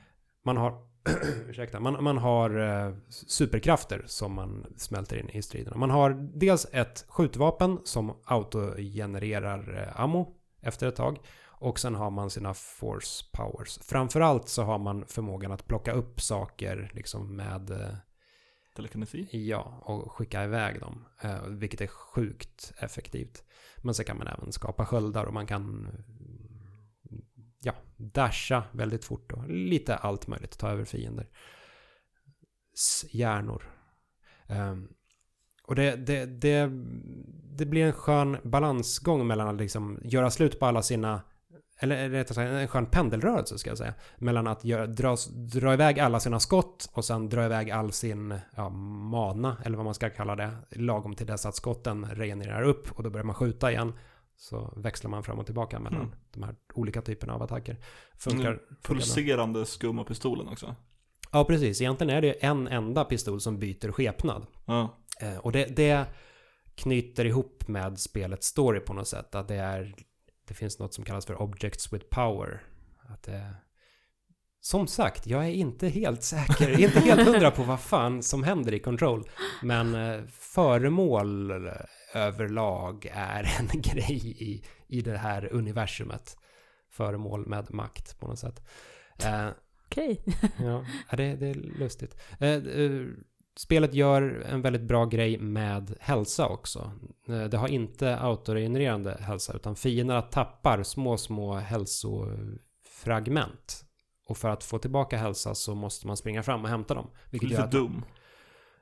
Man 0.45 0.57
har, 0.57 0.77
ursäkta, 1.49 1.79
man, 1.79 2.03
man 2.03 2.17
har 2.17 2.59
eh, 2.59 2.93
superkrafter 3.09 4.03
som 4.05 4.33
man 4.33 4.65
smälter 4.77 5.17
in 5.17 5.29
i 5.29 5.41
striderna. 5.41 5.77
Man 5.77 5.89
har 5.89 6.09
dels 6.39 6.67
ett 6.71 7.05
skjutvapen 7.07 7.79
som 7.83 8.17
autogenererar 8.25 9.77
eh, 9.77 10.01
ammo 10.01 10.35
efter 10.61 10.87
ett 10.87 10.95
tag. 10.95 11.17
Och 11.61 11.79
sen 11.79 11.95
har 11.95 12.09
man 12.09 12.29
sina 12.29 12.53
force 12.53 13.25
powers. 13.31 13.79
Framförallt 13.81 14.49
så 14.49 14.63
har 14.63 14.77
man 14.77 15.05
förmågan 15.05 15.51
att 15.51 15.67
plocka 15.67 15.91
upp 15.91 16.21
saker 16.21 16.91
liksom 16.93 17.35
med, 17.35 17.71
eh, 17.71 17.95
Telekinesi? 18.75 19.27
ja, 19.31 19.81
och 19.81 20.11
skicka 20.11 20.43
iväg 20.43 20.79
dem. 20.79 21.05
Eh, 21.21 21.43
vilket 21.47 21.81
är 21.81 21.87
sjukt 21.87 22.73
effektivt. 22.77 23.43
Men 23.77 23.93
så 23.93 24.03
kan 24.03 24.17
man 24.17 24.27
även 24.27 24.51
skapa 24.51 24.85
sköldar 24.85 25.25
och 25.25 25.33
man 25.33 25.47
kan 25.47 25.87
dasha 27.99 28.63
väldigt 28.71 29.05
fort 29.05 29.31
och 29.31 29.49
lite 29.49 29.95
allt 29.95 30.27
möjligt, 30.27 30.57
ta 30.57 30.69
över 30.69 30.85
fiender. 30.85 31.29
S- 32.73 33.05
Hjärnor. 33.11 33.63
Um, 34.47 34.89
och 35.63 35.75
det, 35.75 35.95
det, 35.95 36.25
det, 36.25 36.69
det 37.57 37.65
blir 37.65 37.85
en 37.85 37.93
skön 37.93 38.37
balansgång 38.43 39.27
mellan 39.27 39.47
att 39.47 39.61
liksom 39.61 39.99
göra 40.03 40.31
slut 40.31 40.59
på 40.59 40.65
alla 40.65 40.81
sina 40.81 41.21
eller 41.81 42.09
rättare 42.09 42.35
sagt 42.35 42.51
en 42.51 42.67
skön 42.67 42.85
pendelrörelse 42.85 43.57
ska 43.57 43.69
jag 43.69 43.77
säga. 43.77 43.93
Mellan 44.17 44.47
att 44.47 44.65
göra, 44.65 44.87
dra, 44.87 45.15
dra 45.53 45.73
iväg 45.73 45.99
alla 45.99 46.19
sina 46.19 46.39
skott 46.39 46.89
och 46.93 47.05
sen 47.05 47.29
dra 47.29 47.45
iväg 47.45 47.71
all 47.71 47.91
sin 47.91 48.39
ja, 48.55 48.69
mana, 48.69 49.57
eller 49.65 49.77
vad 49.77 49.85
man 49.85 49.93
ska 49.93 50.09
kalla 50.09 50.35
det, 50.35 50.51
lagom 50.71 51.15
till 51.15 51.27
dess 51.27 51.45
att 51.45 51.55
skotten 51.55 52.05
regenererar 52.05 52.61
upp 52.61 52.91
och 52.91 53.03
då 53.03 53.09
börjar 53.09 53.25
man 53.25 53.35
skjuta 53.35 53.71
igen. 53.71 53.93
Så 54.41 54.73
växlar 54.77 55.09
man 55.09 55.23
fram 55.23 55.39
och 55.39 55.45
tillbaka 55.45 55.79
mellan 55.79 56.01
Mm. 56.01 56.15
de 56.31 56.43
här 56.43 56.55
olika 56.73 57.01
typerna 57.01 57.33
av 57.33 57.41
attacker. 57.43 57.77
Funkar, 58.17 58.51
Mm. 58.51 58.59
Pulserande 58.83 59.65
skumma 59.65 60.03
pistolen 60.03 60.47
också. 60.47 60.75
Ja, 61.31 61.45
precis. 61.45 61.81
Egentligen 61.81 62.17
är 62.17 62.21
det 62.21 62.31
en 62.31 62.67
enda 62.67 63.05
pistol 63.05 63.41
som 63.41 63.59
byter 63.59 63.91
skepnad. 63.91 64.45
Ja. 64.65 64.97
Eh, 65.21 65.37
och 65.37 65.51
det, 65.51 65.65
det 65.65 66.05
knyter 66.75 67.25
ihop 67.25 67.67
med 67.67 67.99
spelets 67.99 68.47
story 68.47 68.79
på 68.79 68.93
något 68.93 69.07
sätt. 69.07 69.35
Att 69.35 69.47
det 69.47 69.55
är... 69.55 69.95
Det 70.47 70.53
finns 70.53 70.79
något 70.79 70.93
som 70.93 71.03
kallas 71.03 71.25
för 71.25 71.41
Objects 71.41 71.93
with 71.93 72.05
Power. 72.09 72.63
Att 73.09 73.23
det... 73.23 73.53
Som 74.61 74.87
sagt, 74.87 75.27
jag 75.27 75.45
är 75.45 75.51
inte 75.51 75.87
helt 75.87 76.23
säker, 76.23 76.79
inte 76.79 76.99
helt 76.99 77.27
hundra 77.27 77.51
på 77.51 77.63
vad 77.63 77.79
fan 77.79 78.23
som 78.23 78.43
händer 78.43 78.73
i 78.73 78.79
Control. 78.79 79.29
Men 79.63 79.95
eh, 79.95 80.19
föremål 80.29 81.51
överlag 82.13 83.11
är 83.13 83.43
en 83.59 83.67
grej 83.81 84.43
i, 84.43 84.63
i 84.87 85.01
det 85.01 85.17
här 85.17 85.53
universumet. 85.53 86.37
Föremål 86.91 87.47
med 87.47 87.73
makt 87.73 88.19
på 88.19 88.27
något 88.27 88.39
sätt. 88.39 88.61
Eh, 89.23 89.47
Okej. 89.85 90.23
Ja, 90.57 90.85
det, 91.17 91.35
det 91.35 91.47
är 91.47 91.53
lustigt. 91.53 92.17
Eh, 92.39 92.49
eh, 92.49 93.05
spelet 93.57 93.93
gör 93.93 94.45
en 94.49 94.61
väldigt 94.61 94.81
bra 94.81 95.05
grej 95.05 95.39
med 95.39 95.95
hälsa 95.99 96.47
också. 96.47 96.91
Det 97.51 97.57
har 97.57 97.67
inte 97.67 98.19
autoregenererande 98.19 99.17
hälsa 99.21 99.53
utan 99.53 99.75
fienderna 99.75 100.21
tappar 100.21 100.83
små, 100.83 101.17
små 101.17 101.55
hälsofragment. 101.55 103.85
Och 104.29 104.37
för 104.37 104.49
att 104.49 104.63
få 104.63 104.77
tillbaka 104.79 105.17
hälsa 105.17 105.55
så 105.55 105.75
måste 105.75 106.07
man 106.07 106.17
springa 106.17 106.43
fram 106.43 106.63
och 106.63 106.69
hämta 106.69 106.93
dem. 106.93 107.09
Vilket 107.29 107.49
gör 107.49 107.57
Lite 107.57 107.63
att, 107.63 107.71
dum. 107.71 108.05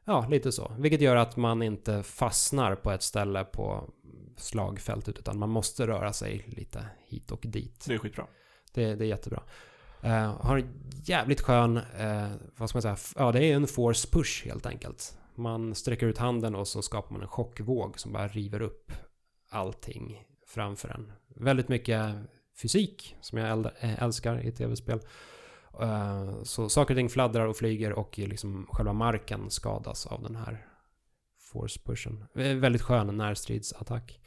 ja, 0.06 0.28
lite 0.30 0.52
så. 0.52 0.76
Vilket 0.80 1.02
gör 1.02 1.16
att 1.16 1.38
man 1.38 1.62
inte 1.62 2.04
fastnar 2.04 2.76
på 2.76 2.92
ett 2.92 3.04
ställe 3.04 3.44
på 3.44 3.90
slagfältet 4.38 5.20
utan 5.20 5.40
man 5.40 5.50
måste 5.50 5.88
röra 5.88 6.14
sig 6.14 6.46
lite 6.48 6.86
hit 7.08 7.32
och 7.32 7.40
dit. 7.44 7.86
Det 7.88 7.94
är 7.94 7.98
skitbra. 7.98 8.28
Det, 8.74 8.96
det 8.96 9.06
är 9.06 9.08
jättebra. 9.08 9.44
Uh, 10.04 10.42
har 10.42 10.58
en 10.58 10.70
jävligt 11.04 11.42
skön, 11.42 11.78
eh, 11.78 12.32
vad 12.58 12.70
ska 12.70 12.78
man 12.78 12.82
säga, 12.82 12.98
ja 13.16 13.32
det 13.32 13.46
är 13.46 13.56
en 13.56 13.68
force 13.68 14.08
push 14.12 14.46
helt 14.46 14.66
enkelt. 14.66 15.18
Man 15.36 15.76
sträcker 15.76 16.08
ut 16.08 16.18
handen 16.18 16.56
och 16.56 16.68
så 16.68 16.82
skapar 16.82 17.12
man 17.12 17.22
en 17.22 17.28
chockvåg 17.28 18.00
som 18.00 18.14
bara 18.14 18.28
river 18.28 18.62
upp 18.62 18.92
allting 19.50 20.24
framför 20.48 20.90
en. 20.90 21.12
Väldigt 21.36 21.70
mycket 21.70 22.16
fysik 22.62 23.16
som 23.22 23.38
jag 23.38 23.58
äl- 23.58 23.72
eh, 23.80 24.04
älskar 24.04 24.46
i 24.46 24.52
tv-spel. 24.52 25.00
Eh, 25.82 26.44
så 26.44 26.70
saker 26.70 26.94
och 26.94 26.98
ting 26.98 27.10
fladdrar 27.10 27.46
och 27.48 27.58
flyger 27.58 27.94
och 27.94 28.18
liksom 28.18 28.68
själva 28.72 28.94
marken 28.94 29.50
skadas 29.50 30.06
av 30.08 30.24
den 30.24 30.36
här 30.36 30.68
force 31.40 31.80
pushen. 31.84 32.26
Eh, 32.36 32.56
Väldigt 32.56 32.82
skön 32.82 33.18
närstridsattack. 33.18 34.20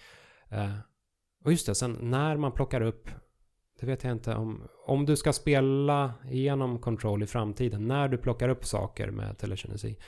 Eh, 0.48 0.74
och 1.44 1.51
just 1.53 1.66
det, 1.66 1.74
sen 1.74 1.98
när 2.01 2.36
man 2.36 2.53
plockar 2.53 2.80
upp 2.80 3.09
det 3.80 3.86
vet 3.86 4.05
jag 4.05 4.12
inte 4.12 4.34
om... 4.34 4.68
Om 4.86 5.07
du 5.07 5.16
ska 5.16 5.32
spela 5.32 6.14
igenom 6.30 6.78
Control 6.78 7.22
i 7.22 7.26
framtiden, 7.26 7.88
när 7.88 8.09
du 8.09 8.18
plockar 8.18 8.48
upp 8.48 8.64
saker 8.64 9.11
med 9.11 9.38
telekinesi, 9.38 9.98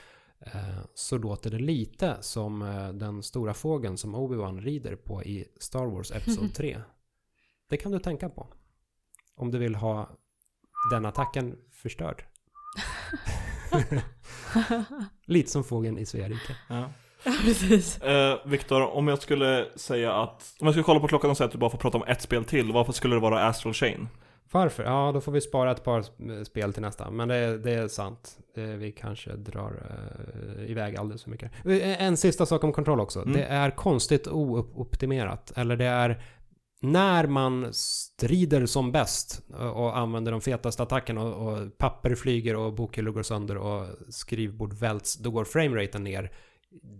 så 0.93 1.17
låter 1.17 1.51
det 1.51 1.59
lite 1.59 2.17
som 2.21 2.59
den 2.93 3.23
stora 3.23 3.53
fågeln 3.53 3.97
som 3.97 4.15
Obi-Wan 4.15 4.61
rider 4.61 4.95
på 4.95 5.23
i 5.23 5.45
Star 5.59 5.85
Wars 5.85 6.11
Episod 6.11 6.53
3. 6.55 6.81
Det 7.69 7.77
kan 7.77 7.91
du 7.91 7.99
tänka 7.99 8.29
på. 8.29 8.47
Om 9.35 9.51
du 9.51 9.57
vill 9.57 9.75
ha 9.75 10.09
den 10.91 11.05
attacken 11.05 11.55
förstörd. 11.71 12.23
lite 15.25 15.51
som 15.51 15.63
fågeln 15.63 15.97
i 15.97 16.05
Sverige. 16.05 16.39
Ja. 16.69 16.85
Ja, 17.25 17.31
precis. 17.45 18.01
Eh, 18.01 18.37
Viktor, 18.45 18.81
om 18.95 19.07
jag 19.07 19.21
skulle 19.21 19.65
säga 19.75 20.13
att, 20.13 20.53
om 20.59 20.67
jag 20.67 20.73
skulle 20.73 20.83
kolla 20.83 20.99
på 20.99 21.07
klockan 21.07 21.29
och 21.29 21.37
säga 21.37 21.45
att 21.45 21.51
du 21.51 21.57
bara 21.57 21.69
får 21.69 21.77
prata 21.77 21.97
om 21.97 22.03
ett 22.07 22.21
spel 22.21 22.45
till, 22.45 22.71
varför 22.71 22.93
skulle 22.93 23.15
det 23.15 23.19
vara 23.19 23.47
Astral 23.47 23.73
Chain? 23.73 24.07
Varför? 24.51 24.83
Ja, 24.83 25.11
då 25.13 25.21
får 25.21 25.31
vi 25.31 25.41
spara 25.41 25.71
ett 25.71 25.83
par 25.83 26.01
sp- 26.01 26.43
spel 26.43 26.73
till 26.73 26.81
nästa. 26.81 27.11
Men 27.11 27.27
det, 27.27 27.57
det 27.57 27.71
är 27.73 27.87
sant. 27.87 28.37
Det, 28.55 28.61
vi 28.65 28.91
kanske 28.91 29.31
drar 29.35 29.71
uh, 29.71 30.71
iväg 30.71 30.97
alldeles 30.97 31.23
för 31.23 31.29
mycket. 31.29 31.51
Eh, 31.65 32.03
En 32.03 32.17
sista 32.17 32.45
sak 32.45 32.63
om 32.63 32.73
kontroll 32.73 32.99
också. 32.99 33.19
Mm. 33.21 33.33
Det 33.33 33.43
är 33.43 33.69
konstigt 33.71 34.27
ooptimerat. 34.27 35.51
Eller 35.55 35.75
det 35.77 35.85
är 35.85 36.21
när 36.83 37.27
man 37.27 37.73
strider 37.73 38.65
som 38.65 38.91
bäst 38.91 39.41
och, 39.75 39.97
använder 39.97 40.31
de 40.31 40.41
fetaste 40.41 40.83
attackerna 40.83 41.21
och, 41.23 41.53
och 41.53 41.77
papper 41.77 42.15
flyger 42.15 42.55
och 42.55 42.73
bokhyllor 42.73 43.11
går 43.11 43.23
sönder 43.23 43.57
och 43.57 43.85
skrivbord 44.09 44.73
välts, 44.73 45.15
då 45.17 45.31
går 45.31 45.45
frameraten 45.45 46.03
ner 46.03 46.31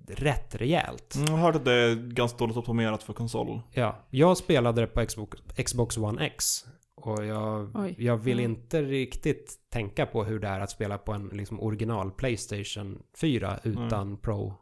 rätt 0.08 0.56
rejält. 0.56 1.16
Mm, 1.16 1.32
Jag 1.32 1.38
hörde 1.38 1.58
att 1.58 1.66
det 1.66 1.74
är 1.74 1.96
ganska 1.96 2.38
dåligt 2.38 2.58
optimerat 2.58 3.04
för 3.04 3.14
konsol. 3.14 3.62
Ja, 3.72 4.06
jag 4.10 4.38
spelade 4.38 4.82
det 4.82 4.88
på 4.88 5.06
Xbox, 5.06 5.38
Xbox 5.66 5.98
One 5.98 6.26
X. 6.26 6.66
Och 6.96 7.26
jag, 7.26 7.72
Oj. 7.76 7.96
jag 7.98 8.18
vill 8.18 8.40
Mm. 8.40 8.52
inte 8.52 8.82
riktigt 8.82 9.56
tänka 9.70 10.06
på 10.06 10.24
hur 10.24 10.40
det 10.40 10.48
är 10.48 10.60
att 10.60 10.70
spela 10.70 10.98
på 10.98 11.12
en 11.12 11.28
liksom 11.28 11.60
original 11.60 12.12
Playstation 12.12 13.00
4 13.22 13.60
utan 13.64 14.18
Pro. 14.18 14.54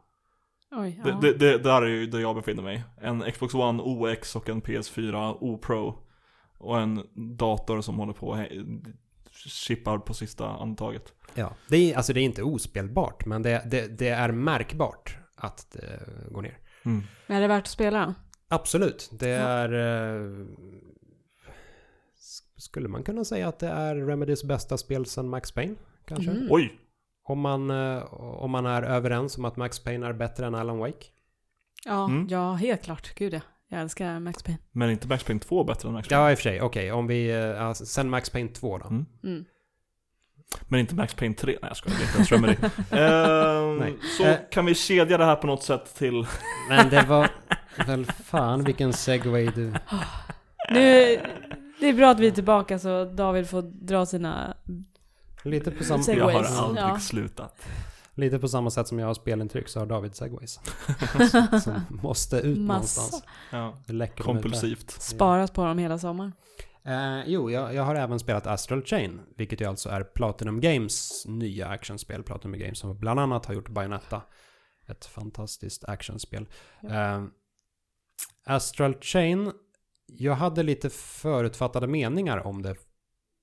Oj, 0.72 1.00
Det, 1.04 1.10
ja. 1.10 1.18
det, 1.22 1.32
det 1.32 1.58
där 1.58 1.82
är 1.82 1.86
ju 1.86 2.06
där 2.06 2.18
jag 2.20 2.36
befinner 2.36 2.62
mig. 2.62 2.84
En 3.00 3.32
Xbox 3.32 3.54
One 3.54 3.82
OX 3.82 4.36
och 4.36 4.48
en 4.48 4.62
PS4 4.62 5.36
O 5.40 5.58
Pro. 5.58 5.98
Och 6.58 6.80
en 6.80 7.02
dator 7.38 7.80
som 7.80 7.98
håller 7.98 8.12
på 8.12 8.34
he- 8.34 8.92
chippar 9.32 9.98
på 9.98 10.14
sista 10.14 10.48
antaget. 10.48 11.12
Ja, 11.34 11.52
det 11.68 11.76
är, 11.92 11.96
alltså 11.96 12.12
det 12.12 12.20
är 12.20 12.24
inte 12.24 12.42
ospelbart, 12.42 13.26
men 13.26 13.42
det, 13.42 13.62
det, 13.70 13.98
det 13.98 14.08
är 14.08 14.32
märkbart 14.32 15.16
att 15.36 15.66
det 15.72 16.00
går 16.30 16.42
ner. 16.42 16.58
Mm. 16.84 17.02
Men 17.26 17.36
är 17.36 17.40
det 17.40 17.48
värt 17.48 17.62
att 17.62 17.68
spela? 17.68 18.14
Absolut, 18.48 19.10
det 19.12 19.28
Ja. 19.28 19.40
är... 19.48 19.72
Eh, 19.72 20.46
sk- 22.16 22.44
skulle 22.56 22.88
man 22.88 23.02
kunna 23.02 23.24
säga 23.24 23.48
att 23.48 23.58
det 23.58 23.68
är 23.68 23.96
Remedys 23.96 24.44
bästa 24.44 24.78
spel 24.78 25.06
sedan 25.06 25.28
Max 25.28 25.52
Payne? 25.52 25.74
Kanske? 26.06 26.30
Mhm. 26.30 26.46
Oj! 26.50 26.78
Om, 27.24 27.40
man, 27.40 27.70
eh, 27.70 28.04
om 28.14 28.50
man 28.50 28.66
är 28.66 28.82
överens 28.82 29.38
om 29.38 29.44
att 29.44 29.56
Max 29.56 29.78
Payne 29.84 30.06
är 30.06 30.12
bättre 30.12 30.46
än 30.46 30.54
Alan 30.54 30.78
Wake? 30.78 31.06
Ja, 31.84 32.04
Mm. 32.04 32.26
ja, 32.30 32.52
helt 32.52 32.82
klart. 32.82 33.14
Gud 33.14 33.34
ja. 33.34 33.40
Jag 33.68 33.80
älskar 33.80 34.20
Max 34.20 34.42
Payne. 34.42 34.58
Men 34.72 34.90
inte 34.90 35.08
Max 35.08 35.24
Payne 35.24 35.40
2 35.40 35.64
bättre 35.64 35.88
än 35.88 35.92
Max 35.94 36.08
Payne? 36.08 36.22
Ja, 36.22 36.30
i 36.30 36.34
och 36.34 36.38
för 36.38 36.42
sig. 36.42 36.60
Okej, 36.62 36.92
om 36.92 37.06
vi... 37.06 37.28
Ja, 37.58 37.74
sen 37.74 38.10
Max 38.10 38.30
Payne 38.30 38.48
2 38.48 38.78
då. 38.78 38.86
Mm. 38.86 39.06
Mm. 39.24 39.44
Men 40.68 40.80
inte 40.80 40.94
Max 40.94 41.14
Payne 41.14 41.34
3? 41.34 41.58
Nej 41.62 41.68
jag 41.70 41.76
skojar, 41.76 41.96
det 41.98 42.02
är 42.02 42.06
inte 42.06 42.16
ens 42.16 42.32
Remedy. 42.32 42.56
Ehm, 42.90 43.76
Nej. 43.78 43.94
Så 44.18 44.24
Eh. 44.24 44.36
kan 44.50 44.66
vi 44.66 44.74
kedja 44.74 45.18
det 45.18 45.24
här 45.24 45.36
på 45.36 45.46
något 45.46 45.62
sätt 45.62 45.94
till... 45.94 46.26
Men 46.68 46.90
det 46.90 47.02
var 47.02 47.30
väl 47.86 48.04
fan 48.06 48.64
vilken 48.64 48.92
segway 48.92 49.46
du... 49.54 49.72
Nu, 50.70 51.20
det 51.80 51.88
är 51.88 51.92
bra 51.92 52.10
att 52.10 52.20
vi 52.20 52.26
är 52.26 52.30
tillbaka 52.30 52.78
så 52.78 53.04
David 53.04 53.48
får 53.50 53.62
dra 53.62 54.06
sina... 54.06 54.56
Lite 55.44 55.70
på 55.70 55.84
samma... 55.84 56.02
Jag 56.06 56.28
har 56.28 56.44
aldrig 56.44 56.84
ja. 56.84 56.98
slutat. 56.98 57.66
Lite 58.14 58.38
på 58.38 58.48
samma 58.48 58.70
sätt 58.70 58.88
som 58.88 58.98
jag 58.98 59.06
har 59.06 59.14
spelintryck 59.14 59.68
så 59.68 59.78
har 59.78 59.86
David 59.86 60.14
segways. 60.14 60.60
som 61.62 61.80
måste 62.02 62.36
ut 62.36 62.58
Massa. 62.58 63.00
någonstans. 63.00 63.24
Ja. 63.50 63.82
Det 63.86 63.92
läcker. 63.92 64.24
Kompulsivt. 64.24 64.90
Sparat 64.90 65.54
på 65.54 65.64
dem 65.64 65.78
hela 65.78 65.98
sommaren. 65.98 66.32
Eh, 66.84 67.22
jo, 67.26 67.50
jag, 67.50 67.74
jag 67.74 67.82
har 67.82 67.94
även 67.94 68.18
spelat 68.18 68.46
Astral 68.46 68.84
Chain, 68.84 69.20
vilket 69.36 69.60
ju 69.60 69.64
alltså 69.64 69.88
är 69.88 70.02
Platinum 70.02 70.60
Games 70.60 71.24
nya 71.26 71.68
actionspel. 71.68 72.22
Platinum 72.22 72.58
Games 72.60 72.78
som 72.78 72.98
bland 72.98 73.20
annat 73.20 73.46
har 73.46 73.54
gjort 73.54 73.68
Bayonetta. 73.68 74.22
Ett 74.88 75.04
fantastiskt 75.04 75.84
actionspel. 75.84 76.46
Eh, 76.90 77.24
Astral 78.44 78.94
Chain, 79.00 79.52
jag 80.06 80.34
hade 80.34 80.62
lite 80.62 80.90
förutfattade 80.90 81.86
meningar 81.86 82.46
om 82.46 82.62
det 82.62 82.76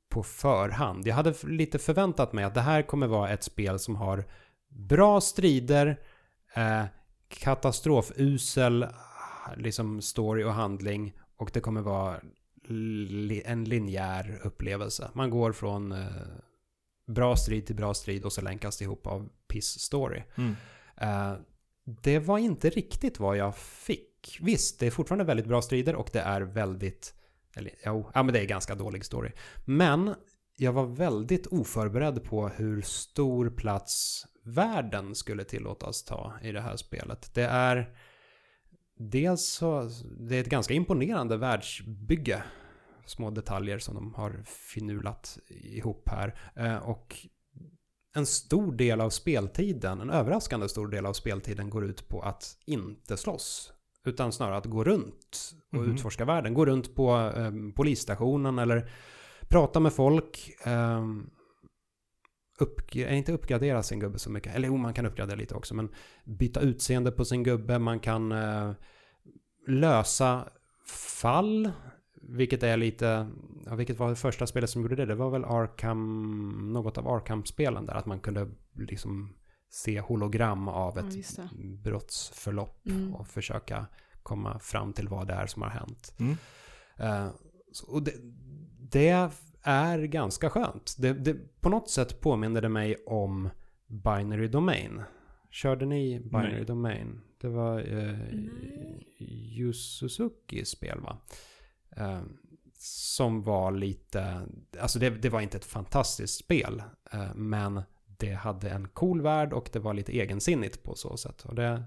på 0.10 0.24
förhand. 0.24 1.08
Jag 1.08 1.16
hade 1.16 1.34
lite 1.44 1.80
förväntat 1.80 2.34
mig 2.34 2.44
att 2.44 2.54
det 2.54 2.62
här 2.62 2.82
kommer 2.82 3.08
vara 3.08 3.30
ett 3.30 3.44
spel 3.44 3.80
som 3.80 3.96
har 3.96 4.24
bra 4.70 5.22
strider, 5.22 6.00
eh, 6.54 6.84
katastrofusel 7.28 8.88
liksom 9.58 10.02
story 10.02 10.44
och 10.44 10.54
handling 10.54 11.14
och 11.38 11.50
det 11.54 11.60
kommer 11.60 11.82
vara 11.82 12.20
li- 12.68 13.44
en 13.46 13.64
linjär 13.64 14.40
upplevelse. 14.44 15.12
Man 15.14 15.30
går 15.30 15.52
från 15.52 15.92
eh, 15.92 16.08
bra 17.08 17.36
strid 17.36 17.66
till 17.66 17.76
bra 17.76 17.94
strid 17.94 18.26
och 18.26 18.34
så 18.34 18.42
länkas 18.42 18.78
det 18.78 18.84
ihop 18.86 19.08
av 19.08 19.30
piss 19.48 19.80
story. 19.80 20.24
Mm. 20.36 20.56
Eh, 20.98 21.34
det 21.84 22.20
var 22.20 22.38
inte 22.38 22.70
riktigt 22.70 23.20
vad 23.20 23.38
jag 23.38 23.58
fick. 23.58 24.38
Visst, 24.42 24.80
det 24.80 24.88
är 24.88 24.92
fortfarande 24.92 25.24
väldigt 25.26 25.46
bra 25.48 25.62
strider 25.62 25.96
och 25.96 26.10
det 26.14 26.20
är 26.20 26.42
väldigt... 26.42 27.14
Eller 27.56 27.72
jo, 27.86 28.12
ja 28.14 28.24
men 28.24 28.34
det 28.34 28.40
är 28.40 28.46
ganska 28.46 28.76
dålig 28.76 29.06
story. 29.06 29.32
Men 29.66 30.16
jag 30.58 30.74
var 30.74 30.86
väldigt 30.86 31.48
oförberedd 31.48 32.24
på 32.24 32.48
hur 32.48 32.82
stor 32.82 33.50
plats 33.50 34.26
världen 34.44 35.16
skulle 35.16 35.44
tillåtas 35.44 36.04
ta 36.04 36.34
i 36.42 36.52
det 36.52 36.62
här 36.62 36.76
spelet. 36.76 37.32
Det 37.34 37.46
är... 37.46 37.96
Dels 38.98 39.46
så... 39.46 39.90
Det 40.20 40.36
är 40.36 40.42
ett 40.42 40.50
ganska 40.50 40.74
imponerande 40.74 41.38
världsbygge. 41.38 42.44
Små 43.06 43.30
detaljer 43.30 43.80
som 43.80 43.96
de 43.96 44.14
har 44.14 44.44
finulat 44.46 45.40
ihop 45.50 46.10
här. 46.10 46.40
Eh, 46.56 46.78
och 46.78 47.16
en 48.16 48.26
stor 48.26 48.72
del 48.72 49.02
av 49.02 49.10
speltiden, 49.10 50.02
en 50.02 50.10
överraskande 50.10 50.70
stor 50.70 50.88
del 50.88 51.06
av 51.06 51.14
speltiden 51.14 51.70
går 51.70 51.86
ut 51.86 52.08
på 52.08 52.22
att 52.22 52.58
inte 52.66 53.18
slåss. 53.18 53.74
Utan 54.10 54.32
snarare 54.32 54.58
att 54.58 54.66
gå 54.66 54.84
runt 54.84 55.56
och 55.72 55.78
Mhm. 55.84 55.92
utforska 55.92 56.26
världen. 56.26 56.54
Gå 56.54 56.66
runt 56.66 56.96
på 56.96 57.32
eh, 57.36 57.52
polisstationen 57.76 58.60
eller 58.60 58.92
prata 59.50 59.80
med 59.80 59.94
folk. 59.94 60.52
Eh, 60.66 61.06
upp, 62.60 62.96
eh, 62.96 63.18
inte 63.18 63.32
uppgradera 63.34 63.84
sin 63.84 64.00
gubbe 64.00 64.20
så 64.20 64.30
mycket. 64.32 64.56
Eller 64.56 64.68
jo, 64.68 64.78
man 64.78 64.94
kan 64.94 65.06
uppgradera 65.06 65.36
lite 65.38 65.56
också. 65.56 65.76
Men 65.76 65.90
byta 66.26 66.60
utseende 66.60 67.12
på 67.12 67.26
sin 67.26 67.44
gubbe. 67.44 67.80
Man 67.80 68.00
kan 68.00 68.32
eh, 68.32 68.72
lösa 69.68 70.50
fall. 71.22 71.72
Vilket 72.22 72.64
är 72.64 72.78
lite, 72.78 73.28
ja, 73.66 73.76
vilket 73.76 74.00
var 74.00 74.10
det 74.10 74.16
första 74.16 74.48
spelet 74.48 74.70
som 74.70 74.82
gjorde 74.82 74.96
det? 74.96 75.06
Det 75.06 75.16
var 75.16 75.30
väl 75.30 75.46
Arkham, 75.46 76.74
något 76.74 76.98
av 76.98 77.08
Arkham-spelen 77.08 77.86
där. 77.86 77.94
Att 77.94 78.06
man 78.06 78.20
kunde 78.20 78.48
liksom 78.78 79.34
se 79.70 80.00
hologram 80.00 80.68
av 80.68 80.94
Ja, 80.98 81.08
ett 81.08 81.36
det. 81.36 81.50
brottsförlopp 81.84 82.88
Mm. 82.88 83.16
och 83.16 83.28
försöka 83.28 83.86
komma 84.24 84.60
fram 84.60 84.94
till 84.94 85.08
vad 85.08 85.28
det 85.28 85.34
är 85.34 85.48
som 85.48 85.62
har 85.62 85.70
hänt. 85.70 86.14
Mm. 86.20 86.38
Eh, 86.98 87.30
så- 87.72 87.88
och 87.88 88.04
det, 88.04 88.14
det 88.92 89.30
är 89.62 90.00
ganska 90.04 90.50
skönt. 90.50 90.96
Det, 91.00 91.14
det, 91.14 91.62
på 91.62 91.70
något 91.70 91.90
sätt 91.90 92.20
påminner 92.22 92.62
det 92.62 92.70
mig 92.70 92.96
om 93.06 93.50
Binary 93.88 94.48
Domain. 94.48 95.02
Körde 95.52 95.86
ni 95.86 96.20
Binary 96.20 96.52
Nej. 96.54 96.66
Domain? 96.66 97.22
Det 97.42 97.48
var 97.48 97.80
eh, 97.80 98.18
Nej. 98.32 99.06
Yu 99.60 99.74
Suzukis 99.74 100.70
spel 100.70 101.00
va? 101.02 101.18
Eh, 101.96 102.22
som 102.82 103.44
var 103.44 103.72
lite, 103.72 104.48
alltså 104.80 105.00
det, 105.00 105.10
det 105.10 105.30
var 105.30 105.42
inte 105.42 105.58
ett 105.58 105.66
fantastiskt 105.66 106.40
spel. 106.40 106.84
Eh, 107.12 107.34
men 107.36 107.82
det 108.20 108.34
hade 108.34 108.70
en 108.70 108.88
cool 108.88 109.22
värld 109.22 109.54
och 109.54 109.70
det 109.74 109.80
var 109.80 109.94
lite 109.94 110.12
egensinnigt 110.12 110.84
på 110.84 110.96
så 110.96 111.18
sätt. 111.18 111.46
Och 111.46 111.56
det 111.56 111.64
är 111.64 111.84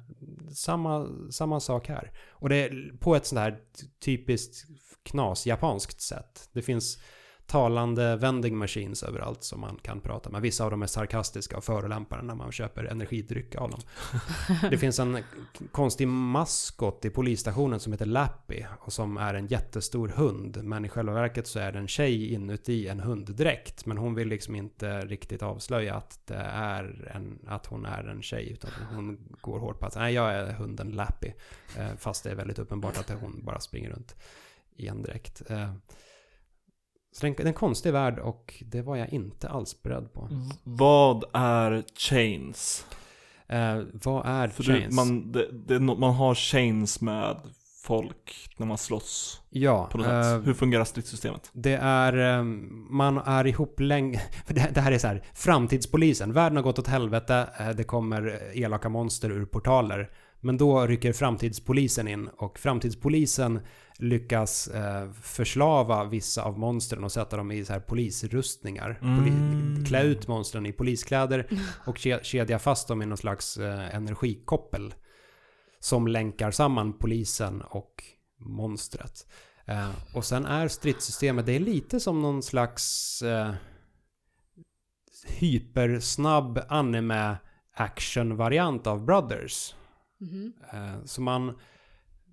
samma, 0.55 1.09
samma 1.31 1.61
sak 1.61 1.89
här. 1.89 2.13
Och 2.31 2.49
det 2.49 2.57
är 2.57 2.93
på 3.01 3.17
ett 3.17 3.27
sånt 3.27 3.39
här 3.39 3.59
typiskt 4.05 4.67
knas-japanskt 5.03 6.01
sätt. 6.01 6.49
Det 6.53 6.63
finns 6.63 6.99
talande 7.53 8.17
vending 8.17 8.57
machines 8.57 9.03
överallt 9.03 9.45
som 9.45 9.61
man 9.61 9.79
kan 9.83 10.01
prata 10.01 10.31
med. 10.31 10.43
Vissa 10.43 10.65
av 10.65 10.71
dem 10.71 10.83
är 10.83 10.87
sarkastiska 10.87 11.57
och 11.57 11.65
förolämpande 11.65 12.25
när 12.25 12.35
man 12.35 12.53
köper 12.53 12.85
energidryck 12.85 13.57
av 13.57 13.71
dem. 13.71 13.81
Det 14.71 14.79
finns 14.79 14.99
en 14.99 15.19
konstig 15.73 16.09
maskot 16.09 17.05
i 17.05 17.11
polisstationen 17.11 17.81
som 17.81 17.93
heter 17.93 18.07
Lappy 18.07 18.65
och 18.81 18.93
som 18.93 19.17
är 19.17 19.35
en 19.35 19.47
jättestor 19.47 20.09
hund. 20.09 20.59
Men 20.63 20.85
i 20.85 20.89
själva 20.89 21.13
verket 21.13 21.47
så 21.47 21.59
är 21.59 21.73
det 21.73 21.79
en 21.79 21.89
tjej 21.89 22.33
inuti 22.33 22.89
en 22.89 23.01
hunddräkt. 23.01 23.87
Men 23.87 23.99
hon 23.99 24.15
vill 24.15 24.29
liksom 24.29 24.55
inte 24.55 25.01
riktigt 25.01 25.43
avslöja 25.43 25.95
att 25.95 26.21
det 26.27 26.45
är 26.55 27.13
en, 27.15 27.39
att 27.47 27.67
hon 27.67 27.87
är 27.87 28.05
en 28.05 28.23
tjej. 28.23 28.53
Utan 28.53 28.71
hon 28.95 29.19
går 29.41 29.59
hårt 29.59 29.81
på 29.81 29.87
att 29.87 29.97
nej, 29.97 30.15
jag 30.15 30.33
är 30.35 30.53
hunden 30.53 30.91
Lappy. 30.91 31.33
Eh, 31.79 31.97
Fast 31.99 32.25
det 32.25 32.31
är 32.31 32.35
väldigt 32.35 32.59
uppenbart 32.59 32.99
att 32.99 33.11
hon 33.21 33.45
bara 33.45 33.61
springer 33.61 33.91
runt 33.91 34.15
i 34.77 34.87
en 34.87 35.03
dräkt. 35.03 35.43
Så 37.13 37.21
det 37.21 37.27
är 37.27 37.41
en- 37.41 37.47
det 37.47 37.53
konstig 37.53 37.93
värld 37.93 38.19
och 38.19 38.63
det 38.67 38.83
var 38.83 38.97
jag 38.97 39.09
inte 39.13 39.49
alls 39.49 39.83
beredd 39.83 40.13
på. 40.13 40.29
Vad 40.65 41.25
är 41.33 41.85
chains? 41.97 42.87
Eh, 43.49 43.81
vad 44.05 44.27
är 44.27 44.49
För 44.49 44.63
chains? 44.63 44.89
Du, 44.89 44.95
man, 44.97 45.33
det, 45.33 45.49
det, 45.67 45.81
man 45.81 46.15
har 46.15 46.35
chains 46.35 47.01
med 47.01 47.37
folk 47.85 48.49
när 48.57 48.67
man 48.67 48.79
slåss 48.79 49.41
ja, 49.51 49.89
på 49.93 49.99
något 49.99 50.07
sätt. 50.07 50.25
eh, 50.25 50.41
Hur 50.41 50.55
fungerar 50.55 50.85
stridssystemet? 50.85 51.51
Det 51.53 51.75
är, 51.83 52.39
eh, 52.39 52.45
man 52.91 53.19
är 53.19 53.47
ihop 53.47 53.81
länge, 53.81 54.23
det, 54.47 54.71
det 54.75 54.81
här 54.81 54.93
är 54.93 54.99
så 54.99 55.07
här, 55.07 55.23
framtidspolisen. 55.35 56.33
Världen 56.33 56.57
har 56.57 56.63
gått 56.63 56.79
åt 56.79 56.87
helvete, 56.89 57.49
eh, 57.61 57.69
det 57.71 57.85
kommer 57.85 58.41
elaka 58.55 58.89
monster 58.89 59.31
ur 59.31 59.45
portaler. 59.47 60.11
Men 60.41 60.57
då 60.57 60.87
rycker 60.87 61.13
framtidspolisen 61.13 62.09
in 62.09 62.29
och 62.37 62.59
framtidspolisen 62.59 63.61
lyckas 63.99 64.69
eh, 64.69 65.13
förslava 65.13 66.05
vissa 66.05 66.43
av 66.43 66.59
monstren 66.59 67.05
och 67.05 67.13
sätta 67.13 67.37
dem 67.37 67.51
i 67.53 67.65
så 67.65 67.73
här 67.73 67.81
polisrustningar. 67.81 68.99
Poli 69.01 69.31
Mm. 69.31 69.85
klä 69.85 70.03
ut 70.03 70.29
monstren 70.29 70.67
i 70.67 70.73
poliskläder 70.73 71.47
och 71.87 71.97
ke- 71.99 72.23
kedja 72.23 72.59
fast 72.59 72.89
dem 72.89 73.03
i 73.03 73.07
någon 73.07 73.19
slags 73.19 73.57
eh, 73.57 73.95
energikoppel. 73.95 74.95
Som 75.81 76.07
länkar 76.07 76.51
samman 76.51 76.99
polisen 76.99 77.63
och 77.63 78.05
monstret. 78.39 79.27
Eh, 79.67 79.91
och 80.15 80.25
sen 80.25 80.47
är 80.47 80.69
stridssystemet, 80.69 81.47
det 81.47 81.53
är 81.57 81.61
lite 81.61 82.01
som 82.01 82.23
någon 82.23 82.43
slags 82.43 83.23
eh, 83.23 83.55
hypersnabb 85.27 86.61
anime 86.69 87.37
action-variant 87.75 88.87
av 88.87 89.05
Brothers. 89.05 89.75
Eh, 90.73 91.05
så 91.05 91.23
man, 91.23 91.59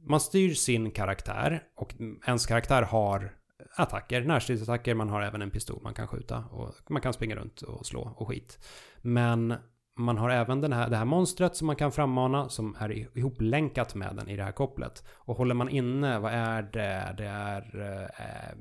man 0.10 0.20
styr 0.20 0.54
sin 0.54 0.92
karaktär 0.92 1.64
och 1.76 1.94
ens 2.26 2.46
karaktär 2.46 2.82
har 2.82 3.36
attacker, 3.76 4.22
närstridsattacker, 4.22 4.96
man 4.96 5.10
har 5.10 5.22
även 5.22 5.42
en 5.42 5.52
pistol 5.52 5.80
man 5.84 5.94
kan 5.94 6.08
skjuta 6.08 6.44
och 6.52 6.76
man 6.90 7.02
kan 7.02 7.14
springa 7.14 7.36
runt 7.36 7.62
och 7.62 7.86
slå 7.86 8.14
och 8.18 8.28
skit. 8.28 8.60
Men 9.02 9.54
man 9.96 10.18
har 10.18 10.30
även 10.30 10.62
den 10.62 10.74
här, 10.74 10.90
det 10.90 10.98
här 10.98 11.06
monstret 11.06 11.56
som 11.56 11.68
man 11.68 11.76
kan 11.76 11.92
frammana 11.92 12.50
som 12.50 12.76
är 12.80 13.18
ihoplänkat 13.18 13.96
med 13.96 14.16
den 14.16 14.30
i 14.30 14.36
det 14.36 14.44
här 14.44 14.52
kopplet. 14.52 15.04
Och 15.10 15.38
håller 15.38 15.56
man 15.56 15.70
inne, 15.70 16.20
vad 16.20 16.34
är 16.34 16.62
det? 16.62 17.16
Det 17.18 17.26
är... 17.26 17.82
Eh, 18.20 18.58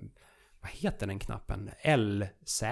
vad 0.61 0.71
heter 0.71 1.07
den 1.07 1.19
knappen? 1.19 1.71
LZ 1.85 2.63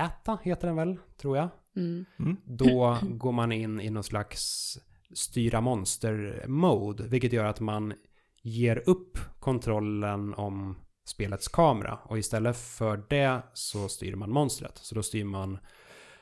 heter 0.42 0.66
den 0.66 0.76
väl, 0.76 0.96
tror 1.16 1.36
jag. 1.36 1.48
Mm. 1.76 2.36
Då 2.44 2.98
går 3.02 3.32
man 3.32 3.52
in 3.52 3.80
i 3.80 3.90
någon 3.90 4.04
slags 4.04 4.78
styra 5.14 5.60
monster-mode. 5.60 7.08
Vilket 7.08 7.32
gör 7.32 7.44
att 7.44 7.60
man 7.60 7.94
ger 8.48 8.82
upp 8.86 9.18
kontrollen 9.40 10.34
om 10.34 10.76
spelets 11.08 11.48
kamera. 11.48 11.98
Och 12.04 12.18
istället 12.18 12.56
för 12.56 13.04
det 13.08 13.42
så 13.52 13.88
styr 13.88 14.14
man 14.14 14.30
monstret. 14.30 14.78
Så 14.78 14.94
då 14.94 15.02
styr 15.02 15.24
man 15.24 15.58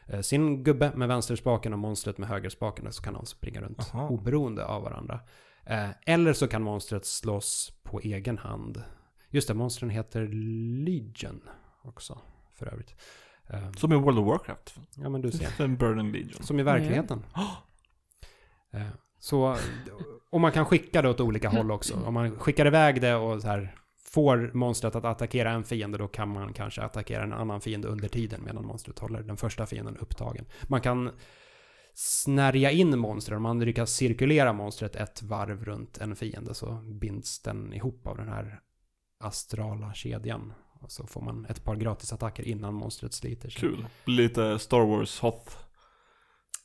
eh, 0.07 0.21
sin 0.21 0.65
gubbe 0.65 0.93
med 0.97 1.09
vänsterspaken 1.09 1.73
och 1.73 1.79
monstret 1.79 2.19
med 2.19 2.29
högerspaken. 2.29 2.93
Så 2.93 3.03
kan 3.03 3.15
de 3.15 3.27
springa 3.27 3.61
runt 3.61 3.79
Aha. 3.95 4.09
oberoende 4.09 4.65
av 4.67 4.83
varandra. 4.83 5.21
Eh, 5.67 5.91
Eller 6.07 6.33
så 6.33 6.49
kan 6.49 6.63
monstret 6.63 7.07
slåss 7.07 7.73
på 7.83 8.01
egen 8.01 8.39
hand. 8.39 8.83
Just 9.31 9.49
det, 9.49 9.55
monstren 9.55 9.91
heter 9.91 10.29
Legion 10.85 11.41
också 11.83 12.19
för 12.55 12.67
övrigt. 12.67 12.95
Eh, 13.47 13.73
Som 13.73 13.93
i 13.93 13.97
World 13.97 14.19
of 14.19 14.27
Warcraft. 14.27 14.75
Ja 14.97 15.09
men 15.09 15.21
du 15.21 15.31
ser. 15.33 15.65
En 15.65 15.77
Burning 15.79 16.13
Legion. 16.13 16.43
Som 16.43 16.61
i 16.61 16.63
verkligheten. 16.63 17.25
Eh, 18.73 18.87
Så, 19.25 19.57
och 20.31 20.41
man 20.41 20.53
kan 20.53 20.67
skicka 20.67 21.03
det 21.03 21.09
åt 21.09 21.21
olika 21.21 21.49
håll 21.49 21.71
också. 21.71 21.95
Om 22.07 22.15
man 22.15 22.39
skickar 22.39 22.67
iväg 22.67 23.01
det 23.01 23.15
och 23.15 23.43
så 23.43 23.49
här 23.49 23.75
får 23.99 24.51
monstret 24.55 24.95
att 24.95 25.05
attackera 25.05 25.51
en 25.51 25.65
fiende, 25.65 25.99
då 25.99 26.09
kan 26.09 26.29
man 26.29 26.53
kanske 26.53 26.83
attackera 26.83 27.23
en 27.23 27.33
annan 27.33 27.61
fiende 27.61 27.89
under 27.89 28.09
tiden 28.09 28.45
medan 28.45 28.67
monstret 28.67 28.99
håller 28.99 29.23
den 29.23 29.37
första 29.37 29.67
fienden 29.67 29.97
upptagen. 29.97 30.47
Man 30.63 30.81
kan 30.81 31.11
snärja 31.95 32.71
in 32.71 32.99
monster. 32.99 33.35
Om 33.35 33.43
man 33.43 33.61
lyckas 33.61 33.93
cirkulera 33.93 34.53
monstret 34.53 34.97
ett 34.97 35.23
varv 35.23 35.65
runt 35.65 35.99
en 35.99 36.17
fiende 36.17 36.55
så 36.55 36.73
binds 37.01 37.43
den 37.43 37.73
ihop 37.73 38.07
av 38.07 38.17
den 38.17 38.29
här 38.29 38.61
astrala 39.21 39.95
kedjan. 39.95 40.53
Och 40.81 40.93
så 40.93 41.07
får 41.07 41.21
man 41.21 41.47
ett 41.47 41.65
par 41.65 41.77
gratisattacker 41.77 42.43
innan 42.49 42.75
monstret 42.75 43.15
sliter 43.15 43.51
sig. 43.51 43.61
Kul. 43.61 43.87
Lite 44.05 44.59
Star 44.59 44.87
Wars 44.87 45.21
Hoth. 45.21 45.64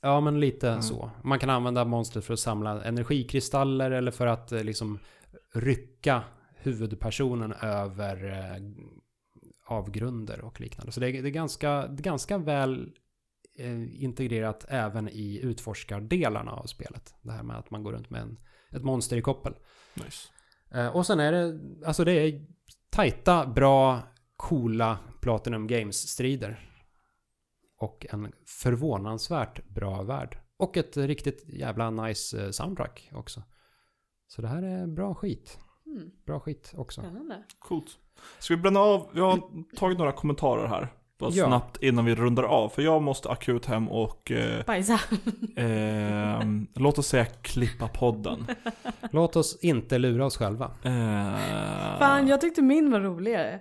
Ja, 0.02 0.20
men 0.22 0.40
lite 0.40 0.70
Mm. 0.70 0.82
så. 0.82 1.12
Man 1.24 1.40
kan 1.40 1.50
använda 1.50 1.86
monstret 1.86 2.26
för 2.26 2.34
att 2.34 2.40
samla 2.40 2.84
energikristaller 2.84 3.92
eller 3.92 4.12
för 4.12 4.28
att 4.28 4.52
eh, 4.52 4.64
liksom 4.64 5.00
rycka 5.54 6.24
huvudpersonen 6.56 7.54
över 7.54 8.30
eh, 8.30 8.62
avgrunder 9.68 10.42
och 10.42 10.62
liknande. 10.62 10.92
Så 10.92 11.00
det 11.00 11.08
är, 11.10 11.22
det 11.24 11.30
är, 11.30 11.32
ganska, 11.32 11.88
ganska 11.88 12.38
väl 12.38 12.92
eh, 13.60 14.04
integrerat 14.04 14.66
även 14.70 15.10
i 15.10 15.40
utforskardelarna 15.44 16.52
av 16.52 16.66
spelet. 16.66 17.14
Det 17.22 17.32
här 17.32 17.44
med 17.44 17.58
att 17.58 17.72
man 17.72 17.84
går 17.84 17.92
runt 17.94 18.10
med 18.10 18.22
en, 18.22 18.38
ett 18.72 18.84
monster 18.84 19.18
i 19.18 19.22
koppel. 19.22 19.54
Nice. 19.94 20.28
Eh, 20.72 20.88
och 20.96 21.06
sen 21.06 21.20
är 21.20 21.32
det, 21.32 21.60
alltså 21.86 22.04
det 22.04 22.12
är 22.12 22.46
tajta, 22.90 23.46
bra, 23.48 24.00
coola 24.36 24.98
Platinum 25.22 25.68
Games-strider. 25.68 26.69
Och 27.80 28.06
en 28.10 28.32
förvånansvärt 28.62 29.68
bra 29.68 30.04
värld. 30.04 30.38
Och 30.58 30.78
ett 30.78 30.98
riktigt 30.98 31.46
jävla 31.48 31.90
nice 31.90 32.44
eh, 32.46 32.50
soundtrack 32.52 33.10
också. 33.14 33.44
Så 34.28 34.42
det 34.42 34.48
här 34.48 34.64
är 34.64 34.88
bra 34.88 35.16
skit. 35.16 35.58
Mm. 35.86 36.10
Bra 36.26 36.40
skit 36.40 36.74
också. 36.78 37.02
Spännande. 37.02 37.44
Coolt. 37.60 37.98
Ska 38.40 38.56
vi 38.56 38.62
bränna 38.62 38.80
av? 38.80 39.10
Vi 39.14 39.20
har 39.20 39.42
tagit 39.76 39.98
några 39.98 40.12
kommentarer 40.12 40.68
här. 40.68 40.88
Bara 41.20 41.32
Ja. 41.34 41.48
snabbt 41.48 41.84
innan 41.84 42.06
vi 42.06 42.16
rundar 42.16 42.44
av. 42.44 42.70
För 42.70 42.82
jag 42.82 43.02
måste 43.02 43.30
akut 43.30 43.66
hem 43.66 43.90
och 43.90 44.32
eh, 44.32 44.66
Bajsa. 44.66 45.00
ehm, 45.56 46.68
låt 46.76 46.98
oss 46.98 47.08
säga 47.08 47.26
klippa 47.26 47.88
podden. 47.88 48.46
Låt 49.12 49.36
oss 49.36 49.60
inte 49.62 49.98
lura 49.98 50.26
oss 50.26 50.38
själva. 50.38 50.66
Eh, 50.84 52.00
Fan, 52.00 52.28
jag 52.28 52.42
tyckte 52.42 52.62
min 52.62 52.92
var 52.92 53.00
roligare. 53.00 53.60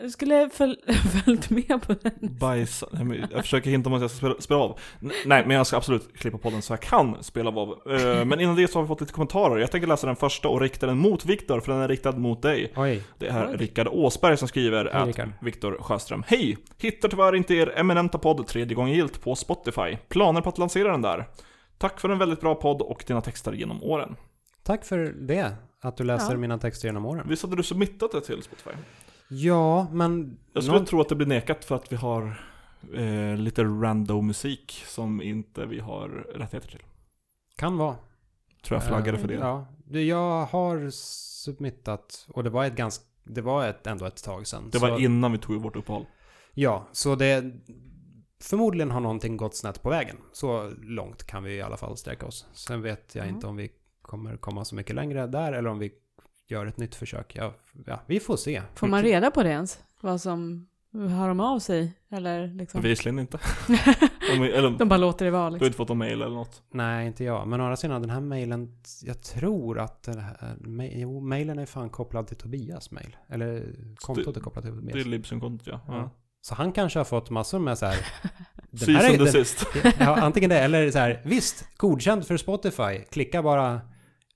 Du 0.00 0.10
skulle 0.10 0.48
föl 0.52 0.78
följt 1.24 1.50
med 1.50 1.82
på 1.86 1.94
den. 2.02 2.12
Bajsa. 2.20 2.86
Nej, 2.92 3.04
men 3.04 3.26
Jag 3.30 3.40
försöker 3.42 3.70
hinta 3.70 3.88
om 3.90 3.94
att 3.94 4.00
jag 4.00 4.10
ska 4.10 4.18
spela, 4.18 4.34
spela 4.40 4.60
av. 4.60 4.78
Nej, 5.00 5.44
men 5.46 5.50
jag 5.50 5.66
ska 5.66 5.76
absolut 5.76 6.16
klippa 6.16 6.38
podden 6.38 6.62
så 6.62 6.72
jag 6.72 6.80
kan 6.80 7.24
spela 7.24 7.50
av. 7.50 7.68
Eh, 7.92 8.24
Men 8.24 8.40
innan 8.40 8.56
det 8.56 8.68
så 8.68 8.78
har 8.78 8.82
vi 8.82 8.88
fått 8.88 9.00
lite 9.00 9.12
kommentarer. 9.12 9.58
Jag 9.58 9.70
tänker 9.70 9.88
läsa 9.88 10.06
den 10.06 10.16
första 10.16 10.48
och 10.48 10.60
rikta 10.60 10.86
den 10.86 10.98
mot 10.98 11.24
Viktor, 11.24 11.60
för 11.60 11.72
den 11.72 11.80
är 11.80 11.88
riktad 11.88 12.12
mot 12.12 12.42
dig. 12.42 12.72
Oj, 12.76 13.02
Det 13.18 13.26
är. 13.26 13.56
Rickard 13.58 13.88
Åsberg 13.90 14.36
som 14.36 14.48
skriver 14.48 14.90
Hej, 14.92 15.14
att. 15.22 15.28
Viktor 15.44 15.78
Sjöström. 15.80 16.24
Hej! 16.26 16.58
Hittar 16.78 17.08
tyvärr 17.08 17.34
inte 17.34 17.54
er 17.54 17.72
eminenta 17.78 18.18
podd 18.18 18.46
tredje 18.46 18.74
gången 18.74 18.94
gilt 18.94 19.20
på 19.22 19.34
Spotify. 19.34 19.96
Planer 20.08 20.40
på 20.40 20.48
att 20.48 20.58
lansera 20.58 20.90
den 20.90 21.02
där. 21.02 21.28
Tack 21.78 22.00
för 22.00 22.08
en 22.08 22.18
väldigt 22.18 22.40
bra 22.40 22.54
podd 22.54 22.82
och 22.82 23.04
dina 23.06 23.20
texter 23.20 23.52
genom 23.52 23.82
åren. 23.82 24.16
tack 24.62 24.84
för 24.84 24.98
det. 25.20 25.52
Att 25.82 25.96
du 25.96 26.04
läser 26.04 26.32
Ja. 26.32 26.38
mina 26.38 26.58
texter 26.58 26.88
genom 26.88 27.06
åren. 27.06 27.26
Visst 27.28 27.42
hade 27.42 27.56
du 27.56 27.62
submittat 27.62 28.12
det 28.12 28.20
till 28.20 28.42
Spotify? 28.42 28.70
Ja, 29.34 29.86
men... 29.92 30.38
Jag 30.52 30.62
skulle 30.62 30.78
någon- 30.78 30.86
tro 30.86 31.00
att 31.00 31.08
det 31.08 31.14
blir 31.14 31.26
nekat 31.26 31.64
för 31.64 31.74
att 31.76 31.92
vi 31.92 31.96
har 31.96 32.40
eh, 32.94 33.36
lite 33.36 33.64
random 33.64 34.26
musik 34.26 34.82
som 34.86 35.22
inte 35.22 35.66
vi 35.66 35.80
har 35.80 36.08
rättigheter 36.34 36.68
till. 36.70 36.82
Kan 37.56 37.76
vara. 37.78 37.96
Tror 38.64 38.76
jag 38.80 38.84
flaggade 38.88 39.18
Eh, 39.18 39.20
för 39.20 39.28
det. 39.28 39.34
Ja, 39.34 39.66
jag 40.00 40.44
har 40.46 40.90
submittat 40.90 42.26
och 42.28 42.44
det 42.44 42.50
var 42.50 42.64
ett 42.64 42.76
ganska, 42.76 43.04
det 43.24 43.40
var 43.40 43.66
ett, 43.68 43.86
ändå 43.86 44.04
ett 44.06 44.24
tag 44.24 44.46
sedan. 44.46 44.68
Det 44.72 44.78
var 44.78 44.88
så, 44.88 44.98
innan 44.98 45.32
vi 45.32 45.38
tog 45.38 45.62
vårt 45.62 45.76
uppehåll. 45.76 46.06
Ja, 46.54 46.88
så 46.92 47.14
det, 47.14 47.44
förmodligen 48.40 48.90
har 48.90 49.00
någonting 49.00 49.36
gått 49.36 49.56
snett 49.56 49.82
på 49.82 49.90
vägen. 49.90 50.16
Så 50.32 50.72
långt 50.82 51.26
kan 51.26 51.44
vi 51.44 51.54
i 51.56 51.62
alla 51.62 51.76
fall 51.76 51.96
sträcka 51.96 52.26
oss. 52.26 52.46
Sen 52.52 52.82
vet 52.82 53.14
jag 53.14 53.22
Mm. 53.22 53.34
inte 53.34 53.46
om 53.46 53.56
vi 53.56 53.70
kommer 54.02 54.36
komma 54.36 54.64
så 54.64 54.74
mycket 54.74 54.94
längre 54.96 55.26
där 55.26 55.52
eller 55.52 55.70
om 55.70 55.78
vi 55.78 55.92
gör 56.48 56.66
ett 56.66 56.76
nytt 56.78 56.94
försök. 56.94 57.36
Ja, 57.36 57.52
ja 57.86 58.00
vi 58.06 58.20
får 58.20 58.36
se. 58.36 58.62
Får 58.74 58.86
man 58.86 59.02
reda 59.02 59.30
på 59.30 59.42
det 59.42 59.50
ens? 59.50 59.78
Vad 60.00 60.20
som 60.20 60.66
hör 60.92 61.28
de 61.28 61.40
av 61.40 61.58
sig? 61.58 61.92
Eller 62.10 62.46
liksom? 62.46 62.82
Bevisligen 62.82 63.18
inte. 63.18 63.38
De, 64.30 64.42
eller, 64.42 64.70
de 64.70 64.88
bara 64.88 64.96
låter 64.96 65.24
det 65.24 65.30
vara 65.30 65.40
du 65.40 65.44
har 65.44 65.50
liksom. 65.50 65.66
inte 65.66 65.76
fått 65.76 65.88
någon 65.88 65.98
mail 65.98 66.22
eller 66.22 66.34
något? 66.34 66.62
Nej, 66.70 67.06
inte 67.06 67.24
jag. 67.24 67.48
Men 67.48 67.60
å 67.60 67.64
andra 67.64 67.76
sidan, 67.76 68.00
den 68.00 68.10
här 68.10 68.20
mejlen, 68.20 68.76
jag 69.02 69.22
tror 69.22 69.78
att 69.78 70.02
den 70.02 70.18
här, 70.18 70.56
jo, 70.92 71.20
mejlen 71.20 71.58
är 71.58 71.66
fan 71.66 71.90
kopplad 71.90 72.26
till 72.26 72.36
Tobias 72.36 72.90
mejl. 72.90 73.16
Eller 73.28 73.74
kontot 73.96 74.36
är 74.36 74.40
kopplat 74.40 74.64
till 74.64 74.74
Det 74.74 74.78
är 74.78 74.90
Tobias. 74.90 75.06
Libsyn-kontot 75.06 75.66
ja. 75.66 75.80
ja. 75.88 76.10
Så 76.40 76.54
han 76.54 76.72
kanske 76.72 76.98
har 76.98 77.04
fått 77.04 77.30
massor 77.30 77.58
med 77.58 77.78
så 77.78 77.86
här. 77.86 77.96
den 78.70 78.96
här 78.96 79.04
är- 79.04 79.08
and 79.08 79.18
den- 79.18 79.24
desist. 79.24 79.66
Ja, 79.98 80.16
antingen 80.20 80.50
det 80.50 80.58
eller 80.58 80.90
så 80.90 80.98
här. 80.98 81.22
Visst, 81.24 81.68
godkänd 81.76 82.26
för 82.26 82.36
Spotify. 82.36 82.98
Klicka 83.10 83.42
bara, 83.42 83.80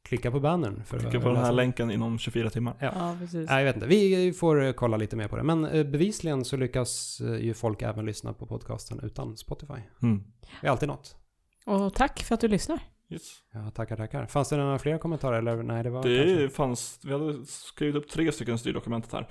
klicka 0.09 0.31
på 0.31 0.41
bannern. 0.41 0.85
För 0.85 0.99
Klicka 0.99 1.17
att 1.17 1.23
på 1.23 1.29
den 1.29 1.45
här 1.45 1.53
länken 1.53 1.91
inom 1.91 2.19
24 2.19 2.51
timmar. 2.51 2.75
Ja. 2.81 2.93
Ja, 2.95 3.17
precis. 3.21 3.49
Nej, 3.49 3.59
jag 3.59 3.65
vet 3.65 3.77
inte. 3.77 3.87
Vi 3.87 4.33
får 4.33 4.65
eh, 4.65 4.73
kolla 4.73 4.97
lite 4.97 5.17
mer 5.17 5.29
på 5.29 5.37
det. 5.37 5.43
Men 5.43 5.65
eh, 5.65 5.85
bevisligen 5.85 6.45
så 6.45 6.57
lyckas 6.57 7.21
eh, 7.21 7.37
ju 7.37 7.55
folk 7.55 7.83
även 7.83 8.07
lyssna 8.07 8.33
på 8.33 8.47
podcasten 8.47 9.01
utan 9.03 9.37
Spotify. 9.37 9.81
Mm. 10.03 10.25
Det 10.61 10.67
är 10.67 10.71
alltid 10.71 10.89
något. 10.89 11.17
Och 11.67 11.95
tack 11.95 12.23
för 12.23 12.35
att 12.35 12.41
du 12.41 12.49
lyssnar. 12.49 12.81
Yes. 13.11 13.23
Ja, 13.55 13.71
tackar, 13.71 13.97
tackar. 13.97 14.27
Fanns 14.27 14.49
det 14.49 14.57
några 14.57 14.79
fler 14.79 14.99
kommentarer 14.99 15.39
eller? 15.39 15.63
Nej, 15.63 15.83
det 15.83 15.91
var 15.91 16.03
kanske... 16.03 16.25
Det 16.35 16.51
fanns, 16.51 17.01
vi 17.05 17.13
hade 17.13 17.45
skrivit 17.47 17.97
upp 17.97 18.09
tre 18.09 18.33
stycken 18.33 18.59
styrdokumentet 18.59 19.13
här. 19.13 19.29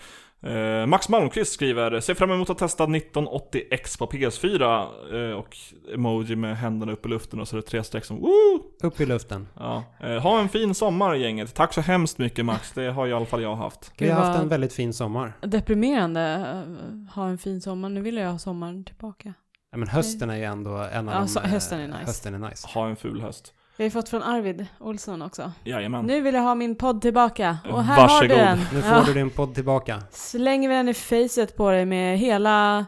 Eh, 0.81 0.85
Max 0.85 1.09
Malmqvist 1.09 1.53
skriver, 1.53 1.99
ser 1.99 2.13
fram 2.13 2.31
emot 2.31 2.49
att 2.49 2.57
testa 2.57 2.85
1980X 2.85 3.99
på 3.99 4.07
PS4 4.07 5.29
eh, 5.31 5.37
och 5.37 5.57
emoji 5.93 6.35
med 6.35 6.57
händerna 6.57 6.91
upp 6.91 7.05
i 7.05 7.09
luften 7.09 7.39
och 7.39 7.47
så 7.47 7.57
är 7.57 7.61
det 7.61 7.67
tre 7.67 7.83
streck 7.83 8.05
som 8.05 8.17
woo! 8.21 8.63
Upp 8.83 9.01
i 9.01 9.05
luften. 9.05 9.47
Ja. 9.55 9.83
Eh, 9.99 10.17
ha 10.17 10.39
en 10.39 10.49
fin 10.49 10.73
sommar 10.75 11.15
gänget. 11.15 11.55
Tack 11.55 11.73
så 11.73 11.81
hemskt 11.81 12.17
mycket 12.17 12.45
Max, 12.45 12.71
det 12.71 12.91
har 12.91 13.07
i 13.07 13.13
alla 13.13 13.25
fall 13.25 13.41
jag 13.41 13.55
haft. 13.55 13.91
Vi 13.97 14.09
har 14.09 14.21
haft 14.25 14.39
en 14.39 14.47
väldigt 14.49 14.73
fin 14.73 14.93
sommar. 14.93 15.33
Deprimerande. 15.41 16.21
eh, 16.21 17.13
Ha 17.15 17.27
en 17.27 17.37
fin 17.37 17.61
sommar. 17.61 17.89
Nu 17.89 18.01
vill 18.01 18.17
jag 18.17 18.31
ha 18.31 18.37
sommaren 18.39 18.83
tillbaka. 18.83 19.33
Ja, 19.71 19.77
men 19.77 19.87
hösten 19.87 20.29
är 20.29 20.35
ju 20.35 20.43
ändå 20.43 20.71
en 20.71 21.09
av 21.09 21.15
Ja, 21.15 21.27
de... 21.41 21.45
eh, 21.47 21.51
hösten 21.51 21.79
är 21.79 21.87
nice. 21.87 21.99
Hösten 22.05 22.33
är 22.43 22.49
nice. 22.49 22.67
Ha 22.73 22.87
en 22.87 22.95
ful 22.95 23.21
höst. 23.21 23.53
Vi 23.77 23.83
har 23.83 23.89
fått 23.91 24.09
från 24.09 24.23
Arvid 24.23 24.65
Olsson 24.79 25.21
också. 25.21 25.51
Jajamän. 25.63 26.05
Nu 26.05 26.21
vill 26.21 26.35
jag 26.35 26.41
ha 26.41 26.55
min 26.55 26.75
podd 26.75 27.01
tillbaka. 27.01 27.57
Och 27.71 27.83
här 27.83 27.95
har 27.95 28.01
Varsågod. 28.03 28.29
du 28.29 28.35
den. 28.35 28.59
Nu 28.73 28.81
får 28.81 28.91
Ja. 28.97 29.03
du 29.05 29.13
din 29.13 29.29
podd 29.29 29.55
tillbaka. 29.55 30.01
Slänger 30.11 30.69
vi 30.69 30.75
den 30.75 30.89
i 30.89 30.93
facet 30.93 31.57
på 31.57 31.71
dig 31.71 31.85
med 31.85 32.17
hela 32.19 32.85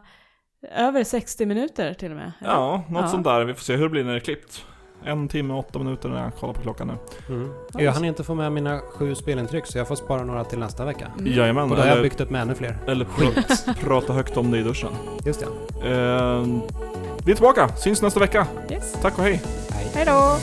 över 0.76 1.04
60 1.04 1.46
minuter 1.46 1.94
till 1.94 2.12
och 2.12 2.18
med. 2.18 2.32
Ja, 2.42 2.84
något 2.90 3.02
Ja. 3.02 3.08
sånt 3.08 3.24
där. 3.24 3.46
Vi 3.46 3.54
får 3.54 3.62
se 3.62 3.76
hur 3.76 3.84
det 3.84 3.90
blir 3.90 4.04
när 4.04 4.12
det 4.12 4.18
är 4.18 4.24
klippt. 4.24 4.66
En 5.06 5.28
timme 5.28 5.54
och 5.54 5.60
åtta 5.60 5.80
minuter 5.80 6.10
när 6.10 6.24
jag 6.24 6.36
kollar 6.36 6.54
på 6.54 6.62
klockan 6.62 6.88
nu. 6.88 6.94
Mm. 7.36 7.52
Jag 7.74 7.92
hann 7.92 8.06
inte 8.06 8.24
få 8.24 8.34
med 8.36 8.52
mina 8.52 8.80
sju 8.80 9.16
spelintryck 9.16 9.66
så 9.66 9.78
jag 9.78 9.88
får 9.88 9.96
spara 9.96 10.24
några 10.24 10.44
till 10.44 10.60
nästa 10.60 10.86
vecka. 10.86 11.08
Mm. 11.20 11.34
Jajamän. 11.34 11.64
Och 11.64 11.70
då 11.70 11.76
har 11.76 11.82
jag 11.88 11.92
Eller, 11.92 12.04
byggt 12.04 12.22
upp 12.22 12.30
med 12.30 12.42
ännu 12.42 12.56
fler. 12.56 12.78
eller 12.88 13.06
pra, 13.06 13.44
prata 13.88 14.14
högt 14.14 14.38
om 14.38 14.52
det 14.52 14.58
i 14.58 14.64
duschen. 14.64 14.90
Just 15.26 15.40
det. 15.40 15.46
Eh, 15.90 16.46
vi 17.26 17.32
är 17.32 17.36
tillbaka, 17.36 17.68
syns 17.70 18.02
nästa 18.02 18.20
vecka. 18.20 18.48
Yes. 18.72 18.94
Tack 19.02 19.18
och 19.18 19.24
hej. 19.24 19.42
Hej. 19.74 19.88
Hej 19.96 20.06
då! 20.06 20.38